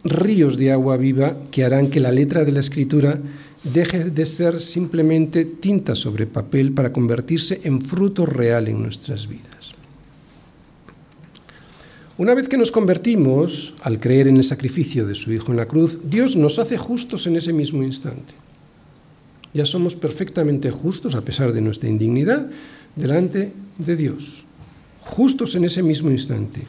ríos 0.04 0.58
de 0.58 0.72
agua 0.72 0.98
viva 0.98 1.38
que 1.50 1.64
harán 1.64 1.90
que 1.90 2.00
la 2.00 2.12
letra 2.12 2.44
de 2.44 2.52
la 2.52 2.60
escritura 2.60 3.20
deje 3.64 4.06
de 4.06 4.26
ser 4.26 4.60
simplemente 4.60 5.46
tinta 5.46 5.96
sobre 5.96 6.28
papel 6.28 6.74
para 6.74 6.92
convertirse 6.92 7.62
en 7.64 7.82
fruto 7.82 8.26
real 8.26 8.68
en 8.68 8.82
nuestras 8.82 9.28
vidas. 9.28 9.55
Una 12.18 12.34
vez 12.34 12.48
que 12.48 12.58
nos 12.58 12.72
convertimos, 12.72 13.74
al 13.82 14.00
creer 14.00 14.30
en 14.30 14.38
el 14.38 14.46
sacrificio 14.46 15.06
de 15.06 15.16
su 15.16 15.34
Hijo 15.34 15.52
en 15.52 15.58
la 15.58 15.68
cruz, 15.68 16.00
Dios 16.06 16.38
nos 16.38 16.60
hace 16.60 16.78
justos 16.78 17.28
en 17.28 17.36
ese 17.36 17.52
mismo 17.52 17.84
instante. 17.84 18.34
Ya 19.54 19.66
somos 19.66 19.96
perfectamente 19.96 20.72
justos, 20.72 21.16
a 21.16 21.22
pesar 21.22 21.52
de 21.52 21.60
nuestra 21.60 21.90
indignidad, 21.90 22.50
delante 22.96 23.52
de 23.78 23.96
Dios. 23.98 24.46
Justos 25.02 25.56
en 25.56 25.66
ese 25.66 25.84
mismo 25.84 26.10
instante. 26.10 26.62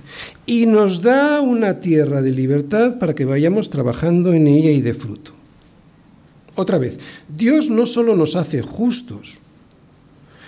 Y 0.47 0.67
nos 0.67 1.01
da 1.01 1.41
una 1.41 1.79
tierra 1.79 2.23
de 2.23 2.33
libertad 2.33 2.99
para 2.99 3.15
que 3.15 3.25
vayamos 3.25 3.71
trabajando 3.71 4.33
en 4.33 4.49
ella 4.49 4.73
y 4.73 4.83
de 4.83 4.95
fruto. 4.95 5.33
Otra 6.57 6.79
vez, 6.79 6.99
Dios 7.29 7.71
no 7.71 7.87
solo 7.87 8.17
nos 8.17 8.35
hace 8.35 8.63
justos, 8.63 9.37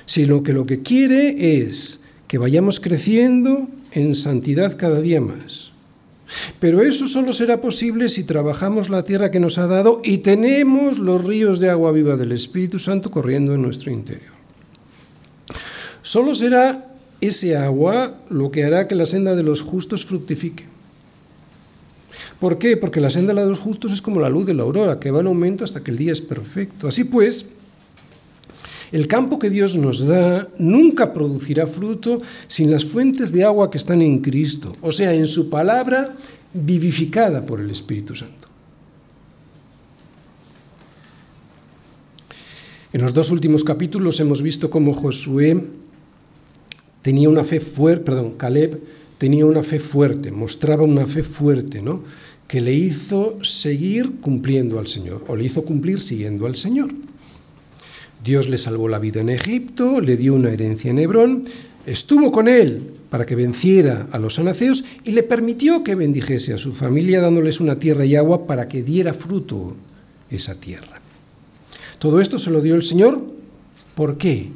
sino 0.07 0.43
que 0.43 0.53
lo 0.53 0.67
que 0.67 0.83
quiere 0.83 1.61
es 1.61 2.01
que 2.29 2.39
vayamos 2.39 2.79
creciendo 2.79 3.67
en 3.93 4.15
santidad 4.15 4.77
cada 4.77 5.01
día 5.01 5.21
más. 5.21 5.73
Pero 6.61 6.83
eso 6.83 7.09
solo 7.09 7.33
será 7.33 7.61
posible 7.61 8.11
si 8.11 8.25
trabajamos 8.25 8.91
la 8.91 9.03
tierra 9.03 9.31
que 9.31 9.41
nos 9.41 9.57
ha 9.57 9.67
dado 9.67 10.03
y 10.05 10.19
tenemos 10.19 10.99
los 10.99 11.25
ríos 11.25 11.59
de 11.59 11.71
agua 11.71 11.91
viva 11.91 12.17
del 12.17 12.33
Espíritu 12.33 12.79
Santo 12.79 13.11
corriendo 13.11 13.55
en 13.55 13.63
nuestro 13.63 13.91
interior. 13.91 14.33
Solo 16.03 16.35
será 16.35 16.95
ese 17.21 17.57
agua 17.57 18.15
lo 18.29 18.51
que 18.51 18.65
hará 18.65 18.87
que 18.89 18.95
la 18.95 19.07
senda 19.07 19.35
de 19.35 19.43
los 19.43 19.63
justos 19.63 20.05
fructifique. 20.05 20.65
¿Por 22.39 22.59
qué? 22.59 22.77
Porque 22.77 23.01
la 23.01 23.11
senda 23.11 23.35
de 23.35 23.47
los 23.47 23.59
justos 23.59 23.93
es 23.93 24.03
como 24.03 24.21
la 24.21 24.29
luz 24.29 24.47
de 24.47 24.55
la 24.55 24.63
aurora, 24.63 25.01
que 25.01 25.11
va 25.11 25.21
en 25.21 25.27
aumento 25.27 25.65
hasta 25.65 25.83
que 25.83 25.91
el 25.91 25.99
día 25.99 26.13
es 26.13 26.21
perfecto. 26.21 26.87
Así 26.87 27.05
pues, 27.05 27.51
el 28.93 29.07
campo 29.07 29.39
que 29.39 29.51
Dios 29.51 29.77
nos 29.77 30.07
da 30.07 30.49
nunca 30.59 31.13
producirá 31.13 31.67
fruto 31.67 32.21
sin 32.47 32.71
las 32.71 32.85
fuentes 32.85 33.33
de 33.33 33.45
agua 33.45 33.71
que 33.71 33.79
están 33.79 34.03
en 34.03 34.19
Cristo, 34.21 34.77
o 34.81 34.93
sea, 34.93 35.13
en 35.15 35.27
su 35.27 35.51
palabra 35.51 36.15
vivificada 36.55 37.45
por 37.45 37.61
el 37.61 37.71
Espíritu 37.71 38.15
Santo. 38.15 38.49
En 42.93 43.03
los 43.03 43.13
dos 43.13 43.31
últimos 43.31 43.65
capítulos 43.65 44.19
hemos 44.21 44.41
visto 44.41 44.71
cómo 44.71 44.95
Josué 44.95 45.63
tenía 47.03 47.29
una 47.29 47.45
fe 47.45 47.61
fuerte, 47.61 48.05
perdón, 48.05 48.33
Caleb 48.39 48.81
tenía 49.19 49.45
una 49.45 49.63
fe 49.63 49.79
fuerte, 49.79 50.31
mostraba 50.31 50.85
una 50.85 51.05
fe 51.05 51.23
fuerte, 51.23 51.83
¿no? 51.83 52.03
Que 52.47 52.63
le 52.63 52.73
hizo 52.73 53.37
seguir 53.45 54.21
cumpliendo 54.23 54.79
al 54.79 54.89
Señor, 54.89 55.23
o 55.29 55.37
le 55.37 55.45
hizo 55.45 55.65
cumplir 55.65 56.01
siguiendo 56.01 56.47
al 56.47 56.57
Señor. 56.57 56.91
Dios 58.29 58.51
le 58.51 58.59
salvó 58.59 58.89
la 58.89 58.99
vida 58.99 59.23
en 59.23 59.31
Egipto, 59.31 60.03
le 60.03 60.19
dio 60.19 60.35
una 60.35 60.51
herencia 60.51 60.91
en 60.91 60.99
Hebrón, 60.99 61.45
estuvo 61.87 62.31
con 62.31 62.47
él 62.47 62.83
para 63.09 63.25
que 63.25 63.35
venciera 63.35 64.07
a 64.13 64.19
los 64.19 64.39
anaceos 64.39 64.85
y 65.03 65.13
le 65.13 65.23
permitió 65.23 65.83
que 65.83 65.95
bendijese 65.95 66.53
a 66.53 66.59
su 66.59 66.75
familia 66.75 67.23
dándoles 67.23 67.59
una 67.59 67.79
tierra 67.79 68.05
y 68.05 68.17
agua 68.17 68.47
para 68.47 68.69
que 68.69 68.83
diera 68.83 69.15
fruto 69.15 69.75
esa 70.31 70.61
tierra. 70.61 71.01
Todo 71.99 72.21
esto 72.21 72.39
se 72.39 72.51
lo 72.51 72.61
dio 72.61 72.75
el 72.75 72.83
Señor, 72.83 73.19
¿por 73.95 74.19
qué? 74.19 74.51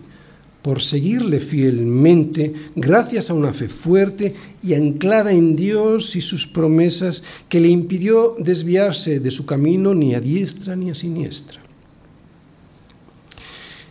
Por 0.61 0.83
seguirle 0.83 1.41
fielmente, 1.41 2.53
gracias 2.77 3.31
a 3.31 3.35
una 3.35 3.55
fe 3.55 3.71
fuerte 3.71 4.35
y 4.63 4.75
anclada 4.75 5.33
en 5.33 5.57
Dios 5.57 6.15
y 6.15 6.21
sus 6.21 6.47
promesas 6.47 7.23
que 7.49 7.59
le 7.59 7.69
impidió 7.69 8.37
desviarse 8.39 9.19
de 9.19 9.31
su 9.31 9.47
camino 9.47 9.95
ni 9.95 10.15
a 10.15 10.21
diestra 10.21 10.77
ni 10.77 10.91
a 10.91 10.95
siniestra. 10.95 11.72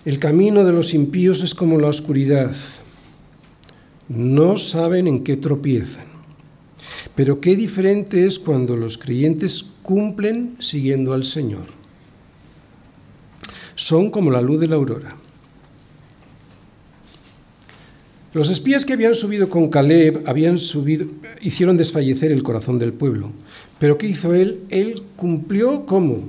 El 0.04 0.18
camino 0.18 0.64
de 0.64 0.72
los 0.72 0.96
impíos 0.96 1.44
es 1.44 1.54
como 1.54 1.80
la 1.80 1.88
oscuridad. 1.88 2.56
No 4.10 4.58
saben 4.58 5.08
en 5.08 5.24
qué 5.24 5.38
tropiezan. 5.38 6.06
Pero 7.14 7.40
qué 7.40 7.56
diferente 7.56 8.26
es 8.26 8.40
cuando 8.40 8.76
los 8.76 8.98
creyentes 8.98 9.64
cumplen 9.84 10.56
siguiendo 10.60 11.14
al 11.14 11.24
Señor. 11.24 11.66
Son 13.76 14.10
como 14.10 14.32
la 14.32 14.42
luz 14.42 14.60
de 14.60 14.68
la 14.68 14.76
aurora. 14.76 15.16
Los 18.34 18.50
espías 18.50 18.86
que 18.86 18.94
habían 18.94 19.14
subido 19.14 19.50
con 19.50 19.70
Caleb 19.70 20.24
habían 20.26 20.58
subido, 20.58 21.06
hicieron 21.42 21.78
desfallecer 21.78 22.32
el 22.32 22.42
corazón 22.42 22.80
del 22.80 22.94
pueblo. 22.94 23.32
Pero 23.78 24.00
¿qué 24.00 24.08
hizo 24.08 24.34
él? 24.34 24.64
Él 24.70 25.04
cumplió 25.16 25.86
como 25.86 26.24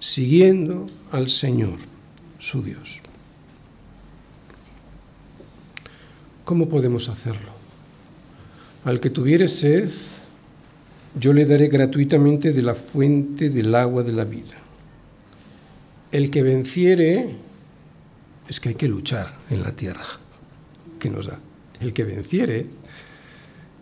siguiendo 0.00 0.84
al 1.10 1.30
Señor 1.30 1.93
su 2.44 2.62
Dios. 2.62 3.00
¿Cómo 6.44 6.68
podemos 6.68 7.08
hacerlo? 7.08 7.52
Al 8.84 9.00
que 9.00 9.08
tuviere 9.08 9.48
sed, 9.48 9.90
yo 11.18 11.32
le 11.32 11.46
daré 11.46 11.68
gratuitamente 11.68 12.52
de 12.52 12.60
la 12.60 12.74
fuente 12.74 13.48
del 13.48 13.74
agua 13.74 14.02
de 14.02 14.12
la 14.12 14.24
vida. 14.24 14.58
El 16.12 16.30
que 16.30 16.42
venciere, 16.42 17.34
es 18.46 18.60
que 18.60 18.68
hay 18.70 18.74
que 18.74 18.88
luchar 18.88 19.34
en 19.48 19.62
la 19.62 19.72
tierra 19.72 20.04
que 20.98 21.08
nos 21.08 21.26
da. 21.26 21.38
El 21.80 21.94
que 21.94 22.04
venciere, 22.04 22.66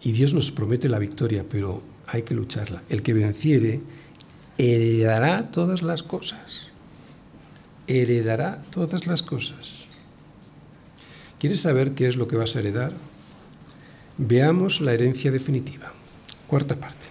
y 0.02 0.12
Dios 0.12 0.34
nos 0.34 0.52
promete 0.52 0.88
la 0.88 1.00
victoria, 1.00 1.44
pero 1.48 1.82
hay 2.06 2.22
que 2.22 2.34
lucharla. 2.34 2.84
El 2.88 3.02
que 3.02 3.12
venciere, 3.12 3.80
heredará 4.56 5.42
todas 5.50 5.82
las 5.82 6.04
cosas 6.04 6.71
heredará 7.86 8.62
todas 8.70 9.06
las 9.06 9.22
cosas. 9.22 9.86
¿Quieres 11.38 11.60
saber 11.60 11.92
qué 11.92 12.08
es 12.08 12.16
lo 12.16 12.28
que 12.28 12.36
vas 12.36 12.54
a 12.54 12.60
heredar? 12.60 12.92
Veamos 14.18 14.80
la 14.80 14.92
herencia 14.92 15.30
definitiva. 15.30 15.92
Cuarta 16.46 16.76
parte. 16.76 17.06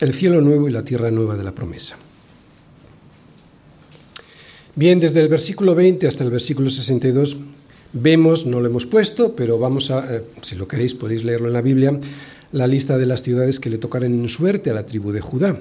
El 0.00 0.14
cielo 0.14 0.40
nuevo 0.40 0.68
y 0.68 0.72
la 0.72 0.84
tierra 0.84 1.10
nueva 1.10 1.36
de 1.36 1.44
la 1.44 1.54
promesa. 1.54 1.96
Bien, 4.74 5.00
desde 5.00 5.20
el 5.20 5.28
versículo 5.28 5.74
20 5.74 6.06
hasta 6.06 6.24
el 6.24 6.30
versículo 6.30 6.70
62 6.70 7.36
vemos, 7.92 8.46
no 8.46 8.60
lo 8.60 8.66
hemos 8.66 8.86
puesto, 8.86 9.36
pero 9.36 9.58
vamos 9.58 9.90
a, 9.90 10.16
eh, 10.16 10.24
si 10.40 10.56
lo 10.56 10.66
queréis 10.66 10.94
podéis 10.94 11.24
leerlo 11.24 11.48
en 11.48 11.52
la 11.52 11.60
Biblia, 11.60 11.98
la 12.52 12.66
lista 12.66 12.96
de 12.96 13.06
las 13.06 13.22
ciudades 13.22 13.60
que 13.60 13.70
le 13.70 13.78
tocarán 13.78 14.14
en 14.14 14.28
suerte 14.28 14.70
a 14.70 14.74
la 14.74 14.86
tribu 14.86 15.12
de 15.12 15.20
Judá. 15.20 15.60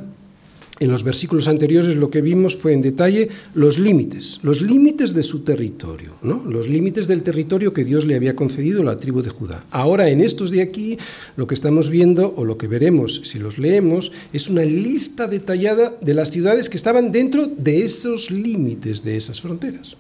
En 0.82 0.89
los 0.89 1.03
versículos 1.03 1.47
anteriores 1.47 1.95
lo 1.95 2.09
que 2.09 2.23
vimos 2.23 2.55
fue 2.55 2.73
en 2.73 2.82
detalle 2.82 3.29
los 3.53 3.77
límites, 3.77 4.39
los 4.41 4.61
límites 4.61 5.13
de 5.13 5.21
su 5.21 5.41
territorio, 5.41 6.15
¿no? 6.23 6.43
los 6.43 6.67
límites 6.67 7.05
del 7.05 7.21
territorio 7.21 7.71
que 7.71 7.86
Dios 7.86 8.07
le 8.07 8.15
había 8.15 8.36
concedido 8.36 8.82
a 8.82 8.86
la 8.86 8.97
tribu 8.97 9.21
de 9.21 9.29
Judá. 9.29 9.63
Ahora, 9.69 10.09
en 10.09 10.21
estos 10.21 10.49
de 10.49 10.63
aquí, 10.63 10.97
lo 11.36 11.45
que 11.45 11.53
estamos 11.53 11.91
viendo, 11.91 12.34
o 12.36 12.45
lo 12.45 12.57
que 12.57 12.65
veremos 12.65 13.21
si 13.25 13.38
los 13.38 13.59
leemos, 13.59 14.11
es 14.34 14.49
una 14.49 14.65
lista 14.65 15.27
detallada 15.27 15.95
de 16.01 16.15
las 16.15 16.32
ciudades 16.32 16.67
que 16.67 16.77
estaban 16.77 17.11
dentro 17.11 17.45
de 17.45 17.86
esos 17.86 18.32
límites, 18.32 19.03
de 19.03 19.17
esas 19.17 19.39
fronteras. 19.39 19.97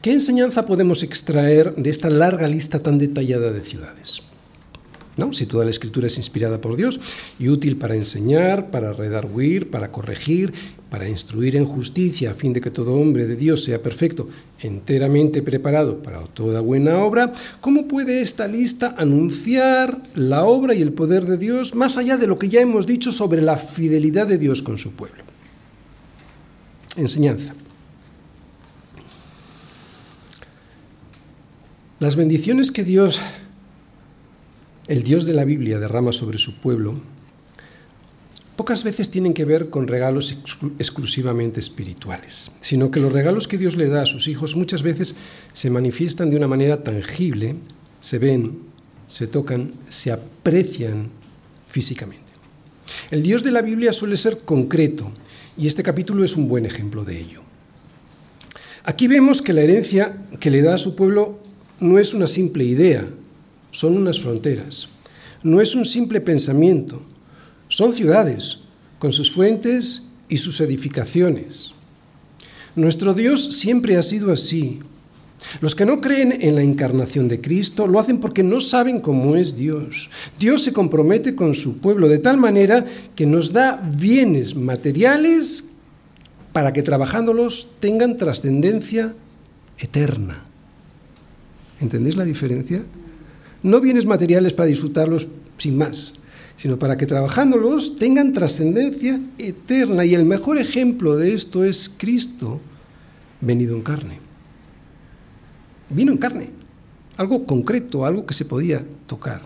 ¿Qué 0.00 0.10
enseñanza 0.10 0.66
podemos 0.66 1.04
extraer 1.04 1.76
de 1.76 1.90
esta 1.90 2.10
larga 2.10 2.48
lista 2.48 2.80
tan 2.80 2.98
detallada 2.98 3.52
de 3.52 3.60
ciudades? 3.60 4.31
Si 5.30 5.46
toda 5.46 5.64
la 5.64 5.70
escritura 5.70 6.08
es 6.08 6.18
inspirada 6.18 6.60
por 6.60 6.76
Dios 6.76 6.98
y 7.38 7.48
útil 7.48 7.76
para 7.76 7.94
enseñar, 7.94 8.70
para 8.70 8.92
redarguir, 8.92 9.70
para 9.70 9.92
corregir, 9.92 10.52
para 10.90 11.08
instruir 11.08 11.56
en 11.56 11.64
justicia, 11.64 12.32
a 12.32 12.34
fin 12.34 12.52
de 12.52 12.60
que 12.60 12.70
todo 12.70 12.94
hombre 12.94 13.26
de 13.26 13.36
Dios 13.36 13.64
sea 13.64 13.80
perfecto, 13.80 14.28
enteramente 14.60 15.40
preparado 15.40 16.02
para 16.02 16.20
toda 16.20 16.60
buena 16.60 16.98
obra, 16.98 17.32
¿cómo 17.60 17.88
puede 17.88 18.20
esta 18.20 18.46
lista 18.46 18.94
anunciar 18.98 20.02
la 20.14 20.44
obra 20.44 20.74
y 20.74 20.82
el 20.82 20.92
poder 20.92 21.24
de 21.24 21.38
Dios 21.38 21.74
más 21.74 21.96
allá 21.96 22.16
de 22.16 22.26
lo 22.26 22.38
que 22.38 22.48
ya 22.48 22.60
hemos 22.60 22.86
dicho 22.86 23.12
sobre 23.12 23.40
la 23.40 23.56
fidelidad 23.56 24.26
de 24.26 24.38
Dios 24.38 24.60
con 24.60 24.76
su 24.76 24.92
pueblo? 24.92 25.22
Enseñanza. 26.96 27.54
Las 32.00 32.16
bendiciones 32.16 32.72
que 32.72 32.84
Dios 32.84 33.20
el 34.88 35.02
Dios 35.02 35.24
de 35.24 35.34
la 35.34 35.44
Biblia 35.44 35.78
derrama 35.78 36.12
sobre 36.12 36.38
su 36.38 36.56
pueblo, 36.56 36.96
pocas 38.56 38.84
veces 38.84 39.10
tienen 39.10 39.34
que 39.34 39.44
ver 39.44 39.70
con 39.70 39.88
regalos 39.88 40.32
exclusivamente 40.78 41.60
espirituales, 41.60 42.52
sino 42.60 42.90
que 42.90 43.00
los 43.00 43.12
regalos 43.12 43.48
que 43.48 43.58
Dios 43.58 43.76
le 43.76 43.88
da 43.88 44.02
a 44.02 44.06
sus 44.06 44.28
hijos 44.28 44.56
muchas 44.56 44.82
veces 44.82 45.14
se 45.52 45.70
manifiestan 45.70 46.30
de 46.30 46.36
una 46.36 46.48
manera 46.48 46.82
tangible, 46.82 47.56
se 48.00 48.18
ven, 48.18 48.58
se 49.06 49.26
tocan, 49.26 49.72
se 49.88 50.12
aprecian 50.12 51.10
físicamente. 51.66 52.22
El 53.10 53.22
Dios 53.22 53.42
de 53.44 53.52
la 53.52 53.62
Biblia 53.62 53.92
suele 53.92 54.16
ser 54.16 54.40
concreto 54.40 55.12
y 55.56 55.66
este 55.66 55.82
capítulo 55.82 56.24
es 56.24 56.36
un 56.36 56.48
buen 56.48 56.66
ejemplo 56.66 57.04
de 57.04 57.20
ello. 57.20 57.42
Aquí 58.84 59.06
vemos 59.06 59.42
que 59.42 59.52
la 59.52 59.60
herencia 59.60 60.24
que 60.40 60.50
le 60.50 60.62
da 60.62 60.74
a 60.74 60.78
su 60.78 60.96
pueblo 60.96 61.38
no 61.78 61.98
es 61.98 62.14
una 62.14 62.26
simple 62.26 62.64
idea, 62.64 63.06
son 63.72 63.96
unas 63.96 64.20
fronteras. 64.20 64.88
no 65.42 65.60
es 65.60 65.74
un 65.74 65.84
simple 65.84 66.20
pensamiento, 66.20 67.02
son 67.66 67.92
ciudades 67.92 68.60
con 69.00 69.12
sus 69.12 69.32
fuentes 69.32 70.06
y 70.28 70.36
sus 70.36 70.60
edificaciones. 70.60 71.72
Nuestro 72.76 73.12
Dios 73.12 73.56
siempre 73.56 73.96
ha 73.96 74.02
sido 74.02 74.32
así. 74.32 74.78
Los 75.60 75.74
que 75.74 75.84
no 75.84 76.00
creen 76.00 76.38
en 76.40 76.54
la 76.54 76.62
encarnación 76.62 77.28
de 77.28 77.40
Cristo 77.40 77.86
lo 77.86 77.98
hacen 77.98 78.20
porque 78.20 78.42
no 78.42 78.60
saben 78.60 79.00
cómo 79.00 79.34
es 79.34 79.56
Dios. 79.56 80.08
Dios 80.38 80.62
se 80.62 80.72
compromete 80.72 81.34
con 81.34 81.54
su 81.54 81.78
pueblo 81.78 82.08
de 82.08 82.18
tal 82.18 82.36
manera 82.36 82.86
que 83.16 83.26
nos 83.26 83.52
da 83.52 83.82
bienes 83.96 84.54
materiales 84.54 85.64
para 86.52 86.72
que 86.72 86.82
trabajándolos 86.82 87.70
tengan 87.80 88.16
trascendencia 88.16 89.14
eterna. 89.78 90.44
¿Entendéis 91.80 92.16
la 92.16 92.24
diferencia? 92.24 92.84
No 93.62 93.80
bienes 93.80 94.06
materiales 94.06 94.52
para 94.52 94.68
disfrutarlos 94.68 95.26
sin 95.58 95.78
más, 95.78 96.14
sino 96.56 96.78
para 96.78 96.96
que 96.96 97.06
trabajándolos 97.06 97.96
tengan 97.96 98.32
trascendencia 98.32 99.20
eterna. 99.38 100.04
Y 100.04 100.14
el 100.14 100.24
mejor 100.24 100.58
ejemplo 100.58 101.16
de 101.16 101.34
esto 101.34 101.64
es 101.64 101.90
Cristo 101.96 102.60
venido 103.40 103.76
en 103.76 103.82
carne. 103.82 104.18
Vino 105.90 106.12
en 106.12 106.18
carne, 106.18 106.50
algo 107.16 107.44
concreto, 107.46 108.06
algo 108.06 108.26
que 108.26 108.34
se 108.34 108.44
podía 108.44 108.84
tocar. 109.06 109.42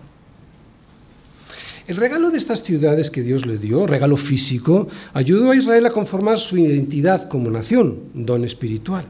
El 1.87 1.95
regalo 1.95 2.31
de 2.31 2.37
estas 2.37 2.63
ciudades 2.63 3.09
que 3.09 3.21
Dios 3.21 3.45
le 3.45 3.57
dio, 3.57 3.87
regalo 3.87 4.17
físico, 4.17 4.89
ayudó 5.13 5.51
a 5.51 5.55
Israel 5.55 5.85
a 5.85 5.91
conformar 5.91 6.37
su 6.37 6.57
identidad 6.57 7.29
como 7.29 7.49
nación, 7.49 7.99
don 8.13 8.43
espiritual. 8.43 9.05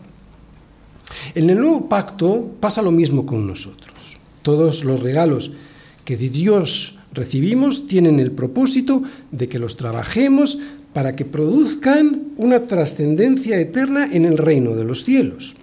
En 1.34 1.50
el 1.50 1.60
nuevo 1.60 1.90
pacto 1.90 2.52
pasa 2.60 2.84
lo 2.84 2.92
mismo 2.92 3.26
con 3.26 3.48
nosotros. 3.48 3.97
Todos 4.48 4.86
los 4.86 5.02
regalos 5.02 5.52
que 6.06 6.16
de 6.16 6.30
Dios 6.30 7.00
recibimos 7.12 7.90
tienen 7.90 8.18
el 8.22 8.32
propósito 8.32 9.04
de 9.30 9.50
que 9.50 9.60
los 9.60 9.76
trabajemos 9.76 10.60
para 10.94 11.18
que 11.18 11.26
produzcan 11.26 12.28
una 12.38 12.62
trascendencia 12.64 13.60
eterna 13.60 14.08
en 14.10 14.24
el 14.24 14.38
reino 14.38 14.74
de 14.74 14.86
los 14.86 15.04
cielos. 15.04 15.58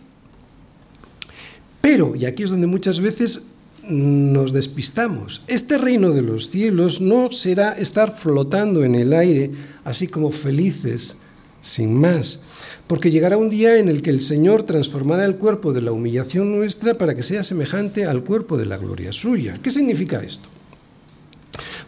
Pero, 1.81 2.15
y 2.15 2.27
aquí 2.27 2.43
es 2.43 2.51
donde 2.51 2.67
muchas 2.67 3.01
veces 3.01 3.47
nos 3.89 4.53
despistamos. 4.53 5.41
Este 5.47 5.79
reino 5.79 6.11
de 6.11 6.21
los 6.21 6.51
cielos 6.51 7.01
no 7.01 7.33
será 7.33 7.73
estar 7.73 8.13
flotando 8.13 8.85
en 8.85 8.97
el 8.97 9.15
aire, 9.15 9.51
así 9.85 10.09
como 10.09 10.31
felices, 10.31 11.23
sin 11.65 11.99
más, 11.99 12.43
porque 12.87 13.11
llegará 13.11 13.39
un 13.39 13.49
día 13.49 13.79
en 13.79 13.89
el 13.89 14.03
que 14.03 14.11
el 14.11 14.21
Señor 14.21 14.63
transformará 14.65 15.25
el 15.25 15.37
cuerpo 15.37 15.73
de 15.73 15.81
la 15.81 15.93
humillación 15.93 16.55
nuestra 16.55 16.99
para 16.99 17.17
que 17.17 17.23
sea 17.23 17.43
semejante 17.43 18.05
al 18.05 18.23
cuerpo 18.23 18.59
de 18.59 18.67
la 18.67 18.77
gloria 18.77 19.13
suya. 19.13 19.59
¿Qué 19.63 19.71
significa 19.71 20.23
esto? 20.23 20.49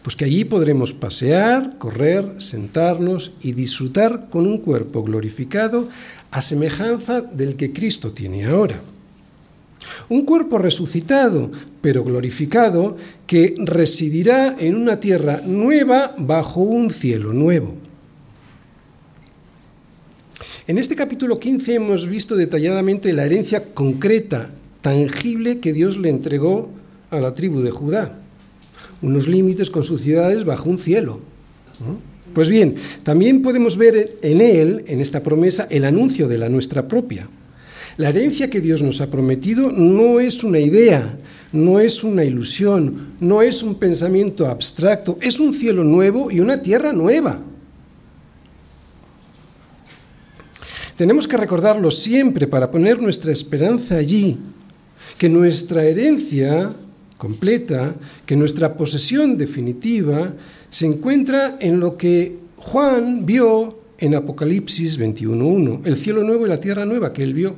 Pues 0.03 0.17
que 0.17 0.25
allí 0.25 0.45
podremos 0.45 0.93
pasear, 0.93 1.77
correr, 1.79 2.37
sentarnos 2.39 3.33
y 3.43 3.53
disfrutar 3.53 4.29
con 4.31 4.47
un 4.47 4.59
cuerpo 4.59 5.03
glorificado 5.03 5.89
a 6.31 6.41
semejanza 6.41 7.21
del 7.21 7.57
que 7.57 7.73
Cristo 7.73 8.13
tiene 8.13 8.47
ahora. 8.47 8.81
Un 10.09 10.25
cuerpo 10.25 10.59
resucitado, 10.59 11.51
pero 11.83 12.03
glorificado, 12.03 12.97
que 13.27 13.57
residirá 13.59 14.57
en 14.59 14.77
una 14.77 14.99
tierra 14.99 15.43
nueva 15.45 16.15
bajo 16.17 16.61
un 16.61 16.91
cielo 16.91 17.33
nuevo. 17.33 17.75
En 20.69 20.79
este 20.79 20.97
capítulo 20.97 21.39
15 21.39 21.75
hemos 21.75 22.09
visto 22.09 22.35
detalladamente 22.35 23.13
la 23.13 23.25
herencia 23.25 23.73
concreta, 23.73 24.49
tangible 24.81 25.61
que 25.61 25.73
Dios 25.73 25.97
le 25.97 26.09
entregó 26.09 26.71
a 27.11 27.21
la 27.21 27.35
tribu 27.35 27.61
de 27.61 27.71
Judá. 27.71 28.19
Unos 29.01 29.29
límites 29.29 29.71
con 29.71 29.85
sus 29.85 30.01
ciudades 30.01 30.45
bajo 30.45 30.69
un 30.69 30.79
cielo. 30.79 31.21
Pues 32.35 32.49
bien, 32.49 32.75
también 33.05 33.43
podemos 33.43 33.77
ver 33.77 34.19
en 34.23 34.41
él, 34.41 34.83
en 34.89 35.01
esta 35.01 35.23
promesa, 35.23 35.69
el 35.71 35.85
anuncio 35.85 36.27
de 36.27 36.39
la 36.39 36.49
nuestra 36.49 36.89
propia. 36.89 37.29
La 37.97 38.09
herencia 38.09 38.51
que 38.51 38.61
Dios 38.61 38.83
nos 38.83 39.01
ha 39.01 39.09
prometido 39.09 39.71
no 39.71 40.19
es 40.19 40.43
una 40.43 40.59
idea, 40.59 41.17
no 41.53 41.79
es 41.79 42.03
una 42.03 42.25
ilusión, 42.25 43.15
no 43.21 43.41
es 43.41 43.63
un 43.63 43.77
pensamiento 43.77 44.49
abstracto, 44.49 45.17
es 45.21 45.39
un 45.39 45.53
cielo 45.53 45.85
nuevo 45.85 46.29
y 46.29 46.41
una 46.41 46.61
tierra 46.61 46.93
nueva. 46.93 47.39
Tenemos 50.97 51.29
que 51.29 51.37
recordarlo 51.37 51.91
siempre 51.91 52.47
para 52.47 52.71
poner 52.71 53.01
nuestra 53.01 53.31
esperanza 53.31 53.97
allí, 53.97 54.39
que 55.19 55.29
nuestra 55.29 55.85
herencia 55.85 56.75
completa, 57.19 57.95
que 58.25 58.37
nuestra 58.37 58.75
posesión 58.75 59.37
definitiva 59.37 60.33
se 60.71 60.87
encuentra 60.87 61.57
en 61.61 61.81
lo 61.81 61.97
que 61.97 62.39
Juan 62.57 63.27
vio 63.27 63.79
en 63.99 64.15
Apocalipsis 64.15 64.99
21.1, 64.99 65.83
el 65.85 65.97
cielo 65.97 66.23
nuevo 66.23 66.47
y 66.47 66.49
la 66.49 66.61
tierra 66.61 66.85
nueva 66.85 67.13
que 67.13 67.23
él 67.23 67.35
vio. 67.35 67.57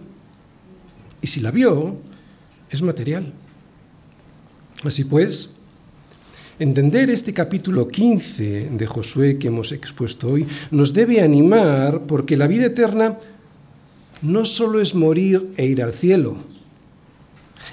Y 1.23 1.29
si 1.29 1.41
la 1.41 1.51
vio, 1.51 1.97
es 2.71 2.83
material. 2.83 3.33
Así 4.85 5.05
pues, 5.05 5.58
entender 6.59 7.09
este 7.11 7.33
capítulo 7.33 7.87
15 7.87 8.71
de 8.71 8.87
Josué 8.87 9.39
que 9.39 9.49
hemos 9.49 9.73
expuesto 9.73 10.29
hoy 10.29 10.47
nos 10.71 10.93
debe 10.93 11.23
animar 11.23 12.03
porque 12.07 12.37
la 12.37 12.49
vida 12.49 12.67
eterna 12.67 13.19
no 14.23 14.45
solo 14.45 14.81
es 14.81 14.95
morir 14.95 15.53
e 15.57 15.67
ir 15.67 15.83
al 15.83 15.95
cielo, 15.95 16.37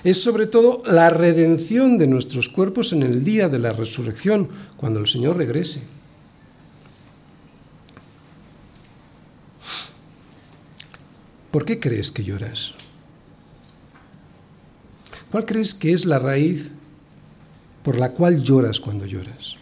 es 0.04 0.22
sobre 0.22 0.46
todo 0.46 0.84
la 0.86 1.10
redención 1.10 1.98
de 1.98 2.06
nuestros 2.06 2.48
cuerpos 2.50 2.94
en 2.94 3.02
el 3.02 3.24
día 3.24 3.50
de 3.50 3.58
la 3.58 3.74
resurrección, 3.74 4.50
cuando 4.78 5.00
el 5.00 5.08
Señor 5.08 5.38
regrese. 5.38 5.82
¿Por 11.50 11.66
qué 11.66 11.80
crees 11.80 12.12
que 12.12 12.24
lloras? 12.24 12.74
¿Cuál 15.32 15.46
crees 15.46 15.74
que 15.74 15.94
es 15.94 16.06
la 16.06 16.20
raíz 16.20 16.72
por 17.86 18.00
la 18.00 18.10
cual 18.14 18.42
lloras 18.42 18.80
cuando 18.80 19.06
lloras? 19.06 19.58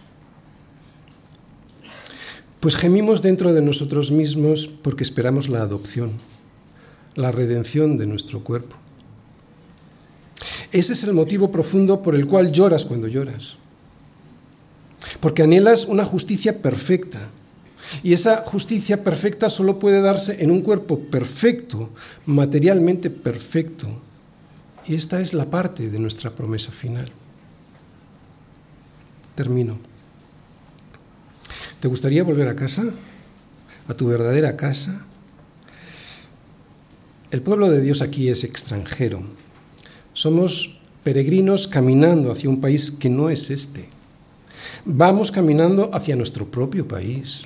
Pues 2.61 2.78
gemimos 2.78 3.21
dentro 3.21 3.51
de 3.51 3.61
nosotros 3.61 4.11
mismos 4.11 4.65
porque 4.65 5.03
esperamos 5.03 5.49
la 5.49 5.61
adopción, 5.61 6.13
la 7.15 7.34
redención 7.34 7.97
de 7.97 8.07
nuestro 8.07 8.41
cuerpo. 8.41 8.78
Ese 10.71 10.93
es 10.93 11.03
el 11.03 11.13
motivo 11.13 11.51
profundo 11.51 12.01
por 12.01 12.15
el 12.15 12.26
cual 12.26 12.53
lloras 12.53 12.86
cuando 12.86 13.09
lloras. 13.09 13.57
Porque 15.19 15.43
anhelas 15.43 15.84
una 15.84 16.05
justicia 16.05 16.61
perfecta. 16.61 17.19
Y 18.03 18.13
esa 18.13 18.38
justicia 18.38 19.03
perfecta 19.03 19.49
solo 19.49 19.80
puede 19.80 20.01
darse 20.01 20.41
en 20.41 20.49
un 20.49 20.61
cuerpo 20.61 20.97
perfecto, 20.97 21.89
materialmente 22.26 23.09
perfecto, 23.09 23.89
y 24.88 24.95
esta 24.95 25.19
es 25.19 25.34
la 25.34 25.45
parte 25.45 25.89
de 25.89 25.99
nuestra 25.99 26.32
promesa 26.32 26.71
final. 26.71 27.11
Termino. 29.36 29.78
¿Te 31.80 31.88
gustaría 31.88 32.24
volver 32.24 32.48
a 32.48 32.56
casa? 32.56 32.84
¿A 33.88 33.94
tu 33.94 34.08
verdadera 34.08 34.56
casa? 34.56 35.06
El 37.32 37.42
pueblo 37.42 37.70
de 37.70 37.82
Dios 37.82 38.02
aquí 38.02 38.30
es 38.30 38.44
extranjero. 38.44 39.24
Somos 40.14 40.80
peregrinos 41.04 41.68
caminando 41.68 42.32
hacia 42.32 42.50
un 42.50 42.62
país 42.62 42.92
que 42.92 43.10
no 43.10 43.30
es 43.30 43.50
este. 43.50 43.90
Vamos 44.86 45.32
caminando 45.32 45.90
hacia 45.94 46.16
nuestro 46.16 46.46
propio 46.46 46.88
país. 46.88 47.46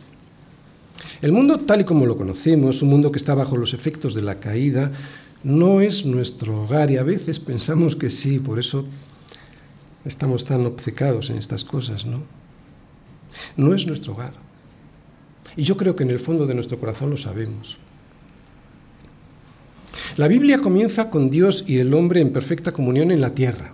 El 1.22 1.32
mundo 1.32 1.62
tal 1.62 1.82
y 1.82 1.84
como 1.84 2.06
lo 2.06 2.18
conocemos, 2.18 2.82
un 2.82 2.90
mundo 2.90 3.12
que 3.12 3.18
está 3.18 3.34
bajo 3.34 3.58
los 3.58 3.74
efectos 3.74 4.14
de 4.14 4.22
la 4.22 4.40
caída, 4.40 4.92
no 5.44 5.82
es 5.82 6.06
nuestro 6.06 6.64
hogar 6.64 6.92
y 6.92 6.98
a 6.98 7.04
veces 7.04 7.40
pensamos 7.40 7.96
que 7.96 8.10
sí, 8.10 8.40
por 8.40 8.60
eso 8.60 8.86
estamos 10.08 10.46
tan 10.46 10.66
obcecados 10.66 11.30
en 11.30 11.38
estas 11.38 11.64
cosas, 11.64 12.06
¿no? 12.06 12.22
No 13.56 13.74
es 13.74 13.86
nuestro 13.86 14.14
hogar. 14.14 14.34
Y 15.56 15.64
yo 15.64 15.78
creo 15.78 15.96
que 15.96 16.04
en 16.04 16.12
el 16.12 16.20
fondo 16.20 16.46
de 16.46 16.56
nuestro 16.56 16.80
corazón 16.80 17.10
lo 17.10 17.18
sabemos. 17.18 17.78
La 20.18 20.28
Biblia 20.28 20.60
comienza 20.60 21.10
con 21.10 21.30
Dios 21.30 21.66
y 21.68 21.80
el 21.80 21.94
hombre 21.94 22.22
en 22.22 22.32
perfecta 22.32 22.72
comunión 22.72 23.12
en 23.12 23.22
la 23.22 23.32
tierra. 23.32 23.74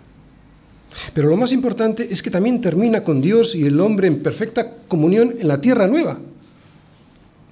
Pero 1.13 1.29
lo 1.29 1.37
más 1.37 1.51
importante 1.51 2.07
es 2.11 2.21
que 2.21 2.31
también 2.31 2.61
termina 2.61 3.03
con 3.03 3.21
Dios 3.21 3.55
y 3.55 3.65
el 3.65 3.79
hombre 3.79 4.07
en 4.07 4.21
perfecta 4.21 4.75
comunión 4.87 5.35
en 5.39 5.47
la 5.47 5.59
tierra 5.59 5.87
nueva. 5.87 6.19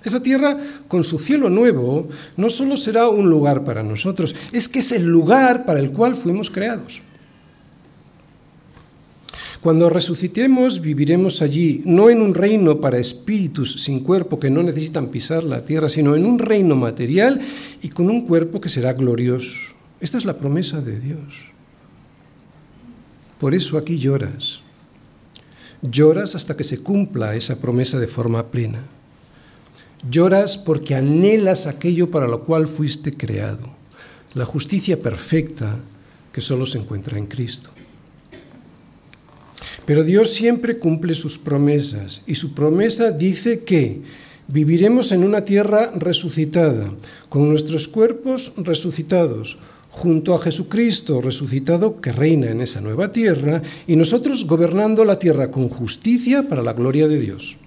Esa 0.04 0.22
tierra 0.22 0.58
con 0.88 1.04
su 1.04 1.20
cielo 1.20 1.50
nuevo 1.50 2.08
no 2.38 2.50
solo 2.50 2.76
será 2.76 3.10
un 3.10 3.30
lugar 3.30 3.64
para 3.64 3.84
nosotros, 3.84 4.36
es 4.52 4.68
que 4.68 4.80
es 4.80 4.92
el 4.92 5.06
lugar 5.06 5.66
para 5.66 5.80
el 5.80 5.92
cual 5.92 6.16
fuimos 6.16 6.50
creados. 6.50 7.02
Cuando 9.62 9.92
resucitemos 9.92 10.82
viviremos 10.82 11.44
allí, 11.44 11.84
no 11.86 12.10
en 12.10 12.20
un 12.22 12.34
reino 12.34 12.82
para 12.82 12.98
espíritus 12.98 13.84
sin 13.84 14.00
cuerpo 14.00 14.40
que 14.40 14.50
no 14.50 14.64
necesitan 14.64 15.10
pisar 15.10 15.44
la 15.44 15.64
tierra, 15.64 15.88
sino 15.88 16.16
en 16.16 16.26
un 16.26 16.40
reino 16.40 16.76
material 16.76 17.40
y 17.84 17.90
con 17.90 18.10
un 18.10 18.26
cuerpo 18.26 18.60
que 18.60 18.70
será 18.70 18.94
glorioso. 18.94 19.76
Esta 20.00 20.18
es 20.18 20.26
la 20.26 20.40
promesa 20.40 20.82
de 20.82 21.00
Dios. 21.00 21.52
Por 23.40 23.54
eso 23.54 23.78
aquí 23.78 24.00
lloras. 24.00 24.62
Lloras 25.84 26.34
hasta 26.34 26.58
que 26.58 26.64
se 26.64 26.82
cumpla 26.82 27.36
esa 27.36 27.62
promesa 27.62 28.00
de 28.00 28.08
forma 28.08 28.48
plena. 28.48 28.80
Lloras 30.10 30.58
porque 30.58 30.96
anhelas 30.96 31.68
aquello 31.68 32.10
para 32.10 32.28
lo 32.28 32.46
cual 32.46 32.68
fuiste 32.68 33.16
creado, 33.16 33.70
la 34.34 34.46
justicia 34.46 35.00
perfecta 35.00 35.78
que 36.34 36.42
solo 36.42 36.66
se 36.66 36.80
encuentra 36.80 37.20
en 37.20 37.28
Cristo. 37.28 37.70
Pero 39.92 40.06
Dios 40.06 40.30
siempre 40.30 40.80
cumple 40.80 41.16
sus 41.16 41.38
promesas 41.38 42.22
y 42.26 42.36
su 42.36 42.54
promesa 42.54 43.12
dice 43.12 43.66
que 43.66 44.00
viviremos 44.48 45.12
en 45.12 45.22
una 45.22 45.44
tierra 45.44 45.92
resucitada, 45.94 46.94
con 47.28 47.50
nuestros 47.50 47.90
cuerpos 47.90 48.54
resucitados, 48.56 49.58
junto 49.90 50.34
a 50.34 50.40
Jesucristo 50.40 51.20
resucitado 51.20 52.00
que 52.00 52.14
reina 52.14 52.50
en 52.50 52.62
esa 52.62 52.80
nueva 52.80 53.12
tierra 53.12 53.64
y 53.86 53.98
nosotros 53.98 54.48
gobernando 54.48 55.04
la 55.04 55.20
tierra 55.20 55.52
con 55.52 55.68
justicia 55.68 56.48
para 56.48 56.64
la 56.64 56.72
gloria 56.72 57.10
de 57.10 57.20
Dios. 57.20 57.58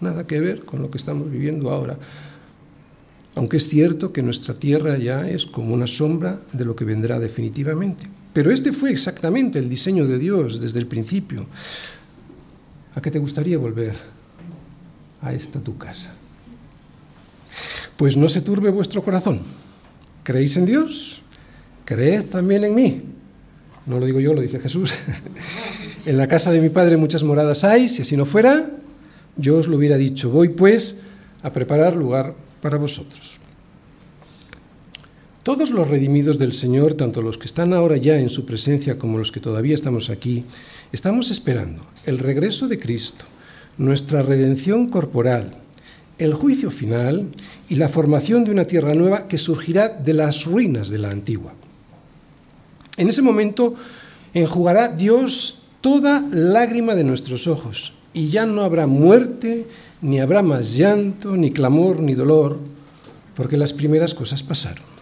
Nada 0.00 0.26
que 0.26 0.40
ver 0.40 0.60
con 0.60 0.80
lo 0.80 0.90
que 0.90 0.96
estamos 0.96 1.30
viviendo 1.30 1.70
ahora. 1.70 1.98
Aunque 3.34 3.58
es 3.58 3.68
cierto 3.68 4.14
que 4.14 4.22
nuestra 4.22 4.54
tierra 4.54 4.96
ya 4.96 5.28
es 5.28 5.44
como 5.44 5.74
una 5.74 5.86
sombra 5.86 6.40
de 6.54 6.64
lo 6.64 6.74
que 6.74 6.86
vendrá 6.86 7.18
definitivamente. 7.18 8.08
Pero 8.38 8.52
este 8.52 8.70
fue 8.70 8.92
exactamente 8.92 9.58
el 9.58 9.68
diseño 9.68 10.06
de 10.06 10.16
Dios 10.16 10.60
desde 10.60 10.78
el 10.78 10.86
principio. 10.86 11.44
¿A 12.94 13.02
qué 13.02 13.10
te 13.10 13.18
gustaría 13.18 13.58
volver? 13.58 13.96
A 15.22 15.32
esta 15.32 15.58
tu 15.58 15.76
casa. 15.76 16.14
Pues 17.96 18.16
no 18.16 18.28
se 18.28 18.42
turbe 18.42 18.70
vuestro 18.70 19.02
corazón. 19.02 19.40
¿Creéis 20.22 20.56
en 20.56 20.66
Dios? 20.66 21.20
Creed 21.84 22.26
también 22.26 22.62
en 22.62 22.76
mí. 22.76 23.02
No 23.86 23.98
lo 23.98 24.06
digo 24.06 24.20
yo, 24.20 24.32
lo 24.32 24.40
dice 24.40 24.60
Jesús. 24.60 24.94
en 26.06 26.16
la 26.16 26.28
casa 26.28 26.52
de 26.52 26.60
mi 26.60 26.68
Padre 26.68 26.96
muchas 26.96 27.24
moradas 27.24 27.64
hay, 27.64 27.88
si 27.88 28.02
así 28.02 28.16
no 28.16 28.24
fuera, 28.24 28.70
yo 29.36 29.56
os 29.56 29.66
lo 29.66 29.78
hubiera 29.78 29.96
dicho. 29.96 30.30
Voy 30.30 30.50
pues 30.50 31.02
a 31.42 31.52
preparar 31.52 31.96
lugar 31.96 32.36
para 32.62 32.78
vosotros. 32.78 33.40
Todos 35.48 35.70
los 35.70 35.88
redimidos 35.88 36.38
del 36.38 36.52
Señor, 36.52 36.92
tanto 36.92 37.22
los 37.22 37.38
que 37.38 37.46
están 37.46 37.72
ahora 37.72 37.96
ya 37.96 38.18
en 38.18 38.28
su 38.28 38.44
presencia 38.44 38.98
como 38.98 39.16
los 39.16 39.32
que 39.32 39.40
todavía 39.40 39.74
estamos 39.74 40.10
aquí, 40.10 40.44
estamos 40.92 41.30
esperando 41.30 41.86
el 42.04 42.18
regreso 42.18 42.68
de 42.68 42.78
Cristo, 42.78 43.24
nuestra 43.78 44.20
redención 44.20 44.90
corporal, 44.90 45.54
el 46.18 46.34
juicio 46.34 46.70
final 46.70 47.28
y 47.66 47.76
la 47.76 47.88
formación 47.88 48.44
de 48.44 48.50
una 48.50 48.66
tierra 48.66 48.92
nueva 48.92 49.26
que 49.26 49.38
surgirá 49.38 49.88
de 49.88 50.12
las 50.12 50.44
ruinas 50.44 50.90
de 50.90 50.98
la 50.98 51.08
antigua. 51.08 51.54
En 52.98 53.08
ese 53.08 53.22
momento 53.22 53.74
enjugará 54.34 54.88
Dios 54.88 55.62
toda 55.80 56.28
lágrima 56.30 56.94
de 56.94 57.04
nuestros 57.04 57.46
ojos 57.46 57.94
y 58.12 58.28
ya 58.28 58.44
no 58.44 58.64
habrá 58.64 58.86
muerte, 58.86 59.64
ni 60.02 60.20
habrá 60.20 60.42
más 60.42 60.76
llanto, 60.76 61.38
ni 61.38 61.52
clamor, 61.52 62.00
ni 62.00 62.12
dolor, 62.12 62.58
porque 63.34 63.56
las 63.56 63.72
primeras 63.72 64.12
cosas 64.12 64.42
pasaron. 64.42 64.97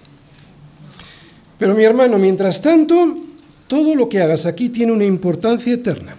Pero 1.58 1.74
mi 1.74 1.84
hermano, 1.84 2.18
mientras 2.18 2.60
tanto, 2.60 3.18
todo 3.66 3.94
lo 3.94 4.08
que 4.08 4.20
hagas 4.20 4.46
aquí 4.46 4.68
tiene 4.68 4.92
una 4.92 5.04
importancia 5.04 5.72
eterna. 5.72 6.14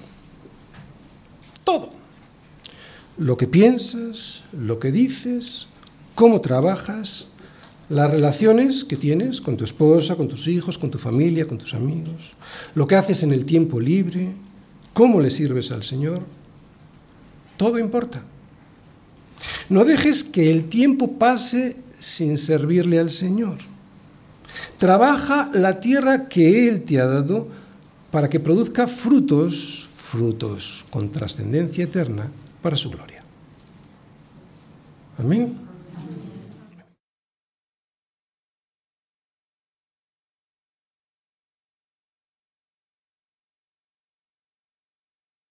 Todo. 1.63 1.91
Lo 3.17 3.38
que 3.38 3.47
piensas, 3.47 4.43
lo 4.51 4.79
que 4.79 4.91
dices, 4.91 5.67
cómo 6.15 6.41
trabajas, 6.41 7.27
las 7.89 8.11
relaciones 8.11 8.83
que 8.83 8.97
tienes 8.97 9.39
con 9.39 9.55
tu 9.55 9.63
esposa, 9.63 10.15
con 10.15 10.27
tus 10.27 10.47
hijos, 10.47 10.77
con 10.77 10.91
tu 10.91 10.97
familia, 10.97 11.47
con 11.47 11.57
tus 11.57 11.73
amigos, 11.73 12.33
lo 12.75 12.85
que 12.85 12.95
haces 12.95 13.23
en 13.23 13.31
el 13.31 13.45
tiempo 13.45 13.79
libre, 13.79 14.29
cómo 14.93 15.21
le 15.21 15.29
sirves 15.29 15.71
al 15.71 15.83
Señor. 15.83 16.21
Todo 17.55 17.79
importa. 17.79 18.23
No 19.69 19.85
dejes 19.85 20.23
que 20.23 20.51
el 20.51 20.69
tiempo 20.69 21.13
pase 21.13 21.77
sin 21.99 22.38
servirle 22.38 22.99
al 22.99 23.09
Señor. 23.09 23.57
Trabaja 24.78 25.50
la 25.54 25.80
tierra 25.80 26.28
que 26.28 26.68
Él 26.68 26.84
te 26.84 27.00
ha 27.00 27.06
dado 27.06 27.48
para 28.12 28.30
que 28.30 28.39
produzca 28.39 28.88
frutos, 28.88 29.88
frutos 29.95 30.86
con 30.89 31.10
trascendencia 31.10 31.84
eterna 31.84 32.30
para 32.62 32.76
su 32.76 32.89
gloria. 32.89 33.24
Amén. 35.18 35.66